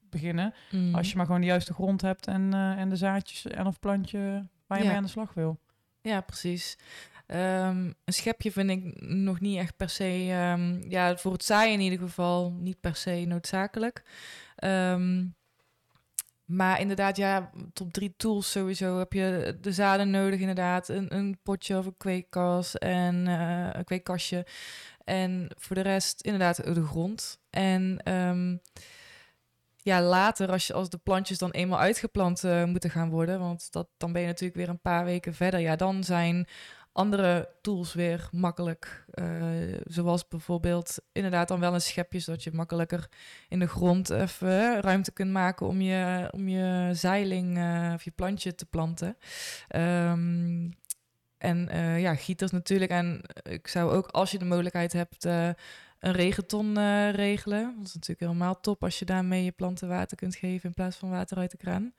beginnen. 0.00 0.54
Mm. 0.70 0.94
Als 0.94 1.10
je 1.10 1.16
maar 1.16 1.26
gewoon 1.26 1.40
de 1.40 1.46
juiste 1.46 1.74
grond 1.74 2.00
hebt 2.00 2.26
en, 2.26 2.54
uh, 2.54 2.78
en 2.78 2.88
de 2.88 2.96
zaadjes 2.96 3.46
en 3.46 3.66
of 3.66 3.80
plantje 3.80 4.46
waar 4.66 4.78
je 4.78 4.84
ja. 4.84 4.88
mee 4.88 4.98
aan 4.98 5.04
de 5.04 5.10
slag 5.10 5.34
wil. 5.34 5.60
Ja, 6.02 6.20
precies. 6.20 6.78
Um, 7.26 7.94
een 8.04 8.12
schepje 8.12 8.52
vind 8.52 8.70
ik 8.70 9.00
nog 9.02 9.40
niet 9.40 9.58
echt 9.58 9.76
per 9.76 9.88
se, 9.88 10.50
um, 10.54 10.90
ja, 10.90 11.16
voor 11.16 11.32
het 11.32 11.44
zaaien 11.44 11.72
in 11.72 11.80
ieder 11.80 11.98
geval, 11.98 12.50
niet 12.50 12.80
per 12.80 12.96
se 12.96 13.24
noodzakelijk. 13.26 14.02
Um, 14.64 15.34
maar 16.44 16.80
inderdaad, 16.80 17.16
ja, 17.16 17.50
top 17.72 17.92
drie 17.92 18.14
tools 18.16 18.50
sowieso. 18.50 18.98
Heb 18.98 19.12
je 19.12 19.58
de 19.60 19.72
zaden 19.72 20.10
nodig, 20.10 20.40
inderdaad. 20.40 20.88
Een, 20.88 21.14
een 21.14 21.38
potje 21.42 21.78
of 21.78 21.86
een 21.86 21.96
kweekkas 21.96 22.78
en 22.78 23.26
uh, 23.26 23.68
een 23.72 23.84
kweekkastje. 23.84 24.46
En 25.04 25.50
voor 25.58 25.76
de 25.76 25.82
rest, 25.82 26.20
inderdaad, 26.20 26.74
de 26.74 26.84
grond. 26.84 27.40
En 27.50 28.00
ja, 29.90 30.02
later, 30.02 30.50
als, 30.50 30.66
je, 30.66 30.72
als 30.72 30.88
de 30.88 30.98
plantjes 30.98 31.38
dan 31.38 31.50
eenmaal 31.50 31.78
uitgeplant 31.78 32.44
uh, 32.44 32.64
moeten 32.64 32.90
gaan 32.90 33.10
worden, 33.10 33.38
want 33.38 33.72
dat, 33.72 33.88
dan 33.96 34.12
ben 34.12 34.20
je 34.20 34.26
natuurlijk 34.26 34.58
weer 34.58 34.68
een 34.68 34.80
paar 34.80 35.04
weken 35.04 35.34
verder. 35.34 35.60
Ja, 35.60 35.76
dan 35.76 36.04
zijn 36.04 36.46
andere 36.92 37.48
tools 37.62 37.94
weer 37.94 38.28
makkelijk. 38.32 39.04
Uh, 39.14 39.78
zoals 39.84 40.28
bijvoorbeeld 40.28 40.98
inderdaad 41.12 41.48
dan 41.48 41.60
wel 41.60 41.74
een 41.74 41.80
schepje, 41.80 42.18
zodat 42.18 42.42
je 42.42 42.52
makkelijker 42.52 43.08
in 43.48 43.58
de 43.58 43.68
grond 43.68 44.10
even 44.10 44.80
ruimte 44.80 45.12
kunt 45.12 45.30
maken 45.30 45.66
om 45.66 45.80
je, 45.80 46.28
om 46.30 46.48
je 46.48 46.90
zeiling 46.92 47.58
of 47.94 48.02
je 48.02 48.10
plantje 48.10 48.54
te 48.54 48.66
planten. 48.66 49.16
Um, 49.76 50.78
en 51.38 51.68
ja, 52.00 52.14
gieters 52.14 52.50
natuurlijk. 52.50 52.90
En 52.90 53.22
ik 53.42 53.68
zou 53.68 53.90
ook, 53.90 54.06
als 54.06 54.30
je 54.30 54.38
de 54.38 54.44
mogelijkheid 54.44 54.92
hebt, 54.92 55.26
een 56.00 56.12
regenton 56.12 56.74
regelen. 57.10 57.74
Dat 57.76 57.86
is 57.86 57.94
natuurlijk 57.94 58.20
helemaal 58.20 58.60
top 58.60 58.82
als 58.82 58.98
je 58.98 59.04
daarmee 59.04 59.44
je 59.44 59.52
planten 59.52 59.88
water 59.88 60.16
kunt 60.16 60.36
geven 60.36 60.68
in 60.68 60.74
plaats 60.74 60.96
van 60.96 61.10
water 61.10 61.38
uit 61.38 61.50
de 61.50 61.56
kraan. 61.56 61.92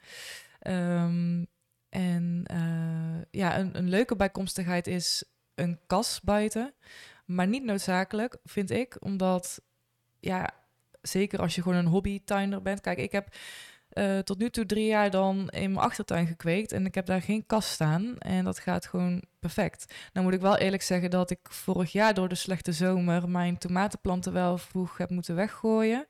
Um, 0.67 1.47
en 1.89 2.43
uh, 2.51 3.21
ja, 3.31 3.59
een, 3.59 3.77
een 3.77 3.89
leuke 3.89 4.15
bijkomstigheid 4.15 4.87
is 4.87 5.23
een 5.55 5.79
kas 5.87 6.21
buiten. 6.21 6.73
Maar 7.25 7.47
niet 7.47 7.63
noodzakelijk, 7.63 8.37
vind 8.43 8.71
ik. 8.71 8.97
Omdat, 8.99 9.61
ja, 10.19 10.49
zeker 11.01 11.39
als 11.39 11.55
je 11.55 11.61
gewoon 11.61 11.77
een 11.77 11.85
hobbytuiner 11.85 12.61
bent. 12.61 12.81
Kijk, 12.81 12.97
ik 12.97 13.11
heb 13.11 13.35
eh, 13.91 14.19
tot 14.19 14.37
nu 14.37 14.49
toe 14.49 14.65
drie 14.65 14.85
jaar 14.85 15.09
dan 15.09 15.49
in 15.49 15.71
mijn 15.71 15.85
achtertuin 15.85 16.27
gekweekt. 16.27 16.71
En 16.71 16.85
ik 16.85 16.95
heb 16.95 17.05
daar 17.05 17.21
geen 17.21 17.45
kast 17.45 17.69
staan. 17.69 18.17
En 18.17 18.43
dat 18.43 18.59
gaat 18.59 18.85
gewoon 18.85 19.23
perfect. 19.39 19.93
Nou 20.13 20.25
moet 20.25 20.35
ik 20.35 20.41
wel 20.41 20.57
eerlijk 20.57 20.83
zeggen 20.83 21.09
dat 21.09 21.29
ik 21.29 21.39
vorig 21.41 21.91
jaar 21.91 22.13
door 22.13 22.29
de 22.29 22.35
slechte 22.35 22.71
zomer 22.71 23.29
mijn 23.29 23.57
tomatenplanten 23.57 24.33
wel 24.33 24.57
vroeg 24.57 24.97
heb 24.97 25.09
moeten 25.09 25.35
weggooien. 25.35 26.05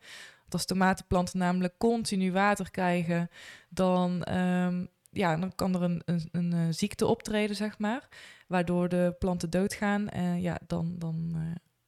Want 0.51 0.53
als 0.53 0.65
tomatenplanten 0.65 1.39
namelijk 1.39 1.73
continu 1.77 2.31
water 2.31 2.71
krijgen, 2.71 3.29
dan, 3.69 4.23
ehm, 4.23 4.85
ja, 5.09 5.37
dan 5.37 5.55
kan 5.55 5.75
er 5.75 5.81
een, 5.81 6.01
een, 6.05 6.29
een, 6.31 6.53
eh, 6.53 6.59
ziekte 6.69 7.05
optreden, 7.05 7.55
zeg 7.55 7.79
maar. 7.79 8.07
Waardoor 8.47 8.89
de 8.89 9.15
planten 9.19 9.49
doodgaan. 9.49 10.09
En 10.09 10.41
ja, 10.41 10.57
dan, 10.67 10.95
dan 10.97 11.31
eh, 11.35 11.41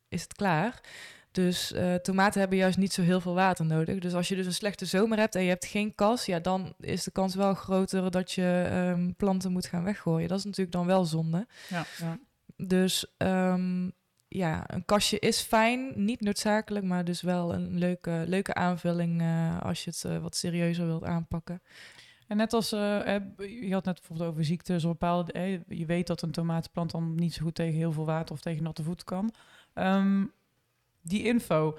is 0.07 0.21
het 0.21 0.33
klaar. 0.33 0.81
Dus 1.33 1.71
eh, 1.71 1.95
tomaten 1.95 2.39
hebben 2.39 2.57
juist 2.57 2.77
niet 2.77 2.93
zo 2.93 3.01
heel 3.01 3.21
veel 3.21 3.33
water 3.33 3.65
nodig. 3.65 3.99
Dus 3.99 4.13
als 4.13 4.27
je 4.27 4.35
dus 4.35 4.45
een 4.45 4.53
slechte 4.53 4.85
zomer 4.85 5.17
hebt 5.17 5.35
en 5.35 5.43
je 5.43 5.49
hebt 5.49 5.65
geen 5.65 5.95
kas, 5.95 6.25
ja, 6.25 6.39
dan 6.39 6.73
is 6.79 7.03
de 7.03 7.11
kans 7.11 7.35
wel 7.35 7.53
groter 7.53 8.11
dat 8.11 8.31
je 8.31 8.67
ehm, 8.71 9.11
planten 9.17 9.51
moet 9.51 9.65
gaan 9.65 9.83
weggooien. 9.83 10.27
Dat 10.27 10.37
is 10.37 10.43
natuurlijk 10.43 10.75
dan 10.75 10.85
wel 10.85 11.05
zonde. 11.05 11.47
Ja, 11.69 11.85
ja. 11.97 12.19
Dus 12.57 13.05
ehm, 13.17 13.89
ja, 14.27 14.63
een 14.67 14.85
kastje 14.85 15.19
is 15.19 15.41
fijn, 15.41 15.91
niet 15.95 16.21
noodzakelijk, 16.21 16.85
maar 16.85 17.05
dus 17.05 17.21
wel 17.21 17.53
een 17.53 17.77
leuke, 17.77 18.23
leuke 18.27 18.53
aanvulling 18.53 19.21
eh, 19.21 19.61
als 19.61 19.83
je 19.83 19.89
het 19.89 20.03
eh, 20.05 20.17
wat 20.17 20.35
serieuzer 20.35 20.85
wilt 20.85 21.03
aanpakken. 21.03 21.61
En 22.27 22.37
net 22.37 22.53
als, 22.53 22.69
je 22.69 23.69
had 23.69 23.85
net 23.85 23.95
bijvoorbeeld 23.95 24.29
over 24.29 24.45
ziektes, 24.45 24.83
of 24.83 24.91
bepaalde, 24.91 25.31
eh, 25.31 25.59
je 25.67 25.85
weet 25.85 26.07
dat 26.07 26.21
een 26.21 26.31
tomatenplant 26.31 26.91
dan 26.91 27.15
niet 27.15 27.33
zo 27.33 27.43
goed 27.43 27.55
tegen 27.55 27.77
heel 27.77 27.91
veel 27.91 28.05
water 28.05 28.35
of 28.35 28.41
tegen 28.41 28.63
natte 28.63 28.83
voet 28.83 29.03
kan. 29.03 29.33
Ehm, 29.73 30.25
die 31.03 31.23
info, 31.23 31.77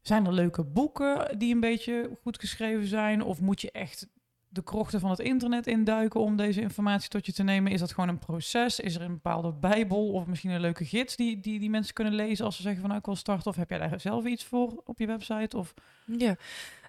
zijn 0.00 0.26
er 0.26 0.32
leuke 0.32 0.64
boeken 0.64 1.38
die 1.38 1.54
een 1.54 1.60
beetje 1.60 2.18
goed 2.22 2.40
geschreven 2.40 2.86
zijn? 2.86 3.22
Of 3.22 3.40
moet 3.40 3.60
je 3.60 3.70
echt 3.70 4.08
de 4.48 4.62
krochten 4.62 5.00
van 5.00 5.10
het 5.10 5.18
internet 5.18 5.66
induiken 5.66 6.20
om 6.20 6.36
deze 6.36 6.60
informatie 6.60 7.08
tot 7.08 7.26
je 7.26 7.32
te 7.32 7.42
nemen? 7.42 7.72
Is 7.72 7.80
dat 7.80 7.92
gewoon 7.92 8.08
een 8.08 8.18
proces? 8.18 8.80
Is 8.80 8.94
er 8.94 9.02
een 9.02 9.12
bepaalde 9.12 9.52
bijbel 9.52 10.10
of 10.10 10.26
misschien 10.26 10.50
een 10.50 10.60
leuke 10.60 10.84
gids 10.84 11.16
die, 11.16 11.40
die, 11.40 11.58
die 11.58 11.70
mensen 11.70 11.94
kunnen 11.94 12.14
lezen 12.14 12.44
als 12.44 12.56
ze 12.56 12.62
zeggen 12.62 12.80
van 12.80 12.88
nou 12.88 13.00
ik 13.00 13.06
wil 13.06 13.16
starten? 13.16 13.50
Of 13.50 13.56
heb 13.56 13.68
jij 13.68 13.78
daar 13.78 14.00
zelf 14.00 14.24
iets 14.24 14.44
voor 14.44 14.82
op 14.84 14.98
je 14.98 15.06
website? 15.06 15.56
Of... 15.56 15.74
Ja, 16.04 16.36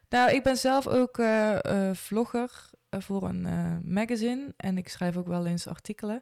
nou, 0.10 0.32
ik 0.32 0.44
ben 0.44 0.58
zelf 0.58 0.88
ook 0.88 1.18
eh, 1.18 1.66
eh, 1.66 1.96
vlogger 1.96 2.70
voor 2.90 3.24
een 3.24 3.46
eh, 3.46 3.78
magazine 3.84 4.54
en 4.58 4.78
ik 4.78 4.90
schrijf 4.90 5.18
ook 5.18 5.28
wel 5.28 5.46
eens 5.46 5.68
artikelen. 5.68 6.22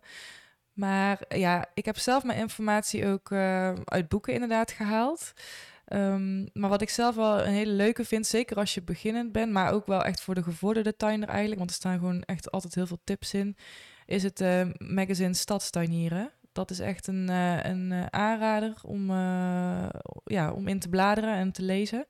Maar 0.79 1.19
ja, 1.27 1.65
ik 1.73 1.85
heb 1.85 1.97
zelf 1.97 2.23
mijn 2.23 2.39
informatie 2.39 3.07
ook 3.07 3.31
eh, 3.31 3.73
uit 3.85 4.07
boeken 4.07 4.33
inderdaad 4.33 4.71
gehaald. 4.71 5.33
Ehm, 5.85 6.43
maar 6.53 6.69
wat 6.69 6.81
ik 6.81 6.89
zelf 6.89 7.15
wel 7.15 7.39
een 7.39 7.53
hele 7.53 7.71
leuke 7.71 8.05
vind, 8.05 8.27
zeker 8.27 8.57
als 8.57 8.73
je 8.73 8.81
beginnend 8.81 9.31
bent, 9.31 9.51
maar 9.51 9.71
ook 9.71 9.85
wel 9.87 10.03
echt 10.03 10.21
voor 10.21 10.35
de 10.35 10.43
gevorderde 10.43 10.95
tuiner 10.95 11.27
eigenlijk, 11.27 11.57
want 11.57 11.69
er 11.69 11.75
staan 11.75 11.99
gewoon 11.99 12.21
echt 12.21 12.51
altijd 12.51 12.75
heel 12.75 12.87
veel 12.87 12.99
tips 13.03 13.33
in, 13.33 13.55
is 14.05 14.23
het 14.23 14.41
eh, 14.41 14.67
magazine 14.77 15.33
Stadstuinieren. 15.33 16.31
Dat 16.51 16.71
is 16.71 16.79
echt 16.79 17.07
een, 17.07 17.29
eh, 17.29 17.63
een 17.63 17.91
eh, 17.91 18.05
aanrader 18.09 18.73
om, 18.83 19.09
eh, 19.09 19.89
ja, 20.23 20.51
om 20.51 20.67
in 20.67 20.79
te 20.79 20.89
bladeren 20.89 21.33
en 21.33 21.51
te 21.51 21.61
lezen. 21.61 22.05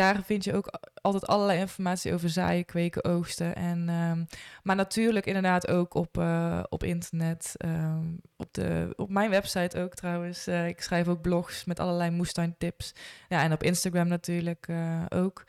Daar 0.00 0.22
vind 0.22 0.44
je 0.44 0.54
ook 0.54 0.70
altijd 0.94 1.26
allerlei 1.26 1.58
informatie 1.58 2.12
over 2.12 2.28
zaaien, 2.28 2.64
kweken, 2.64 3.04
oogsten. 3.04 3.54
En, 3.54 3.88
ehm, 3.88 4.24
maar 4.62 4.76
natuurlijk 4.76 5.26
inderdaad 5.26 5.68
ook 5.68 5.94
op, 5.94 6.18
eh, 6.18 6.62
op 6.68 6.84
internet. 6.84 7.54
ehm, 7.56 8.06
op, 8.36 8.54
de, 8.54 8.92
op 8.96 9.10
mijn 9.10 9.30
website 9.30 9.80
ook 9.80 9.94
trouwens. 9.94 10.46
Eh, 10.46 10.68
ik 10.68 10.82
schrijf 10.82 11.08
ook 11.08 11.20
blogs 11.20 11.64
met 11.64 11.80
allerlei 11.80 12.10
moestuintips. 12.10 12.94
Ja, 13.28 13.42
en 13.42 13.52
op 13.52 13.62
Instagram 13.62 14.08
natuurlijk 14.08 14.68
eh, 14.68 15.04
ook. 15.08 15.44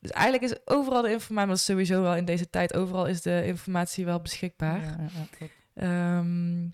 Dus 0.00 0.10
eigenlijk 0.10 0.52
is 0.52 0.58
overal 0.64 1.02
de 1.02 1.10
informatie, 1.10 1.48
maar 1.48 1.58
sowieso 1.58 2.02
wel 2.02 2.16
in 2.16 2.24
deze 2.24 2.50
tijd, 2.50 2.74
overal 2.74 3.06
is 3.06 3.22
de 3.22 3.44
informatie 3.44 4.04
wel 4.04 4.20
beschikbaar. 4.20 4.80
Ja, 4.80 4.96
ja. 5.38 5.46
Ehm, 5.74 6.68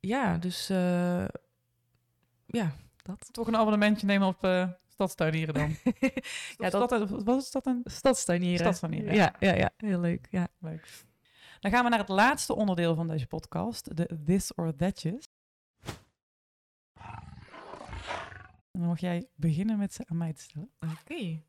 ja, 0.00 0.38
dus 0.38 0.66
ja, 2.46 2.74
dat. 3.02 3.28
Toch 3.30 3.46
een 3.46 3.56
abonnementje 3.56 4.06
nemen 4.06 4.28
op 4.28 4.42
stadstuinieren 5.00 5.54
dan. 5.54 5.76
Ja, 6.58 6.70
dat- 6.70 6.90
Stad, 6.90 7.10
wat 7.24 7.42
is 7.42 7.50
dat 7.50 7.66
een 7.66 7.80
Stadstuinieren. 7.84 8.58
stadstuinieren? 8.58 9.14
Ja, 9.14 9.34
ja, 9.38 9.54
ja, 9.54 9.70
heel 9.76 10.00
leuk. 10.00 10.26
Ja. 10.30 10.48
Leuk. 10.58 10.88
Dan 11.60 11.70
gaan 11.70 11.84
we 11.84 11.90
naar 11.90 11.98
het 11.98 12.08
laatste 12.08 12.54
onderdeel 12.54 12.94
van 12.94 13.06
deze 13.08 13.26
podcast, 13.26 13.96
de 13.96 14.18
This 14.24 14.54
or 14.54 14.76
Thatjes. 14.76 15.28
Dan 18.72 18.86
mag 18.86 19.00
jij 19.00 19.28
beginnen 19.34 19.78
met 19.78 19.94
ze 19.94 20.02
aan 20.06 20.16
mij 20.16 20.32
te 20.32 20.40
stellen. 20.42 20.70
Oké, 21.00 21.42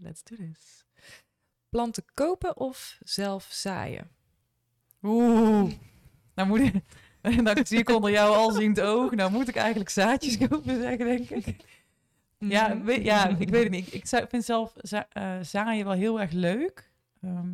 let's 0.00 0.22
do 0.22 0.36
this. 0.36 0.84
Planten 1.68 2.04
kopen 2.14 2.56
of 2.56 2.98
zelf 3.00 3.46
zaaien? 3.50 4.10
Oeh, 5.02 5.72
nou 6.34 6.48
moet 6.48 6.60
ik... 6.60 6.74
Nou 7.42 7.66
zie 7.66 7.78
ik 7.78 7.88
onder 7.88 8.10
jou 8.10 8.36
alziend 8.36 8.80
oog. 8.80 9.10
Nou 9.10 9.30
moet 9.30 9.48
ik 9.48 9.56
eigenlijk 9.56 9.90
zaadjes 9.90 10.38
kopen 10.38 10.80
zeggen, 10.80 11.06
denk 11.06 11.30
ik. 11.30 11.56
Ja, 12.48 12.74
Mhm. 12.74 12.90
ja 13.02 13.28
ik 13.38 13.48
weet 13.48 13.62
het 13.62 13.72
niet. 13.72 13.94
Ik 13.94 14.06
zou- 14.06 14.26
vind 14.28 14.44
zelf 14.44 14.72
za 14.76 15.06
eh, 15.12 15.32
zaaien 15.42 15.84
wel 15.84 15.94
heel 15.94 16.20
erg 16.20 16.30
leuk. 16.32 16.90
Ehm, 17.20 17.52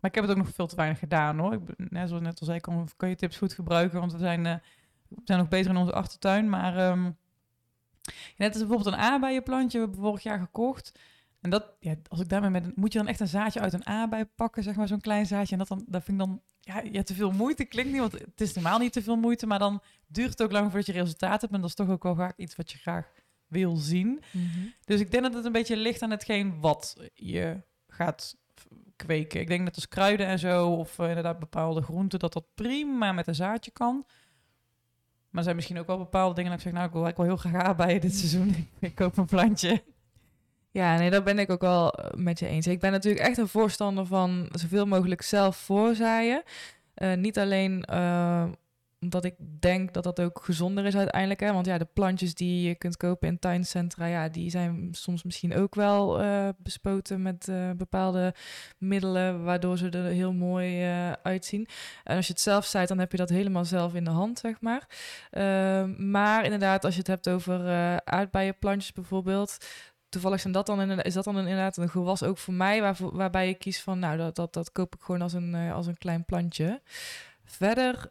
maar 0.00 0.10
ik 0.10 0.14
heb 0.14 0.24
het 0.24 0.30
ook 0.32 0.44
nog 0.44 0.54
veel 0.54 0.66
te 0.66 0.76
weinig 0.76 0.98
gedaan 0.98 1.38
hoor. 1.38 1.52
Ik, 1.52 1.64
ben- 1.64 1.86
net 1.90 2.08
zoals 2.08 2.22
net 2.22 2.40
al 2.40 2.46
zei, 2.46 2.60
kan, 2.60 2.88
kan 2.96 3.08
je 3.08 3.14
tips 3.14 3.36
goed 3.36 3.52
gebruiken. 3.52 3.98
Want 4.00 4.12
we 4.12 4.18
zijn, 4.18 4.46
eh, 4.46 4.54
we 5.08 5.20
zijn 5.24 5.38
nog 5.38 5.48
bezig 5.48 5.72
in 5.72 5.76
onze 5.76 5.92
achtertuin. 5.92 6.48
Maar 6.48 6.76
ehm, 6.76 7.10
net 8.36 8.48
als 8.52 8.58
bijvoorbeeld 8.58 8.94
een 8.94 9.00
aardbeienplantje. 9.00 9.78
We 9.78 9.84
hebben 9.84 10.02
vorig 10.04 10.22
jaar 10.22 10.38
gekocht. 10.38 10.98
En 11.40 11.50
dat, 11.50 11.66
ja, 11.80 11.94
als 12.08 12.20
ik 12.20 12.28
daarmee 12.28 12.50
met, 12.50 12.76
moet 12.76 12.92
je 12.92 12.98
dan 12.98 13.08
echt 13.08 13.20
een 13.20 13.28
zaadje 13.28 13.60
uit 13.60 13.72
een 13.72 13.86
aardbei 13.86 14.24
pakken, 14.24 14.62
zeg 14.62 14.74
maar, 14.74 14.88
zo'n 14.88 15.00
klein 15.00 15.26
zaadje. 15.26 15.52
En 15.52 15.58
dat 15.58 15.68
dan, 15.68 15.84
dat 15.86 16.04
vind 16.04 16.20
ik 16.20 16.26
dan, 16.26 16.42
ja, 16.60 16.80
ja, 16.92 17.02
te 17.02 17.14
veel 17.14 17.30
moeite 17.30 17.64
klinkt 17.64 17.90
niet, 17.90 18.00
want 18.00 18.12
het 18.12 18.40
is 18.40 18.52
normaal 18.54 18.78
niet 18.78 18.92
te 18.92 19.02
veel 19.02 19.16
moeite. 19.16 19.46
Maar 19.46 19.58
dan 19.58 19.82
duurt 20.06 20.30
het 20.30 20.42
ook 20.42 20.52
lang 20.52 20.64
voordat 20.66 20.86
je 20.86 20.92
resultaat 20.92 21.40
hebt. 21.40 21.52
En 21.52 21.60
dat 21.60 21.68
is 21.68 21.76
toch 21.76 21.88
ook 21.88 22.02
wel 22.02 22.14
vaak 22.14 22.36
iets 22.36 22.56
wat 22.56 22.72
je 22.72 22.78
graag 22.78 23.12
wil 23.52 23.76
zien. 23.76 24.22
Mhm. 24.30 24.66
Dus 24.84 25.00
ik 25.00 25.10
denk 25.10 25.22
dat 25.22 25.34
het 25.34 25.44
een 25.44 25.52
beetje 25.52 25.76
ligt 25.76 26.02
aan 26.02 26.10
hetgeen 26.10 26.60
wat 26.60 26.96
je 27.14 27.60
gaat 27.88 28.36
kweken. 28.96 29.40
Ik 29.40 29.48
denk 29.48 29.64
dat 29.64 29.74
als 29.74 29.88
kruiden 29.88 30.26
en 30.26 30.38
zo, 30.38 30.68
of 30.68 30.98
eh, 30.98 31.08
inderdaad 31.08 31.38
bepaalde 31.38 31.82
groenten, 31.82 32.18
dat 32.18 32.32
dat 32.32 32.44
prima 32.54 33.12
met 33.12 33.26
een 33.26 33.34
zaadje 33.34 33.70
kan. 33.70 34.04
Maar 35.28 35.40
er 35.40 35.42
zijn 35.42 35.56
misschien 35.56 35.78
ook 35.78 35.86
wel 35.86 35.98
bepaalde 35.98 36.34
dingen 36.34 36.50
dat 36.50 36.58
ik 36.58 36.66
zeg, 36.66 36.74
nou, 36.74 36.86
ik 36.86 36.92
wil 36.92 37.04
eigenlijk 37.04 37.30
wel 37.30 37.38
heel 37.40 37.50
graag 37.50 37.68
aardbeien 37.68 38.00
dit 38.00 38.14
seizoen. 38.16 38.68
ik 38.78 38.94
koop 38.94 39.16
een 39.16 39.26
plantje. 39.26 39.82
Ja, 40.70 40.96
nee, 40.96 41.10
daar 41.10 41.22
ben 41.22 41.38
ik 41.38 41.50
ook 41.50 41.60
wel 41.60 41.92
eh, 41.92 42.10
met 42.14 42.38
je 42.38 42.46
eens. 42.46 42.66
Ik 42.66 42.80
ben 42.80 42.92
natuurlijk 42.92 43.26
echt 43.26 43.38
een 43.38 43.48
voorstander 43.48 44.06
van 44.06 44.48
zoveel 44.50 44.86
mogelijk 44.86 45.22
zelf 45.22 45.56
voorzaaien. 45.56 46.42
Eh, 46.94 47.14
niet 47.14 47.38
alleen 47.38 47.84
omdat 49.02 49.24
ik 49.24 49.34
denk 49.38 49.92
dat 49.94 50.04
dat 50.04 50.20
ook 50.20 50.40
gezonder 50.44 50.84
is 50.84 50.96
uiteindelijk. 50.96 51.40
Hè? 51.40 51.52
Want 51.52 51.66
ja, 51.66 51.78
de 51.78 51.88
plantjes 51.92 52.34
die 52.34 52.68
je 52.68 52.74
kunt 52.74 52.96
kopen 52.96 53.28
in 53.28 53.38
tuincentra, 53.38 54.06
ja, 54.06 54.28
die 54.28 54.50
zijn 54.50 54.88
soms 54.92 55.22
misschien 55.22 55.56
ook 55.56 55.74
wel 55.74 56.20
eh, 56.20 56.48
bespoten 56.58 57.22
met 57.22 57.48
eh, 57.48 57.70
bepaalde 57.70 58.34
middelen, 58.78 59.44
waardoor 59.44 59.78
ze 59.78 59.88
er 59.88 60.04
heel 60.04 60.32
mooi 60.32 60.82
eh, 60.82 61.12
uitzien. 61.12 61.68
En 62.04 62.16
als 62.16 62.26
je 62.26 62.32
het 62.32 62.42
zelf 62.42 62.64
zaait, 62.64 62.88
dan 62.88 62.98
heb 62.98 63.10
je 63.10 63.16
dat 63.16 63.28
helemaal 63.28 63.64
zelf 63.64 63.94
in 63.94 64.04
de 64.04 64.10
hand, 64.10 64.38
zeg 64.38 64.60
maar. 64.60 64.86
Eh, 65.30 65.84
maar 65.96 66.44
inderdaad, 66.44 66.84
als 66.84 66.92
je 66.94 66.98
het 66.98 67.08
hebt 67.08 67.28
over 67.28 67.60
aardbeienplantjes 68.04 68.92
bijvoorbeeld, 68.92 69.56
toevallig 70.08 70.40
zijn 70.40 70.52
dat 70.52 70.66
dan 70.66 71.00
is 71.00 71.14
dat 71.14 71.24
dan 71.24 71.38
inderdaad 71.38 71.76
een 71.76 71.88
gewas 71.88 72.22
ook 72.22 72.38
voor 72.38 72.54
mij, 72.54 72.94
waarbij 72.98 73.48
ik 73.48 73.58
kies 73.58 73.80
van, 73.80 73.98
nou, 73.98 74.16
dat, 74.16 74.36
dat, 74.36 74.52
dat 74.52 74.72
koop 74.72 74.94
ik 74.94 75.00
gewoon 75.00 75.22
als 75.22 75.32
een, 75.32 75.54
als 75.54 75.86
een 75.86 75.98
klein 75.98 76.24
plantje. 76.24 76.82
Verder 77.44 78.10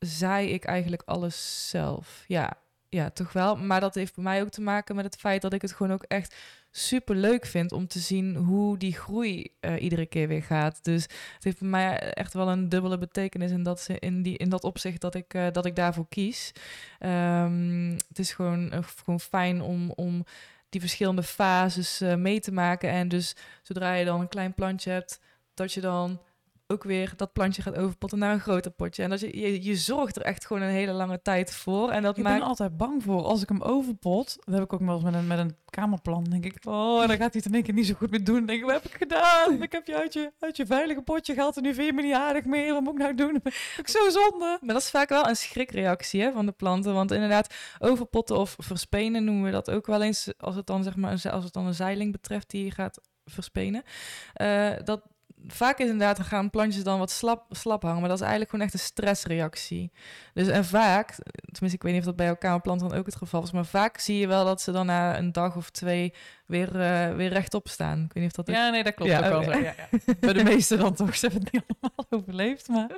zaai 0.00 0.48
ik 0.48 0.64
eigenlijk 0.64 1.02
alles 1.04 1.68
zelf. 1.68 2.24
Ja, 2.26 2.56
ja, 2.88 3.10
toch 3.10 3.32
wel. 3.32 3.56
Maar 3.56 3.80
dat 3.80 3.94
heeft 3.94 4.14
bij 4.14 4.24
mij 4.24 4.42
ook 4.42 4.48
te 4.48 4.60
maken 4.60 4.96
met 4.96 5.04
het 5.04 5.16
feit 5.16 5.42
dat 5.42 5.52
ik 5.52 5.62
het 5.62 5.72
gewoon 5.72 5.92
ook 5.92 6.02
echt 6.02 6.34
super 6.70 7.16
leuk 7.16 7.46
vind 7.46 7.72
om 7.72 7.86
te 7.86 7.98
zien 7.98 8.36
hoe 8.36 8.78
die 8.78 8.94
groei 8.94 9.56
eh, 9.60 9.82
iedere 9.82 10.06
keer 10.06 10.28
weer 10.28 10.42
gaat. 10.42 10.84
Dus 10.84 11.02
het 11.34 11.44
heeft 11.44 11.60
bij 11.60 11.68
mij 11.68 11.98
echt 11.98 12.32
wel 12.32 12.48
een 12.48 12.68
dubbele 12.68 12.98
betekenis 12.98 13.50
in 13.50 13.62
dat, 13.62 13.80
ze, 13.80 13.98
in 13.98 14.22
die, 14.22 14.36
in 14.36 14.48
dat 14.48 14.64
opzicht 14.64 15.00
dat 15.00 15.14
ik, 15.14 15.34
eh, 15.34 15.46
dat 15.52 15.66
ik 15.66 15.76
daarvoor 15.76 16.08
kies. 16.08 16.52
Ehm, 16.98 17.90
het 18.08 18.18
is 18.18 18.32
gewoon, 18.32 18.70
eh, 18.70 18.82
gewoon 18.82 19.20
fijn 19.20 19.62
om, 19.62 19.90
om 19.90 20.24
die 20.68 20.80
verschillende 20.80 21.22
fases 21.22 22.00
mee 22.16 22.40
te 22.40 22.52
maken. 22.52 22.90
En 22.90 23.08
dus 23.08 23.36
zodra 23.62 23.92
je 23.92 24.04
dan 24.04 24.20
een 24.20 24.28
klein 24.28 24.54
plantje 24.54 24.90
hebt, 24.90 25.20
dat 25.54 25.72
je 25.72 25.80
dan 25.80 26.20
ook 26.70 26.84
weer 26.84 27.12
dat 27.16 27.32
plantje 27.32 27.62
gaat 27.62 27.76
overpotten 27.76 28.18
naar 28.18 28.32
een 28.32 28.40
groter 28.40 28.70
potje. 28.70 29.02
En 29.02 29.10
dat 29.10 29.20
je, 29.20 29.40
je, 29.40 29.62
je 29.62 29.76
zorgt 29.76 30.16
er 30.16 30.22
echt 30.22 30.46
gewoon 30.46 30.62
een 30.62 30.68
hele 30.68 30.92
lange 30.92 31.22
tijd 31.22 31.54
voor. 31.54 31.90
En 31.90 32.02
dat 32.02 32.16
Ik 32.16 32.22
maakt... 32.22 32.38
ben 32.38 32.48
altijd 32.48 32.76
bang 32.76 33.02
voor 33.02 33.22
als 33.22 33.42
ik 33.42 33.48
hem 33.48 33.62
overpot. 33.62 34.36
Dat 34.44 34.54
heb 34.54 34.62
ik 34.62 34.72
ook 34.72 34.80
wel 34.80 34.94
eens 34.94 35.04
met 35.04 35.14
een, 35.14 35.26
met 35.26 35.38
een 35.38 35.56
kamerplan. 35.70 36.24
Denk 36.24 36.44
ik, 36.44 36.56
oh, 36.64 36.98
dan 36.98 37.08
gaat 37.08 37.18
hij 37.18 37.28
het 37.32 37.44
in 37.44 37.54
één 37.54 37.62
keer 37.62 37.74
niet 37.74 37.86
zo 37.86 37.94
goed 37.94 38.10
meer 38.10 38.24
doen. 38.24 38.36
Dan 38.36 38.46
denk 38.46 38.58
ik, 38.58 38.64
wat 38.64 38.74
heb 38.74 38.84
ik 38.84 38.96
gedaan? 38.96 39.62
Ik 39.62 39.72
heb 39.72 39.86
je 39.86 39.96
uit 39.96 40.12
je, 40.12 40.32
uit 40.38 40.56
je 40.56 40.66
veilige 40.66 41.02
potje 41.02 41.34
gehaald 41.34 41.56
en 41.56 41.62
nu 41.62 41.74
vind 41.74 41.86
je 41.86 41.92
me 41.92 42.02
niet 42.02 42.14
aardig 42.14 42.44
meer. 42.44 42.72
Wat 42.72 42.82
moet 42.82 42.92
ik 42.92 42.98
nou 42.98 43.14
doen? 43.14 43.40
Ik 43.76 43.88
zo 43.88 44.08
zonde. 44.08 44.58
Maar 44.60 44.74
dat 44.74 44.82
is 44.82 44.90
vaak 44.90 45.08
wel 45.08 45.28
een 45.28 45.36
schrikreactie 45.36 46.22
hè, 46.22 46.32
van 46.32 46.46
de 46.46 46.52
planten. 46.52 46.94
Want 46.94 47.10
inderdaad, 47.10 47.54
overpotten 47.78 48.36
of 48.36 48.56
verspenen 48.58 49.24
noemen 49.24 49.44
we 49.44 49.50
dat 49.50 49.70
ook 49.70 49.86
wel 49.86 50.02
eens. 50.02 50.32
Als 50.38 50.54
het 50.54 50.66
dan, 50.66 50.82
zeg 50.82 50.96
maar, 50.96 51.10
als 51.30 51.44
het 51.44 51.52
dan 51.52 51.66
een 51.66 51.74
zeiling 51.74 52.12
betreft 52.12 52.50
die 52.50 52.64
je 52.64 52.70
gaat 52.70 53.00
verspenen. 53.24 53.82
Eh, 54.34 54.70
dat, 54.84 55.02
vaak 55.46 55.78
is 55.78 55.88
inderdaad 55.88 56.20
gaan 56.20 56.50
plantjes 56.50 56.82
dan 56.84 56.98
wat 56.98 57.10
slap, 57.10 57.44
slap 57.50 57.82
hangen, 57.82 58.00
maar 58.00 58.08
dat 58.08 58.16
is 58.18 58.22
eigenlijk 58.22 58.50
gewoon 58.50 58.64
echt 58.66 58.74
een 58.74 58.80
stressreactie. 58.80 59.92
Dus 60.34 60.48
en 60.48 60.64
vaak, 60.64 61.14
tenminste 61.52 61.76
ik 61.76 61.82
weet 61.82 61.92
niet 61.92 62.00
of 62.00 62.06
dat 62.06 62.16
bij 62.16 62.26
jouw 62.26 62.36
kamerplant 62.36 62.80
dan 62.80 62.94
ook 62.94 63.06
het 63.06 63.16
geval 63.16 63.42
is, 63.42 63.50
maar 63.50 63.66
vaak 63.66 63.98
zie 63.98 64.18
je 64.18 64.26
wel 64.26 64.44
dat 64.44 64.60
ze 64.60 64.72
dan 64.72 64.86
na 64.86 65.18
een 65.18 65.32
dag 65.32 65.56
of 65.56 65.70
twee 65.70 66.12
weer, 66.46 66.80
eh, 66.80 67.14
weer 67.14 67.28
rechtop 67.28 67.68
staan. 67.68 67.98
Ik 68.04 68.12
weet 68.12 68.22
niet 68.22 68.38
of 68.38 68.44
dat 68.44 68.48
ook... 68.48 68.54
Ja, 68.54 68.70
nee, 68.70 68.82
dat 68.82 68.94
klopt 68.94 69.10
Ja, 69.10 69.18
ook 69.18 69.24
wel 69.24 69.40
oké. 69.40 69.52
zo. 69.52 69.58
Ja, 69.58 69.74
ja. 69.90 69.98
Bij 70.20 70.32
de 70.32 70.44
meeste 70.44 70.76
dan 70.76 70.94
toch. 70.94 71.16
Ze 71.16 71.26
hebben 71.26 71.44
het 71.44 71.52
niet 71.52 71.62
allemaal 71.80 72.06
overleefd, 72.10 72.68
maar... 72.68 72.88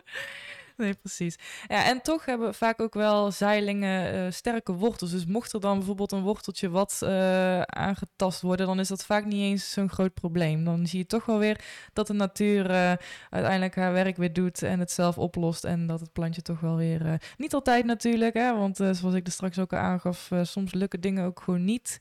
Nee, 0.77 0.95
precies. 0.95 1.39
Ja, 1.69 1.85
en 1.85 2.03
toch 2.03 2.25
hebben 2.25 2.55
vaak 2.55 2.81
ook 2.81 2.95
wel 2.95 3.31
zeilingen 3.31 4.13
eh, 4.13 4.33
sterke 4.33 4.73
wortels. 4.73 5.11
Dus 5.11 5.27
mocht 5.27 5.53
er 5.53 5.61
dan 5.61 5.77
bijvoorbeeld 5.77 6.13
een 6.13 6.23
worteltje 6.23 6.71
wat 6.71 6.99
eh, 7.03 7.61
aangetast 7.61 8.41
worden, 8.41 8.67
dan 8.67 8.81
is 8.81 8.89
dat 8.89 9.05
vaak 9.05 9.25
niet 9.25 9.43
eens 9.43 9.73
zo'n 9.73 9.89
groot 9.89 10.15
probleem. 10.15 10.65
Dan 10.65 10.87
zie 10.87 10.99
je 10.99 11.07
toch 11.07 11.25
wel 11.25 11.39
weer 11.39 11.65
dat 11.93 12.07
de 12.07 12.13
natuur 12.13 12.71
eh, 12.71 12.93
uiteindelijk 13.31 13.75
haar 13.75 13.93
werk 13.93 14.17
weer 14.17 14.33
doet 14.33 14.63
en 14.63 14.81
het 14.81 14.91
zelf 14.91 15.19
oplost. 15.19 15.65
En 15.65 15.87
dat 15.87 16.01
het 16.01 16.13
plantje 16.13 16.43
toch 16.43 16.61
wel 16.61 16.77
weer. 16.77 17.21
niet 17.37 17.55
altijd 17.55 17.85
natuurlijk, 17.85 18.35
hè, 18.35 18.57
want 18.57 18.77
zoals 18.77 19.15
ik 19.15 19.27
er 19.27 19.33
straks 19.33 19.59
ook 19.59 19.73
al 19.73 19.79
aangaf, 19.79 20.31
soms 20.43 20.75
lukken 20.75 21.01
dingen 21.01 21.25
ook 21.25 21.41
gewoon 21.41 21.65
niet. 21.65 22.01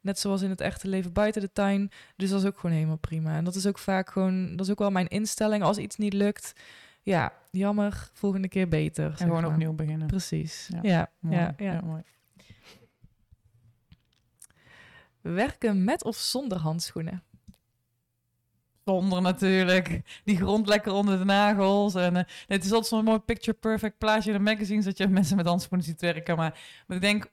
Net 0.00 0.18
zoals 0.18 0.42
in 0.42 0.50
het 0.50 0.60
echte 0.60 0.88
leven 0.88 1.12
buiten 1.12 1.40
de 1.40 1.52
tuin. 1.52 1.90
Dus 2.16 2.30
dat 2.30 2.40
is 2.40 2.46
ook 2.46 2.58
gewoon 2.58 2.76
helemaal 2.76 2.96
prima. 2.96 3.36
En 3.36 3.44
dat 3.44 3.54
is 3.54 3.66
ook 3.66 3.78
vaak 3.78 4.10
gewoon, 4.10 4.56
dat 4.56 4.66
is 4.66 4.72
ook 4.72 4.78
wel 4.78 4.90
mijn 4.90 5.08
instelling. 5.08 5.62
Als 5.62 5.78
iets 5.78 5.96
niet 5.96 6.12
lukt, 6.12 6.52
ja, 7.08 7.32
jammer, 7.50 8.10
volgende 8.12 8.48
keer 8.48 8.68
beter. 8.68 9.10
En 9.10 9.16
gewoon 9.16 9.42
maar. 9.42 9.50
opnieuw 9.50 9.72
beginnen. 9.72 10.06
Precies. 10.06 10.68
Ja. 10.72 10.78
Ja, 10.82 11.10
Mooi. 11.20 11.36
ja, 11.36 11.54
ja, 11.56 11.80
mooi. 11.80 12.02
Werken 15.20 15.84
met 15.84 16.04
of 16.04 16.16
zonder 16.16 16.58
handschoenen? 16.58 17.22
Zonder 18.84 19.22
natuurlijk. 19.22 20.00
Die 20.24 20.36
grond 20.36 20.66
lekker 20.66 20.92
onder 20.92 21.18
de 21.18 21.24
nagels. 21.24 21.94
En, 21.94 22.16
eh, 22.16 22.24
het 22.46 22.64
is 22.64 22.70
altijd 22.72 22.86
zo'n 22.90 23.04
mooi 23.04 23.18
picture 23.18 23.56
perfect 23.56 23.98
plaatje 23.98 24.32
in 24.32 24.36
de 24.36 24.42
magazines 24.50 24.84
dat 24.84 24.98
je 24.98 25.08
mensen 25.08 25.36
met 25.36 25.46
handschoenen 25.46 25.86
ziet 25.86 26.00
werken. 26.00 26.36
Maar, 26.36 26.60
maar 26.86 26.96
ik 26.96 27.02
denk, 27.02 27.30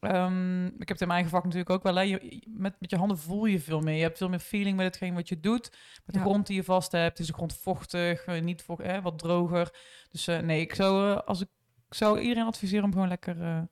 ehm, 0.00 0.66
ik 0.66 0.78
heb 0.78 0.88
het 0.88 1.00
in 1.00 1.06
mijn 1.06 1.10
eigen 1.20 1.30
vak 1.30 1.44
natuurlijk 1.44 1.70
ook 1.70 1.82
wel. 1.82 1.94
Hè, 1.94 2.00
je, 2.02 2.42
met, 2.48 2.74
met 2.80 2.90
je 2.90 2.96
handen 2.96 3.18
voel 3.18 3.44
je 3.44 3.60
veel 3.60 3.80
meer. 3.80 3.94
Je 3.96 4.02
hebt 4.02 4.18
veel 4.18 4.28
meer 4.28 4.38
feeling 4.38 4.76
met 4.76 4.86
hetgeen 4.86 5.14
wat 5.14 5.28
je 5.28 5.40
doet. 5.40 5.70
Met 6.04 6.14
de 6.14 6.20
Ja. 6.20 6.24
grond 6.26 6.46
die 6.46 6.56
je 6.56 6.64
vast 6.64 6.92
hebt. 6.92 7.18
Is 7.18 7.26
de 7.26 7.32
grond 7.32 7.54
vochtig, 7.56 8.24
eh, 8.24 8.42
niet 8.42 8.62
vocht, 8.62 8.80
eh, 8.80 9.02
wat 9.02 9.18
droger. 9.18 9.74
Dus 10.10 10.26
eh, 10.26 10.38
nee, 10.38 10.60
ik 10.60 10.74
zou, 10.74 11.10
eh, 11.12 11.20
als 11.24 11.40
ik, 11.40 11.48
ik 11.88 11.94
zou 11.94 12.18
iedereen 12.20 12.46
adviseren 12.46 12.84
om 12.84 12.92
gewoon 12.92 13.08
lekker 13.08 13.68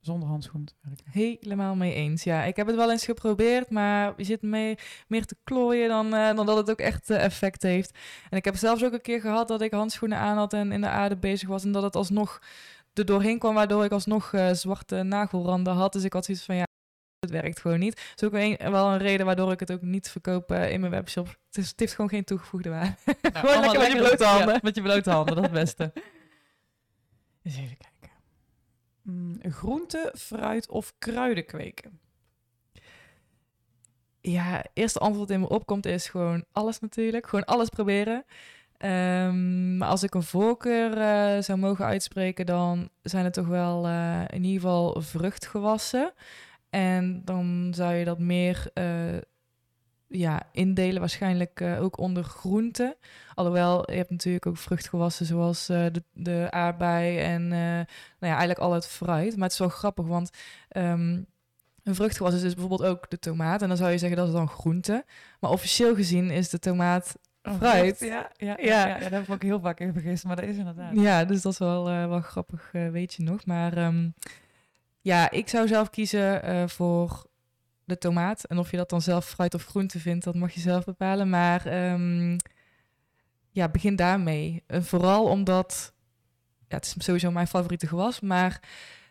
zonder 0.00 0.28
handschoenen 0.28 0.66
te 0.66 0.74
werken. 0.80 1.04
Helemaal 1.10 1.74
mee 1.74 1.94
eens. 1.94 2.24
Ja, 2.24 2.42
ik 2.42 2.56
heb 2.56 2.66
het 2.66 2.76
wel 2.76 2.90
eens 2.90 3.04
geprobeerd, 3.04 3.70
maar 3.70 4.14
je 4.16 4.24
zit 4.24 4.42
mee, 4.42 4.78
meer 5.08 5.26
te 5.26 5.36
klooien 5.44 5.88
dan, 5.88 6.10
dan 6.10 6.46
dat 6.46 6.56
het 6.56 6.70
ook 6.70 6.78
echt 6.78 7.10
effect 7.10 7.62
heeft. 7.62 7.98
En 8.30 8.36
ik 8.36 8.44
heb 8.44 8.56
zelfs 8.56 8.84
ook 8.84 8.92
een 8.92 9.00
keer 9.00 9.20
gehad 9.20 9.48
dat 9.48 9.60
ik 9.60 9.72
handschoenen 9.72 10.18
aan 10.18 10.36
had 10.36 10.52
en 10.52 10.72
in 10.72 10.80
de 10.80 10.88
aarde 10.88 11.16
bezig 11.16 11.48
was. 11.48 11.64
En 11.64 11.72
dat 11.72 11.82
het 11.82 11.96
alsnog 11.96 12.42
er 12.92 13.04
doorheen 13.04 13.38
kwam, 13.38 13.54
waardoor 13.54 13.84
ik 13.84 13.92
alsnog 13.92 14.32
eh, 14.32 14.52
zwarte 14.52 15.02
nagelranden 15.02 15.74
had. 15.74 15.92
Dus 15.92 16.04
ik 16.04 16.12
had 16.12 16.24
zoiets 16.24 16.44
van, 16.44 16.56
ja, 16.56 16.66
het 17.20 17.30
werkt 17.30 17.60
gewoon 17.60 17.78
niet. 17.78 17.94
Dat 17.94 18.22
is 18.22 18.28
ook 18.28 18.34
een, 18.34 18.70
wel 18.72 18.86
een 18.86 18.98
reden 18.98 19.26
waardoor 19.26 19.52
ik 19.52 19.60
het 19.60 19.72
ook 19.72 19.82
niet 19.82 20.10
verkoop 20.10 20.50
eh, 20.50 20.72
in 20.72 20.80
mijn 20.80 20.92
webshop. 20.92 21.26
Het, 21.26 21.56
is, 21.56 21.70
het 21.70 21.80
heeft 21.80 21.94
gewoon 21.94 22.10
geen 22.10 22.24
toegevoegde 22.24 22.68
waarde. 22.68 22.94
Nou, 23.22 23.46
Gewoon 23.46 23.60
lekker 23.60 23.78
met 23.80 23.92
je 23.92 23.98
blote 23.98 24.24
ja, 24.24 24.36
handen. 24.36 24.58
met 24.62 24.74
je 24.74 24.82
blote 24.82 25.10
handen, 25.10 25.34
dat 25.34 25.44
is 25.44 25.50
het 25.50 25.60
beste. 25.60 25.92
Eens 27.42 27.56
even 27.56 27.76
kijken. 27.76 28.16
Mm, 29.02 29.40
groente, 29.42 30.14
fruit 30.16 30.68
of 30.68 30.92
kruiden 30.98 31.46
kweken? 31.46 32.00
Ja, 34.20 34.64
eerste 34.72 34.98
antwoord 34.98 35.30
in 35.30 35.40
me 35.40 35.48
opkomt 35.48 35.86
is 35.86 36.08
gewoon 36.08 36.44
alles 36.52 36.80
natuurlijk. 36.80 37.26
Gewoon 37.26 37.44
alles 37.44 37.68
proberen. 37.68 38.24
Ehm, 38.80 39.76
maar 39.76 39.88
als 39.88 40.02
ik 40.02 40.14
een 40.14 40.22
voorkeur 40.22 40.98
eh, 40.98 41.42
zou 41.42 41.58
mogen 41.58 41.84
uitspreken, 41.84 42.46
dan 42.46 42.88
zijn 43.02 43.24
het 43.24 43.32
toch 43.32 43.46
wel 43.46 43.86
eh, 43.86 44.20
in 44.28 44.44
ieder 44.44 44.60
geval 44.60 45.00
vruchtgewassen. 45.00 46.12
En 46.70 47.24
dan 47.24 47.72
zou 47.74 47.94
je 47.94 48.04
dat 48.04 48.18
meer 48.18 48.70
eh, 48.74 49.18
ja, 50.06 50.42
indelen, 50.52 51.00
waarschijnlijk 51.00 51.62
ook 51.80 51.98
onder 51.98 52.24
groenten. 52.24 52.94
Alhoewel, 53.34 53.90
je 53.90 53.96
hebt 53.96 54.10
natuurlijk 54.10 54.46
ook 54.46 54.56
vruchtgewassen 54.56 55.26
zoals 55.26 55.66
de, 55.66 56.02
de 56.12 56.46
aardbei 56.50 57.18
en 57.18 57.48
nou 57.48 57.86
ja, 58.18 58.28
eigenlijk 58.28 58.58
al 58.58 58.72
het 58.72 58.86
fruit. 58.86 59.34
Maar 59.34 59.44
het 59.44 59.52
is 59.52 59.58
wel 59.58 59.68
grappig, 59.68 60.06
want 60.06 60.30
ehm, 60.68 61.22
een 61.82 61.94
vruchtgewas 61.94 62.34
is 62.34 62.40
dus 62.40 62.54
bijvoorbeeld 62.54 62.90
ook 62.90 63.10
de 63.10 63.18
tomaat. 63.18 63.62
En 63.62 63.68
dan 63.68 63.76
zou 63.76 63.90
je 63.90 63.98
zeggen 63.98 64.18
dat 64.18 64.26
is 64.26 64.34
dan 64.34 64.48
groente. 64.48 65.04
Maar 65.40 65.50
officieel 65.50 65.94
gezien 65.94 66.30
is 66.30 66.48
de 66.48 66.58
tomaat 66.58 67.16
Fruit. 67.42 68.00
Ja, 68.00 68.30
ja, 68.36 68.56
ja, 68.60 68.86
Ja. 68.88 68.98
daar 68.98 69.10
heb 69.10 69.22
ik 69.22 69.30
ook 69.30 69.42
heel 69.42 69.60
vaak 69.60 69.80
in 69.80 69.92
vergist, 69.92 70.24
maar 70.24 70.36
dat 70.36 70.44
is 70.44 70.56
inderdaad. 70.56 70.92
Ja, 70.94 71.24
dus 71.24 71.42
dat 71.42 71.52
is 71.52 71.58
wel, 71.58 71.88
eh, 71.88 72.08
wel 72.08 72.20
grappig, 72.20 72.70
eh, 72.72 72.88
weet 72.88 73.14
je 73.14 73.22
nog. 73.22 73.46
Maar 73.46 73.76
ehm, 73.76 74.08
ja, 75.00 75.30
ik 75.30 75.48
zou 75.48 75.68
zelf 75.68 75.90
kiezen 75.90 76.42
eh, 76.42 76.68
voor 76.68 77.26
de 77.84 77.98
tomaat. 77.98 78.44
En 78.44 78.58
of 78.58 78.70
je 78.70 78.76
dat 78.76 78.90
dan 78.90 79.02
zelf 79.02 79.26
fruit 79.26 79.54
of 79.54 79.64
groente 79.64 79.98
vindt, 80.00 80.24
dat 80.24 80.34
mag 80.34 80.52
je 80.52 80.60
zelf 80.60 80.84
bepalen. 80.84 81.28
Maar 81.30 81.66
ehm, 81.66 82.38
ja, 83.50 83.68
begin 83.68 83.96
daarmee. 83.96 84.62
En 84.66 84.84
vooral 84.84 85.24
omdat, 85.26 85.92
ja, 86.68 86.76
het 86.76 86.84
is 86.84 87.04
sowieso 87.04 87.30
mijn 87.30 87.46
favoriete 87.46 87.86
gewas, 87.86 88.20
maar 88.20 88.60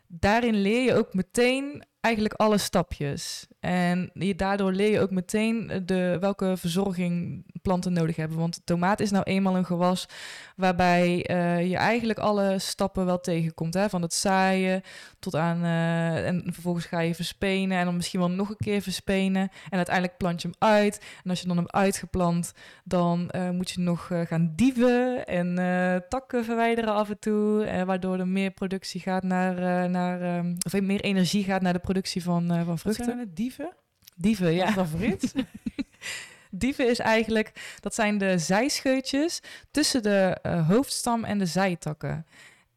daarin 0.07 0.55
leer 0.55 0.83
je 0.83 0.95
ook 0.95 1.13
meteen 1.13 1.83
eigenlijk 2.01 2.33
alle 2.33 2.57
stapjes. 2.57 3.47
En 3.59 4.09
je, 4.13 4.35
daardoor 4.35 4.71
leer 4.71 4.91
je 4.91 4.99
ook 4.99 5.11
meteen 5.11 5.81
de, 5.85 6.17
welke 6.19 6.57
verzorging 6.57 7.43
planten 7.61 7.93
nodig 7.93 8.15
hebben. 8.15 8.37
Want 8.37 8.61
tomaat 8.63 8.99
is 8.99 9.11
nou 9.11 9.23
eenmaal 9.23 9.57
een 9.57 9.65
gewas 9.65 10.05
waarbij 10.55 11.25
eh, 11.25 11.69
je 11.69 11.77
eigenlijk 11.77 12.19
alle 12.19 12.59
stappen 12.59 13.05
wel 13.05 13.19
tegenkomt. 13.19 13.73
Hè? 13.73 13.89
Van 13.89 14.01
het 14.01 14.13
zaaien 14.13 14.81
tot 15.19 15.35
aan... 15.35 15.63
eh, 15.63 16.27
en 16.27 16.43
vervolgens 16.45 16.85
ga 16.85 16.99
je 16.99 17.15
verspenen 17.15 17.77
en 17.77 17.85
dan 17.85 17.95
misschien 17.95 18.19
wel 18.19 18.29
nog 18.29 18.49
een 18.49 18.57
keer 18.57 18.81
verspenen. 18.81 19.49
En 19.69 19.77
uiteindelijk 19.77 20.17
plant 20.17 20.41
je 20.41 20.47
hem 20.47 20.69
uit. 20.69 21.05
En 21.23 21.29
als 21.29 21.41
je 21.41 21.47
dan 21.47 21.57
hem 21.57 21.69
uitgeplant, 21.69 22.51
dan 22.83 23.29
eh, 23.29 23.49
moet 23.49 23.69
je 23.69 23.81
nog 23.81 24.11
gaan 24.25 24.53
dieven 24.55 25.25
en 25.25 25.55
takken 26.09 26.45
verwijderen 26.45 26.93
af 26.93 27.09
en 27.09 27.19
toe. 27.19 27.83
waardoor 27.85 28.19
er 28.19 28.27
meer 28.27 28.51
productie 28.51 29.01
gaat 29.01 29.23
naar... 29.23 29.89
naar 29.89 30.21
ehm, 30.21 30.55
of 30.65 30.81
meer 30.81 31.01
energie 31.01 31.43
gaat 31.43 31.61
naar 31.61 31.73
de 31.73 31.79
productie 31.93 32.23
van, 32.23 32.51
eh, 32.51 32.57
van 32.57 32.65
Wat 32.65 32.79
vruchten. 32.79 33.05
zijn 33.05 33.19
het? 33.19 33.35
Dieven? 33.35 33.73
Dieven, 34.15 34.53
ja. 34.53 34.71
Favoriet? 34.71 35.33
Dieven 36.51 36.89
is 36.89 36.99
eigenlijk, 36.99 37.77
dat 37.79 37.95
zijn 37.95 38.17
de 38.17 38.37
zijscheutjes 38.37 39.41
tussen 39.71 40.03
de 40.03 40.37
eh, 40.41 40.67
hoofdstam 40.67 41.23
en 41.23 41.37
de 41.37 41.45
zijtakken. 41.45 42.25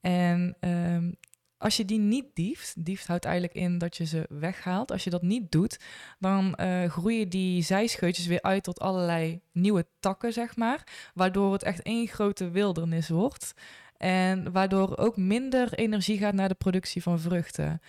En 0.00 0.56
ehm, 0.60 1.10
als 1.58 1.76
je 1.76 1.84
die 1.84 1.98
niet 1.98 2.24
dieft, 2.34 2.84
dieft 2.84 3.06
houdt 3.06 3.24
eigenlijk 3.24 3.54
in 3.54 3.78
dat 3.78 3.96
je 3.96 4.04
ze 4.04 4.26
weghaalt. 4.28 4.92
Als 4.92 5.04
je 5.04 5.10
dat 5.10 5.22
niet 5.22 5.52
doet, 5.52 5.78
dan 6.18 6.54
eh, 6.54 6.90
groeien 6.90 7.28
die 7.28 7.62
zijscheutjes 7.62 8.26
weer 8.26 8.42
uit 8.42 8.62
tot 8.62 8.80
allerlei 8.80 9.40
nieuwe 9.52 9.86
takken, 10.00 10.32
zeg 10.32 10.56
maar. 10.56 11.10
Waardoor 11.14 11.52
het 11.52 11.62
echt 11.62 11.82
één 11.82 12.06
grote 12.06 12.50
wildernis 12.50 13.08
wordt. 13.08 13.54
En 13.96 14.52
waardoor 14.52 14.96
ook 14.96 15.16
minder 15.16 15.74
energie 15.74 16.18
gaat 16.18 16.34
naar 16.34 16.48
de 16.48 16.54
productie 16.54 17.02
van 17.02 17.20
vruchten. 17.20 17.80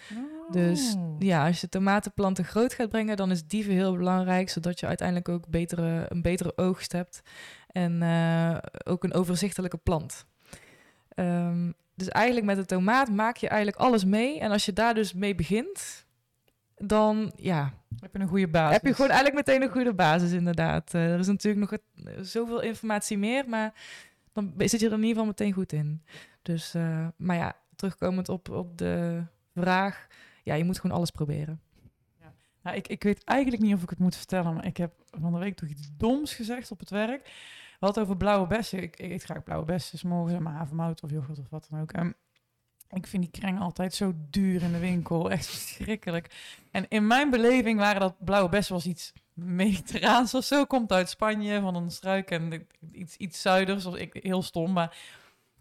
Dus 0.54 0.94
Oh. 0.98 1.16
ja, 1.20 1.48
als 1.48 1.62
je 1.62 1.70
tomatenplanten 1.70 2.46
groot 2.46 2.74
gaat 2.74 2.90
brengen, 2.90 3.18
dan 3.18 3.32
is 3.32 3.48
dieven 3.48 3.74
heel 3.74 3.96
belangrijk, 3.98 4.50
zodat 4.50 4.80
je 4.80 4.86
uiteindelijk 4.88 5.30
ook 5.30 5.48
betere, 5.48 6.06
een 6.10 6.22
betere 6.22 6.54
oogst 6.58 6.92
hebt 6.92 7.22
en 7.68 8.02
eh, 8.02 8.58
ook 8.84 9.04
een 9.04 9.14
overzichtelijke 9.14 9.78
plant. 9.78 10.26
Ehm, 11.10 11.72
dus 11.96 12.08
eigenlijk 12.10 12.46
met 12.46 12.56
de 12.56 12.66
tomaat 12.66 13.10
maak 13.10 13.38
je 13.38 13.48
eigenlijk 13.48 13.82
alles 13.82 14.06
mee. 14.06 14.40
En 14.40 14.52
als 14.52 14.66
je 14.66 14.74
daar 14.74 14.94
dus 14.94 15.14
mee 15.14 15.36
begint, 15.36 16.06
dan 16.76 17.32
ja, 17.36 17.74
Heb 18.00 18.14
je 18.14 18.20
een 18.20 18.28
goede 18.28 18.48
basis? 18.48 18.74
heb 18.76 18.86
je 18.86 18.94
gewoon 18.94 19.12
eigenlijk 19.12 19.48
meteen 19.48 19.62
een 19.62 19.70
goede 19.74 19.94
basis 19.94 20.32
inderdaad. 20.32 20.94
Eh, 20.94 21.14
er 21.14 21.20
is 21.20 21.28
natuurlijk 21.28 21.62
nog 21.62 21.70
het- 21.70 22.08
eh, 22.16 22.22
zoveel 22.24 22.62
informatie 22.62 23.18
meer, 23.18 23.50
maar 23.50 23.74
dan 24.34 24.54
zit 24.58 24.80
je 24.80 24.86
er 24.86 24.92
in 24.92 24.98
ieder 24.98 25.10
geval 25.10 25.26
meteen 25.26 25.54
goed 25.54 25.72
in. 25.74 26.04
Dus, 26.42 26.74
maar 27.16 27.36
ja, 27.36 27.56
terugkomend 27.76 28.30
op, 28.30 28.50
op 28.50 28.78
de 28.78 29.24
vraag, 29.56 30.08
ja, 30.44 30.54
je 30.54 30.64
moet 30.64 30.80
gewoon 30.80 30.96
alles 30.98 31.12
proberen. 31.12 31.62
Nou, 32.64 32.78
ik, 32.78 32.88
ik 32.88 33.04
weet 33.04 33.24
eigenlijk 33.24 33.62
niet 33.62 33.74
of 33.74 33.84
ik 33.84 33.90
het 33.90 34.00
moet 34.00 34.16
vertellen, 34.16 34.54
maar 34.54 34.66
ik 34.66 34.78
heb 34.78 34.94
van 35.10 35.34
de 35.34 35.40
week 35.40 35.56
toch 35.56 35.70
iets 35.70 35.90
doms 35.98 36.34
gezegd 36.34 36.72
op 36.72 36.80
het 36.80 36.90
werk. 36.90 37.32
Het 37.80 38.00
over 38.00 38.18
blauwe 38.18 38.48
bessen. 38.48 38.82
Ik, 38.82 38.98
ik 38.98 39.24
graag 39.24 39.44
blauwe 39.44 39.66
bessen, 39.66 39.98
's 39.98 40.04
morgens 40.04 40.40
maar 40.40 40.54
havermout 40.54 41.04
of 41.04 41.10
yoghurt 41.10 41.40
of 41.40 41.50
wat 41.50 41.68
dan 41.70 41.82
ook. 41.82 41.92
En 41.92 42.16
ik 42.90 43.08
vind 43.08 43.24
die 43.24 43.42
kreng 43.42 43.60
altijd 43.60 43.94
zo 43.94 44.14
duur 44.30 44.62
in 44.62 44.72
de 44.72 44.80
winkel. 44.80 45.30
Echt 45.32 45.46
verschrikkelijk. 45.46 46.30
En 46.72 46.86
in 46.88 47.08
mijn 47.08 47.30
beleving 47.30 47.80
waren 47.80 48.02
dat 48.02 48.16
blauwe 48.20 48.50
bessen 48.50 48.74
was 48.74 48.86
iets 48.86 49.14
mediterraans 49.34 50.34
of 50.34 50.44
zo. 50.44 50.66
Komt 50.66 50.92
uit 50.92 51.10
Spanje, 51.10 51.62
van 51.62 51.76
een 51.76 51.92
struik 51.92 52.32
en 52.32 52.68
iets, 52.92 53.18
iets 53.18 53.42
zuiders. 53.42 53.86
Ik, 53.86 54.20
heel 54.22 54.42
stom, 54.42 54.72
maar 54.72 54.98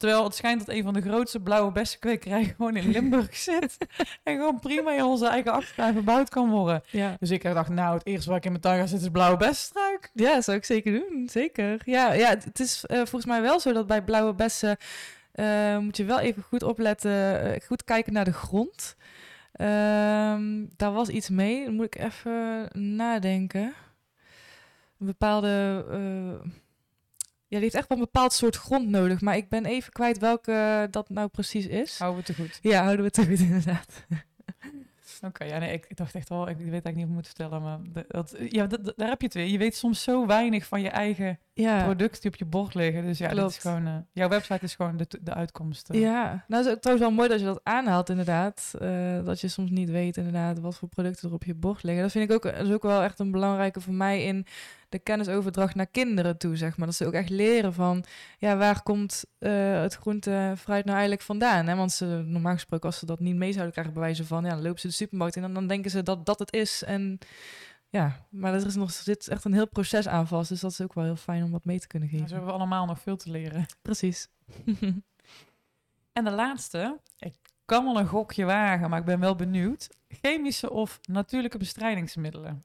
Terwijl 0.03 0.24
het 0.24 0.34
schijnt 0.34 0.66
dat 0.66 0.74
een 0.74 0.82
van 0.82 0.94
de 0.94 1.00
grootste 1.00 1.40
blauwe 1.40 1.72
bessenkwekerijen 1.72 2.55
gewoon 2.57 2.76
in 2.76 2.90
Limburg 2.90 3.36
zit. 3.48 3.76
En 4.22 4.36
gewoon 4.36 4.61
prima 4.61 4.92
in 4.92 5.05
onze 5.05 5.26
eigen 5.26 5.53
achtertuin 5.53 5.92
verbouwd 5.92 6.28
kan 6.28 6.50
worden. 6.50 6.82
Ja. 6.90 7.16
Dus 7.18 7.30
ik 7.30 7.42
dacht, 7.42 7.68
nou, 7.68 7.94
het 7.94 8.07
eerste 8.07 8.28
waar 8.28 8.38
ik 8.38 8.44
in 8.44 8.50
mijn 8.50 8.62
tuin 8.62 8.80
ga 8.80 8.86
zitten 8.86 9.07
is 9.07 9.12
blauwe 9.12 9.36
bessenstruik. 9.36 10.11
Ja, 10.14 10.40
zou 10.40 10.57
ik 10.57 10.64
zeker 10.64 10.92
doen. 10.92 11.28
Zeker. 11.30 11.82
Ja, 11.84 12.12
ja 12.12 12.28
het 12.28 12.61
is 12.61 12.84
eh, 12.84 12.96
volgens 12.96 13.24
mij 13.24 13.42
wel 13.42 13.61
zo 13.61 13.72
dat 13.72 13.86
bij 13.86 14.03
blauwe 14.03 14.34
bessen 14.34 14.76
eh, 15.32 15.78
moet 15.78 15.96
je 15.96 16.05
wel 16.05 16.20
even 16.20 16.42
goed 16.42 16.62
opletten, 16.62 17.42
eh, 17.42 17.61
goed 17.66 17.84
kijken 17.84 18.12
naar 18.12 18.24
de 18.24 18.32
grond. 18.32 18.96
Ehm, 19.53 20.66
daar 20.76 20.92
was 20.92 21.09
iets 21.09 21.28
mee, 21.28 21.64
dan 21.64 21.74
moet 21.74 21.94
ik 21.94 21.98
even 21.98 22.68
nadenken. 22.96 23.72
Een 24.98 25.07
bepaalde. 25.07 25.84
Ja, 27.53 27.59
die 27.59 27.61
heeft 27.70 27.74
echt 27.74 27.88
wel 27.88 27.98
een 27.98 28.05
bepaald 28.05 28.32
soort 28.32 28.57
grond 28.57 28.88
nodig, 28.88 29.20
maar 29.20 29.36
ik 29.36 29.48
ben 29.48 29.64
even 29.64 29.92
kwijt 29.92 30.18
welke 30.18 30.88
dat 30.90 31.09
nou 31.09 31.28
precies 31.28 31.66
is. 31.66 31.98
Houden 31.98 32.20
we 32.20 32.32
te 32.32 32.34
goed. 32.42 32.59
Ja, 32.62 32.82
houden 32.82 33.05
we 33.05 33.11
het 33.14 33.28
goed 33.28 33.40
inderdaad. 33.48 34.07
Oké, 35.26 35.44
ja, 35.44 35.59
nee, 35.59 35.72
ik, 35.72 35.84
ik 35.88 35.96
dacht 35.96 36.14
echt 36.14 36.28
wel, 36.28 36.48
ik 36.48 36.57
weet 36.57 36.66
eigenlijk 36.66 36.94
niet 36.96 37.05
hoe 37.05 37.09
ik 37.09 37.14
moet 37.16 37.26
vertellen, 37.26 37.62
maar 37.62 37.78
dat, 38.09 38.36
ja, 38.48 38.66
dat, 38.66 38.92
daar 38.96 39.09
heb 39.09 39.20
je 39.20 39.26
het 39.26 39.34
weer. 39.34 39.46
Je 39.46 39.59
weet 39.59 39.76
soms 39.76 40.03
zo 40.03 40.26
weinig 40.26 40.66
van 40.66 40.80
je 40.80 40.88
eigen 40.88 41.38
Ja. 41.53 41.84
producten 41.84 42.20
die 42.20 42.30
op 42.30 42.36
je 42.36 42.44
bord 42.44 42.74
liggen. 42.74 43.05
Dus 43.05 43.18
ja, 43.18 43.28
dat 43.28 43.50
is 43.50 43.59
gewoon, 43.59 43.86
eh, 43.86 43.94
jouw 44.12 44.28
website 44.28 44.64
is 44.64 44.74
gewoon 44.74 44.96
de, 44.96 45.07
de 45.22 45.34
uitkomst. 45.34 45.90
eh. 45.90 46.00
Ja, 46.00 46.44
nou 46.48 46.64
is 46.64 46.70
het 46.70 46.82
trouwens 46.82 47.09
wel 47.09 47.16
mooi 47.16 47.28
dat 47.28 47.38
je 47.40 47.44
dat 47.46 47.61
aanhaalt 47.62 48.09
inderdaad. 48.09 48.74
Eh, 48.80 49.24
dat 49.24 49.40
je 49.40 49.48
soms 49.48 49.70
niet 49.70 49.90
weet 49.90 50.16
inderdaad 50.16 50.59
wat 50.61 50.76
voor 50.76 50.88
producten 50.88 51.28
er 51.28 51.34
op 51.34 51.44
je 51.44 51.55
bord 51.55 51.82
liggen. 51.82 52.03
Dat 52.03 52.12
vind 52.12 52.30
ik 52.30 52.36
ook, 52.36 52.44
is 52.55 52.70
ook 52.72 52.82
wel 52.82 53.03
echt 53.03 53.18
een 53.18 53.30
belangrijke 53.30 53.80
voor 53.80 53.94
mij 53.94 54.22
in 54.24 54.46
de 54.93 54.99
kennisoverdracht 54.99 55.74
naar 55.74 55.86
kinderen 55.86 56.38
toe, 56.38 56.57
zeg 56.57 56.76
maar. 56.76 56.86
Dat 56.86 56.97
ze 56.97 57.07
ook 57.07 57.12
echt 57.12 57.28
leren 57.30 57.72
van, 57.72 58.05
ja, 58.38 58.57
waar 58.57 58.82
komt 58.82 59.24
eh, 59.38 59.80
het 59.80 59.95
groente 59.95 60.30
en 60.30 60.59
fruit 60.59 60.84
nou 60.84 60.97
eigenlijk 60.97 61.26
vandaan? 61.26 61.66
Hè? 61.66 61.76
Want 61.76 61.93
ze, 61.93 62.05
normaal 62.26 62.53
gesproken, 62.53 62.86
als 62.86 62.99
ze 62.99 63.07
dat 63.07 63.20
niet 63.20 63.36
mee 63.36 63.53
zouden 63.53 63.72
krijgen, 63.72 63.93
bij 63.93 64.03
wijze 64.03 64.24
van, 64.24 64.45
ja, 64.45 64.51
dan 64.51 64.62
lopen 64.62 64.80
ze 64.80 64.86
de 64.86 64.93
supermarkt 64.93 65.36
in 65.36 65.45
en 65.45 65.55
dan 65.55 65.66
denken 65.66 65.90
ze 65.90 66.03
dat 66.03 66.26
dat 66.26 66.38
het 66.38 66.53
is. 66.53 66.82
En 66.84 67.18
ja, 67.88 68.26
maar 68.30 68.55
er 68.55 68.66
is 68.66 68.74
nog, 68.74 68.90
zit 68.90 69.28
echt 69.28 69.45
een 69.45 69.53
heel 69.53 69.68
proces 69.68 70.09
aan 70.09 70.26
vast. 70.28 70.49
Dus 70.49 70.61
dat 70.61 70.70
is 70.70 70.80
ook 70.80 70.95
wel 70.95 71.05
heel 71.05 71.16
fijn 71.16 71.45
om 71.45 71.51
wat 71.51 71.64
mee 71.64 71.80
te 71.80 71.86
kunnen 71.86 72.09
Nou, 72.09 72.20
geven. 72.20 72.36
hebben 72.36 72.53
we 72.55 72.59
allemaal 72.61 72.86
nog 72.86 73.01
veel 73.01 73.16
te 73.16 73.30
leren. 73.30 73.66
Precies. 73.82 74.28
En 76.12 76.24
de 76.24 76.30
laatste, 76.30 76.99
ik 77.18 77.34
kan 77.64 77.84
wel 77.84 77.99
een 77.99 78.07
gokje 78.07 78.45
wagen, 78.45 78.90
maar 78.90 78.99
ik 78.99 79.05
ben 79.05 79.20
wel 79.20 79.36
benieuwd. 79.36 79.88
Chemische 80.09 80.70
of 80.70 81.01
natuurlijke 81.03 81.59
bestrijdingsmiddelen? 81.59 82.62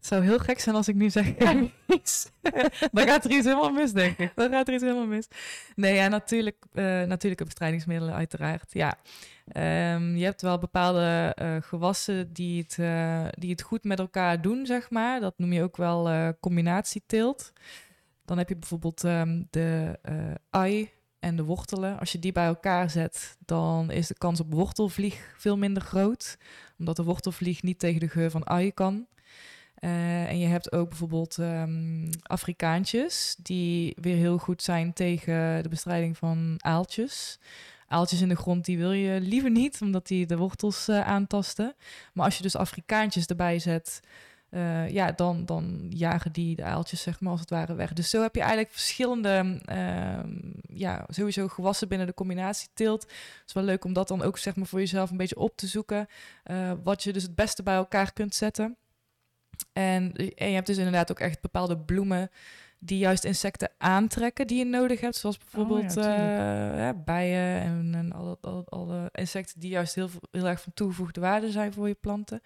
Het 0.00 0.08
zou 0.08 0.22
heel 0.22 0.38
gek 0.38 0.60
zijn 0.60 0.76
als 0.76 0.88
ik 0.88 0.94
nu 0.94 1.10
zeg 1.10 1.32
chemisch. 1.38 2.30
Dan 2.92 3.06
gaat 3.06 3.24
er 3.24 3.30
iets 3.30 3.44
helemaal 3.44 3.70
mis, 3.70 3.92
denk 3.92 4.18
ik. 4.18 4.32
Dan 4.34 4.50
gaat 4.50 4.68
er 4.68 4.74
iets 4.74 4.82
helemaal 4.82 5.06
mis. 5.06 5.28
Nee, 5.74 5.94
ja, 5.94 6.08
natuurlijk, 6.08 6.64
eh, 6.72 6.84
natuurlijke 6.84 7.44
bestrijdingsmiddelen 7.44 8.14
uiteraard. 8.14 8.72
Ja. 8.72 8.98
Ehm, 9.46 10.16
je 10.16 10.24
hebt 10.24 10.42
wel 10.42 10.58
bepaalde 10.58 11.32
eh, 11.34 11.56
gewassen 11.60 12.32
die 12.32 12.62
het, 12.62 12.78
eh, 12.78 13.26
die 13.30 13.50
het 13.50 13.62
goed 13.62 13.84
met 13.84 13.98
elkaar 13.98 14.42
doen, 14.42 14.66
zeg 14.66 14.90
maar. 14.90 15.20
Dat 15.20 15.34
noem 15.36 15.52
je 15.52 15.62
ook 15.62 15.76
wel 15.76 16.34
combinatieteelt. 16.40 17.52
Dan 18.24 18.38
heb 18.38 18.48
je 18.48 18.56
bijvoorbeeld 18.56 19.04
ehm, 19.04 19.42
de 19.50 19.98
ui 20.50 20.90
en 21.18 21.36
de 21.36 21.44
wortelen. 21.44 21.98
Als 21.98 22.12
je 22.12 22.18
die 22.18 22.32
bij 22.32 22.46
elkaar 22.46 22.90
zet, 22.90 23.36
dan 23.44 23.90
is 23.90 24.06
de 24.06 24.18
kans 24.18 24.40
op 24.40 24.52
wortelvlieg 24.52 25.34
veel 25.38 25.56
minder 25.56 25.82
groot. 25.82 26.38
Omdat 26.78 26.96
de 26.96 27.04
wortelvlieg 27.04 27.62
niet 27.62 27.78
tegen 27.78 28.00
de 28.00 28.08
geur 28.08 28.30
van 28.30 28.46
ui 28.46 28.72
kan. 28.72 29.06
Eh, 29.80 30.28
en 30.28 30.38
je 30.38 30.46
hebt 30.46 30.72
ook 30.72 30.88
bijvoorbeeld 30.88 31.38
ehm, 31.38 32.12
Afrikaantjes, 32.22 33.36
die 33.42 33.96
weer 34.00 34.16
heel 34.16 34.38
goed 34.38 34.62
zijn 34.62 34.92
tegen 34.92 35.62
de 35.62 35.68
bestrijding 35.68 36.16
van 36.16 36.54
aaltjes. 36.58 37.38
Aaltjes 37.86 38.20
in 38.20 38.28
de 38.28 38.36
grond, 38.36 38.64
die 38.64 38.78
wil 38.78 38.92
je 38.92 39.20
liever 39.20 39.50
niet, 39.50 39.80
omdat 39.80 40.06
die 40.06 40.26
de 40.26 40.36
wortels 40.36 40.88
eh, 40.88 41.00
aantasten. 41.00 41.74
Maar 42.12 42.24
als 42.24 42.36
je 42.36 42.42
dus 42.42 42.56
Afrikaantjes 42.56 43.26
erbij 43.26 43.58
zet, 43.58 44.00
eh, 44.50 44.88
ja, 44.88 45.12
dan, 45.12 45.44
dan 45.44 45.86
jagen 45.88 46.32
die 46.32 46.56
de 46.56 46.64
aaltjes, 46.64 47.02
zeg 47.02 47.20
maar, 47.20 47.30
als 47.30 47.40
het 47.40 47.50
ware 47.50 47.74
weg. 47.74 47.92
Dus 47.92 48.10
zo 48.10 48.22
heb 48.22 48.34
je 48.34 48.40
eigenlijk 48.40 48.72
verschillende, 48.72 49.60
ehm, 49.64 50.36
ja, 50.68 51.04
sowieso 51.08 51.48
gewassen 51.48 51.88
binnen 51.88 52.06
de 52.06 52.14
combinatieteelt. 52.14 53.02
Het 53.02 53.42
is 53.46 53.52
wel 53.52 53.64
leuk 53.64 53.84
om 53.84 53.92
dat 53.92 54.08
dan 54.08 54.22
ook, 54.22 54.38
zeg 54.38 54.56
maar, 54.56 54.66
voor 54.66 54.78
jezelf 54.78 55.10
een 55.10 55.16
beetje 55.16 55.38
op 55.38 55.56
te 55.56 55.66
zoeken. 55.66 56.08
wat 56.82 57.02
je 57.02 57.12
dus 57.12 57.22
het 57.22 57.34
beste 57.34 57.62
bij 57.62 57.74
elkaar 57.74 58.12
kunt 58.12 58.34
zetten. 58.34 58.76
En, 59.72 60.12
en 60.14 60.48
je 60.48 60.54
hebt 60.54 60.66
dus 60.66 60.76
inderdaad 60.76 61.10
ook 61.10 61.20
echt 61.20 61.40
bepaalde 61.40 61.78
bloemen 61.78 62.30
die 62.82 62.98
juist 62.98 63.24
insecten 63.24 63.70
aantrekken 63.78 64.46
die 64.46 64.58
je 64.58 64.64
nodig 64.64 65.00
hebt. 65.00 65.16
Zoals 65.16 65.38
bijvoorbeeld 65.38 65.96
Oh 65.96 66.04
ja, 66.04 66.88
eh, 66.88 67.04
bijen 67.04 67.62
en, 67.62 67.94
en 67.94 68.12
alle, 68.12 68.38
alle, 68.40 68.64
alle 68.64 69.08
insecten 69.12 69.60
die 69.60 69.70
juist 69.70 69.94
heel, 69.94 70.08
heel 70.30 70.48
erg 70.48 70.60
van 70.60 70.72
toegevoegde 70.74 71.20
waarde 71.20 71.50
zijn 71.50 71.72
voor 71.72 71.88
je 71.88 71.94
planten. 71.94 72.40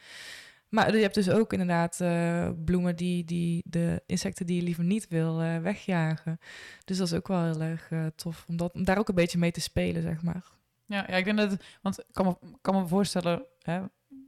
Maar 0.68 0.96
je 0.96 1.02
hebt 1.02 1.14
dus 1.14 1.30
ook 1.30 1.52
inderdaad 1.52 2.00
eh, 2.00 2.50
bloemen 2.64 2.96
die, 2.96 3.24
die 3.24 3.62
de 3.66 4.02
insecten 4.06 4.46
die 4.46 4.56
je 4.56 4.62
liever 4.62 4.84
niet 4.84 5.08
wil 5.08 5.40
eh, 5.40 5.58
wegjagen. 5.58 6.38
Dus 6.84 6.96
dat 6.96 7.06
is 7.06 7.14
ook 7.14 7.28
wel 7.28 7.44
heel 7.44 7.60
erg 7.60 7.88
tof 8.16 8.44
om, 8.48 8.56
dat, 8.56 8.74
om 8.74 8.84
daar 8.84 8.98
ook 8.98 9.08
een 9.08 9.14
beetje 9.14 9.38
mee 9.38 9.50
te 9.50 9.60
spelen, 9.60 10.02
zeg 10.02 10.22
maar. 10.22 10.44
Ja, 10.86 11.04
ja 11.08 11.16
ik 11.16 11.24
denk 11.24 11.36
dat 11.36 11.56
want 11.82 11.98
ik 11.98 12.04
kan 12.12 12.26
me, 12.26 12.56
kan 12.60 12.74
me 12.74 12.86
voorstellen, 12.86 13.44
hè, 13.62 13.80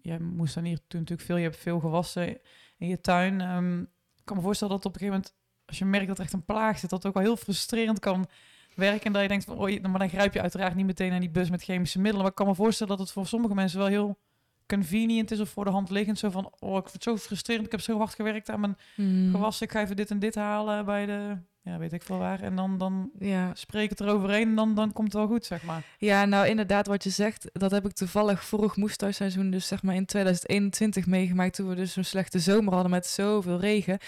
jij 0.02 0.18
moest 0.18 0.54
dan 0.54 0.64
hier 0.64 0.78
toen 0.88 1.00
natuurlijk 1.00 1.28
veel, 1.28 1.36
je 1.36 1.42
hebt 1.42 1.56
veel 1.56 1.80
gewassen 1.80 2.38
in 2.78 2.88
je 2.88 3.00
tuin. 3.00 3.40
Ehm, 3.40 3.80
ik 3.80 4.24
kan 4.24 4.36
me 4.36 4.42
voorstellen 4.42 4.74
dat 4.74 4.84
op 4.84 4.92
een 4.92 4.98
gegeven 4.98 5.20
moment, 5.20 5.36
als 5.66 5.78
je 5.78 5.84
merkt 5.84 6.06
dat 6.06 6.18
er 6.18 6.24
echt 6.24 6.32
een 6.32 6.44
plaag 6.44 6.78
zit, 6.78 6.90
dat 6.90 6.98
het 6.98 7.06
ook 7.08 7.14
wel 7.14 7.22
heel 7.28 7.36
frustrerend 7.36 7.98
kan 7.98 8.28
werken. 8.74 9.04
En 9.04 9.12
dat 9.12 9.22
je 9.22 9.28
denkt 9.28 9.44
van, 9.44 9.56
oh, 9.58 9.80
maar 9.82 9.98
dan 9.98 10.08
grijp 10.08 10.34
je 10.34 10.40
uiteraard 10.40 10.74
niet 10.74 10.86
meteen 10.86 11.10
naar 11.10 11.20
die 11.20 11.30
bus 11.30 11.50
met 11.50 11.62
chemische 11.62 11.96
middelen. 11.98 12.20
Maar 12.22 12.30
ik 12.30 12.36
kan 12.36 12.46
me 12.46 12.54
voorstellen 12.54 12.96
dat 12.96 13.06
het 13.06 13.12
voor 13.14 13.26
sommige 13.26 13.54
mensen 13.54 13.78
wel 13.78 13.88
heel 13.88 14.18
convenient 14.66 15.30
is 15.30 15.40
of 15.40 15.48
voor 15.48 15.64
de 15.64 15.70
hand 15.70 15.90
liggend. 15.90 16.18
Zo 16.18 16.30
van, 16.30 16.52
oh, 16.58 16.76
ik 16.76 16.82
vind 16.88 16.92
het 16.92 17.02
zo 17.02 17.16
frustrerend, 17.16 17.66
ik 17.66 17.72
heb 17.72 17.80
zo 17.80 17.98
hard 17.98 18.14
gewerkt 18.14 18.50
aan 18.50 18.60
mijn 18.60 18.76
Hmm. 18.94 19.30
gewassen. 19.30 19.66
Ik 19.66 19.72
ga 19.72 19.80
even 19.80 19.96
dit 19.96 20.10
en 20.10 20.18
dit 20.18 20.34
halen 20.34 20.84
bij 20.84 21.06
de, 21.06 21.36
ja, 21.66 21.78
weet 21.78 21.92
ik 21.92 22.02
veel 22.02 22.18
waar. 22.18 22.40
En 22.42 22.56
dan, 22.56 22.78
dan 22.78 23.10
Ja. 23.18 23.50
spreek 23.54 23.90
het 23.90 24.00
eroverheen 24.00 24.48
en 24.48 24.54
dan, 24.54 24.74
dan 24.74 24.92
komt 24.92 25.06
het 25.12 25.16
wel 25.16 25.26
goed, 25.26 25.44
zeg 25.44 25.62
maar. 25.62 25.82
Ja, 25.98 26.24
nou 26.24 26.46
inderdaad, 26.46 26.86
wat 26.86 27.04
je 27.04 27.10
zegt, 27.10 27.48
dat 27.52 27.70
heb 27.70 27.86
ik 27.86 27.92
toevallig 27.92 28.44
vorig 28.44 28.76
moestuisseizoen, 28.76 29.50
dus 29.50 29.66
zeg 29.66 29.82
maar 29.82 29.94
in 29.94 30.06
2021 30.06 31.06
meegemaakt, 31.06 31.54
toen 31.54 31.68
we 31.68 31.74
dus 31.74 31.92
zo'n 31.92 32.04
slechte 32.04 32.38
zomer 32.38 32.72
hadden 32.72 32.90
met 32.90 33.06
zoveel 33.06 33.60
regen. 33.60 33.98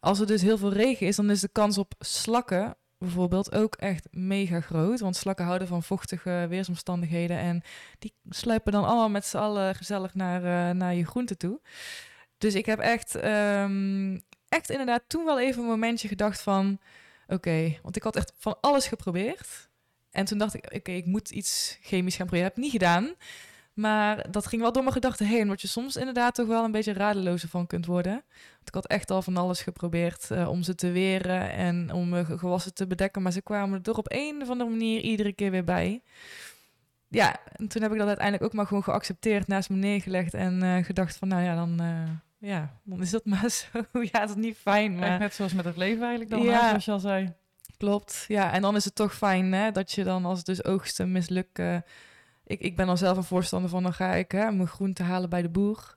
Als 0.00 0.20
er 0.20 0.26
dus 0.26 0.42
heel 0.42 0.58
veel 0.58 0.72
regen 0.72 1.06
is, 1.06 1.16
dan 1.16 1.30
is 1.30 1.40
de 1.40 1.48
kans 1.52 1.78
op 1.78 1.92
slakken 1.98 2.76
bijvoorbeeld 2.98 3.54
ook 3.54 3.74
echt 3.74 4.08
mega 4.10 4.60
groot. 4.60 5.00
Want 5.00 5.16
slakken 5.16 5.44
houden 5.44 5.68
van 5.68 5.82
vochtige 5.82 6.46
weersomstandigheden 6.48 7.38
en 7.38 7.62
die 7.98 8.14
sluipen 8.28 8.72
dan 8.72 8.84
allemaal 8.84 9.08
met 9.10 9.24
z'n 9.24 9.36
allen 9.36 9.74
gezellig 9.74 10.14
naar, 10.14 10.44
eh, 10.44 10.74
naar 10.76 10.94
je 10.94 11.06
groente 11.06 11.36
toe. 11.36 11.60
Dus 12.38 12.54
ik 12.54 12.66
heb 12.66 12.78
echt, 12.78 13.14
ehm, 13.14 14.18
echt 14.48 14.70
inderdaad 14.70 15.02
toen 15.06 15.24
wel 15.24 15.40
even 15.40 15.62
een 15.62 15.68
momentje 15.68 16.08
gedacht 16.08 16.40
van, 16.40 16.78
oké, 17.26 17.78
want 17.82 17.96
ik 17.96 18.02
had 18.02 18.16
echt 18.16 18.32
van 18.38 18.56
alles 18.60 18.86
geprobeerd. 18.86 19.68
En 20.10 20.24
toen 20.24 20.38
dacht 20.38 20.54
ik, 20.54 20.72
oké, 20.74 20.90
ik 20.92 21.06
moet 21.06 21.30
iets 21.30 21.78
chemisch 21.82 22.16
gaan 22.16 22.26
proberen. 22.26 22.48
Heb 22.48 22.56
ik 22.56 22.62
niet 22.62 22.72
gedaan. 22.72 23.14
Maar 23.74 24.30
dat 24.30 24.46
ging 24.46 24.62
wel 24.62 24.72
door 24.72 24.82
mijn 24.82 24.94
gedachten 24.94 25.26
heen. 25.26 25.48
Wat 25.48 25.60
je 25.60 25.68
soms 25.68 25.96
inderdaad 25.96 26.34
toch 26.34 26.46
wel 26.46 26.64
een 26.64 26.70
beetje 26.70 26.92
radelozer 26.92 27.48
van 27.48 27.66
kunt 27.66 27.86
worden. 27.86 28.12
Want 28.54 28.68
ik 28.68 28.74
had 28.74 28.86
echt 28.86 29.10
al 29.10 29.22
van 29.22 29.36
alles 29.36 29.60
geprobeerd 29.62 30.30
eh, 30.30 30.48
om 30.48 30.62
ze 30.62 30.74
te 30.74 30.90
weren 30.90 31.50
en 31.50 31.92
om 31.92 32.08
mijn 32.08 32.26
ge- 32.26 32.38
gewassen 32.38 32.74
te 32.74 32.86
bedekken. 32.86 33.22
Maar 33.22 33.32
ze 33.32 33.42
kwamen 33.42 33.82
er 33.82 33.96
op 33.96 34.12
een 34.12 34.42
of 34.42 34.48
andere 34.48 34.70
manier 34.70 35.00
iedere 35.00 35.32
keer 35.32 35.50
weer 35.50 35.64
bij. 35.64 36.02
Ja, 37.08 37.36
en 37.52 37.68
toen 37.68 37.82
heb 37.82 37.92
ik 37.92 37.98
dat 37.98 38.06
uiteindelijk 38.06 38.44
ook 38.46 38.52
maar 38.52 38.66
gewoon 38.66 38.84
geaccepteerd, 38.84 39.46
naast 39.46 39.70
me 39.70 39.76
neergelegd. 39.76 40.34
En 40.34 40.62
eh, 40.62 40.84
gedacht 40.84 41.16
van, 41.16 41.28
nou 41.28 41.42
ja, 41.42 41.54
dan, 41.54 41.80
eh, 41.80 42.10
ja, 42.38 42.80
dan 42.84 43.00
is 43.00 43.10
dat 43.10 43.24
maar 43.32 43.50
zo. 43.50 43.66
ja, 43.92 44.20
het 44.20 44.28
is 44.28 44.34
niet 44.36 44.56
fijn, 44.56 44.90
Echt 44.92 45.00
maar... 45.00 45.18
net 45.18 45.34
zoals 45.34 45.52
met 45.52 45.64
het 45.64 45.76
leven 45.76 46.00
eigenlijk 46.02 46.30
dan, 46.30 46.42
Ja. 46.42 46.68
zoals 46.68 46.84
je 46.84 46.90
al 46.92 46.98
zei. 46.98 47.34
Klopt, 47.76 48.24
ja. 48.28 48.52
En 48.52 48.62
dan 48.62 48.76
is 48.76 48.84
het 48.84 48.94
toch 48.94 49.14
fijn 49.14 49.52
hè, 49.52 49.70
dat 49.72 49.92
je 49.92 50.04
dan 50.04 50.24
als 50.24 50.44
dus 50.44 50.64
oogsten 50.64 51.12
mislukken... 51.12 51.84
Ik, 52.46 52.60
ik 52.60 52.76
ben 52.76 52.86
dan 52.86 52.98
zelf 52.98 53.16
een 53.16 53.24
voorstander 53.24 53.70
van, 53.70 53.82
dan 53.82 53.92
ga 53.94 54.14
ik 54.14 54.32
hè, 54.32 54.50
mijn 54.52 54.68
groente 54.68 55.02
halen 55.02 55.30
bij 55.30 55.42
de 55.42 55.48
boer. 55.48 55.96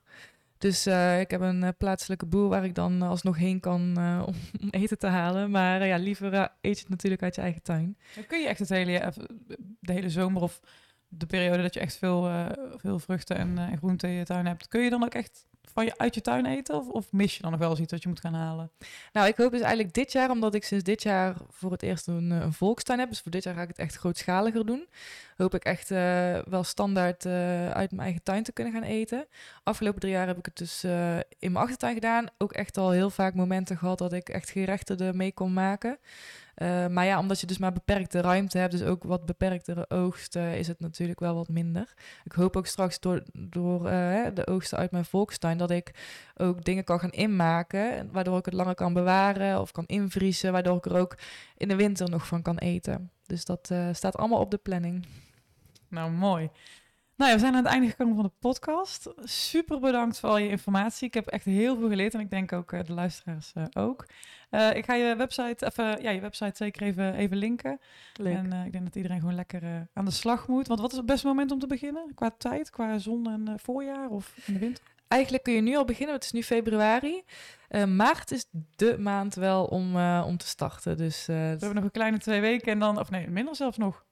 Dus 0.58 0.86
eh, 0.86 1.20
ik 1.20 1.30
heb 1.30 1.40
een 1.40 1.62
eh, 1.62 1.68
plaatselijke 1.78 2.26
boer 2.26 2.48
waar 2.48 2.64
ik 2.64 2.74
dan 2.74 3.02
alsnog 3.02 3.36
heen 3.36 3.60
kan 3.60 3.94
eh, 3.96 4.22
om, 4.26 4.34
eten 4.70 4.98
te 4.98 5.06
halen. 5.06 5.50
Maar 5.50 5.80
eh, 5.80 5.88
ja, 5.88 5.96
liever 5.96 6.32
eh, 6.32 6.40
eet 6.60 6.74
je 6.76 6.80
het 6.80 6.88
natuurlijk 6.88 7.22
uit 7.22 7.34
je 7.34 7.40
eigen 7.40 7.62
tuin. 7.62 7.96
Dan 8.14 8.26
kun 8.26 8.40
je 8.40 8.48
echt 8.48 8.58
het 8.58 8.68
hele, 8.68 8.98
eh, 8.98 9.08
de 9.80 9.92
hele 9.92 10.10
zomer 10.10 10.42
of 10.42 10.60
de 11.12 11.26
periode 11.26 11.62
dat 11.62 11.74
je 11.74 11.80
echt 11.80 11.96
veel, 11.96 12.28
eh, 12.28 12.46
veel 12.76 12.98
vruchten 12.98 13.36
en 13.36 13.58
eh, 13.58 13.76
groenten 13.76 14.08
in 14.08 14.14
je 14.14 14.24
tuin 14.24 14.46
hebt, 14.46 14.68
kun 14.68 14.80
je 14.80 14.90
dan 14.90 15.04
ook 15.04 15.14
echt 15.14 15.48
van 15.72 15.84
je, 15.84 15.98
uit 15.98 16.14
je 16.14 16.20
tuin 16.20 16.46
eten? 16.46 16.74
Of, 16.74 16.88
of 16.88 17.12
mis 17.12 17.36
je 17.36 17.42
dan 17.42 17.50
nog 17.50 17.60
wel 17.60 17.70
eens 17.70 17.80
iets 17.80 17.90
dat 17.90 18.02
je 18.02 18.08
moet 18.08 18.20
gaan 18.20 18.34
halen? 18.34 18.70
Nou, 19.12 19.28
ik 19.28 19.36
hoop 19.36 19.50
dus 19.50 19.60
eigenlijk 19.60 19.94
dit 19.94 20.12
jaar, 20.12 20.30
omdat 20.30 20.54
ik 20.54 20.64
sinds 20.64 20.84
dit 20.84 21.02
jaar 21.02 21.36
voor 21.48 21.72
het 21.72 21.82
eerst 21.82 22.06
een, 22.06 22.32
eh, 22.32 22.40
een 22.40 22.52
volkstuin 22.52 22.98
heb. 22.98 23.08
Dus 23.08 23.20
voor 23.20 23.30
dit 23.30 23.44
jaar 23.44 23.54
ga 23.54 23.62
ik 23.62 23.68
het 23.68 23.78
echt 23.78 23.96
grootschaliger 23.96 24.66
doen. 24.66 24.88
Hoop 25.36 25.54
ik 25.54 25.64
echt 25.64 25.88
wel 26.48 26.64
standaard 26.64 27.26
uit 27.26 27.90
mijn 27.90 28.02
eigen 28.02 28.22
tuin 28.22 28.42
te 28.42 28.52
kunnen 28.52 28.72
gaan 28.72 28.82
eten. 28.82 29.26
Afgelopen 29.62 30.00
drie 30.00 30.12
jaar 30.12 30.26
heb 30.26 30.38
ik 30.38 30.44
het 30.44 30.56
dus 30.56 30.84
in 31.38 31.52
mijn 31.52 31.56
achtertuin 31.56 31.94
gedaan. 31.94 32.26
Ook 32.38 32.52
echt 32.52 32.76
al 32.76 32.90
heel 32.90 33.10
vaak 33.10 33.34
momenten 33.34 33.76
gehad 33.76 33.98
dat 33.98 34.12
ik 34.12 34.28
echt 34.28 34.50
gerechten 34.50 34.98
ermee 34.98 35.32
kon 35.32 35.52
maken. 35.52 35.98
Eh, 36.60 36.86
maar 36.86 37.04
ja, 37.04 37.18
omdat 37.18 37.40
je 37.40 37.46
dus 37.46 37.58
maar 37.58 37.72
beperkte 37.72 38.20
ruimte 38.20 38.58
hebt, 38.58 38.72
dus 38.72 38.82
ook 38.82 39.02
wat 39.02 39.26
beperktere 39.26 39.84
oogst, 39.88 40.36
eh, 40.36 40.58
is 40.58 40.66
het 40.66 40.80
natuurlijk 40.80 41.20
wel 41.20 41.34
wat 41.34 41.48
minder. 41.48 41.94
Ik 42.24 42.32
hoop 42.32 42.56
ook 42.56 42.66
straks 42.66 43.00
door, 43.00 43.22
door 43.32 43.86
eh, 43.86 44.26
de 44.34 44.46
oogsten 44.46 44.78
uit 44.78 44.90
mijn 44.90 45.04
volkstuin 45.04 45.58
dat 45.58 45.70
ik 45.70 45.90
ook 46.36 46.64
dingen 46.64 46.84
kan 46.84 47.00
gaan 47.00 47.10
inmaken, 47.10 48.08
waardoor 48.12 48.38
ik 48.38 48.44
het 48.44 48.54
langer 48.54 48.74
kan 48.74 48.92
bewaren 48.92 49.60
of 49.60 49.72
kan 49.72 49.86
invriezen, 49.86 50.52
waardoor 50.52 50.76
ik 50.76 50.86
er 50.86 50.96
ook 50.96 51.16
in 51.56 51.68
de 51.68 51.76
winter 51.76 52.10
nog 52.10 52.26
van 52.26 52.42
kan 52.42 52.58
eten. 52.58 53.10
Dus 53.26 53.44
dat 53.44 53.70
eh, 53.70 53.88
staat 53.92 54.16
allemaal 54.16 54.40
op 54.40 54.50
de 54.50 54.58
planning. 54.58 55.06
Nou, 55.88 56.10
mooi. 56.10 56.50
Nou 57.20 57.32
ja, 57.32 57.38
we 57.38 57.44
zijn 57.44 57.56
aan 57.56 57.64
het 57.64 57.72
einde 57.72 57.88
gekomen 57.88 58.14
van 58.14 58.24
de 58.24 58.32
podcast. 58.38 59.10
Super 59.22 59.80
bedankt 59.80 60.18
voor 60.18 60.28
al 60.28 60.38
je 60.38 60.48
informatie. 60.48 61.06
Ik 61.06 61.14
heb 61.14 61.26
echt 61.26 61.44
heel 61.44 61.76
veel 61.76 61.88
geleerd 61.88 62.14
en 62.14 62.20
ik 62.20 62.30
denk 62.30 62.52
ook 62.52 62.72
eh, 62.72 62.84
de 62.84 62.92
luisteraars 62.92 63.52
eh, 63.54 63.64
ook. 63.72 64.06
Eh, 64.50 64.76
ik 64.76 64.84
ga 64.84 64.94
je 64.94 65.16
website, 65.16 65.66
even, 65.66 66.02
ja, 66.02 66.10
je 66.10 66.20
website 66.20 66.56
zeker 66.56 66.82
even, 66.82 67.14
even 67.14 67.36
linken. 67.36 67.80
Leuk. 68.14 68.34
En 68.34 68.52
ik 68.52 68.72
denk 68.72 68.84
dat 68.84 68.96
iedereen 68.96 69.20
gewoon 69.20 69.34
lekker 69.34 69.88
aan 69.92 70.04
de 70.04 70.10
slag 70.10 70.48
moet. 70.48 70.66
Want 70.66 70.80
wat 70.80 70.90
is 70.90 70.96
het 70.96 71.06
beste 71.06 71.26
moment 71.26 71.50
om 71.50 71.58
te 71.58 71.66
beginnen? 71.66 72.12
Qua 72.14 72.30
tijd, 72.38 72.70
qua 72.70 72.98
zon 72.98 73.26
en 73.30 73.58
voorjaar 73.58 74.08
of 74.08 74.34
in 74.46 74.52
de 74.52 74.60
winter? 74.60 74.84
Eigenlijk 75.08 75.42
kun 75.42 75.54
je 75.54 75.60
nu 75.60 75.76
al 75.76 75.84
beginnen, 75.84 76.14
het 76.14 76.24
is 76.24 76.32
nu 76.32 76.42
februari. 76.42 77.22
Maart 77.86 78.30
is 78.30 78.46
de 78.76 78.98
maand 78.98 79.34
wel 79.34 79.64
om, 79.64 79.96
om 80.22 80.36
te 80.36 80.46
starten. 80.46 80.96
Dus 80.96 81.26
We 81.26 81.32
hebben 81.32 81.74
nog 81.74 81.84
een 81.84 81.90
kleine 81.90 82.18
twee 82.18 82.40
weken 82.40 82.72
en 82.72 82.78
dan, 82.78 82.98
of 82.98 83.10
nee, 83.10 83.28
minder 83.28 83.56
zelfs 83.56 83.76
nog. 83.76 84.04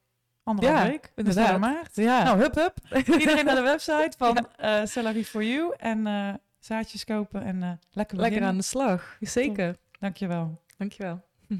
Anderhalf 0.49 0.83
Ja, 0.83 0.89
week. 0.89 1.11
Dus 1.15 1.35
maart. 1.35 1.95
ja. 1.95 2.23
Nou, 2.23 2.39
hup, 2.39 2.55
hup. 2.55 2.73
Iedereen 3.19 3.45
naar 3.45 3.55
de 3.55 3.61
website 3.61 4.11
van 4.17 4.47
eh 4.57 4.85
Celery 4.85 5.23
for 5.23 5.43
You. 5.43 5.73
En 5.77 6.07
eh, 6.07 6.33
zaadjes 6.59 7.03
kopen 7.03 7.41
en 7.43 7.55
eh, 7.63 7.69
lekker 7.69 7.77
lekker 7.91 8.17
beginnen. 8.17 8.49
aan 8.49 8.57
de 8.57 8.63
slag. 8.63 9.17
Zeker. 9.19 9.75
Dankjewel. 9.99 10.61
Dankjewel. 10.77 11.21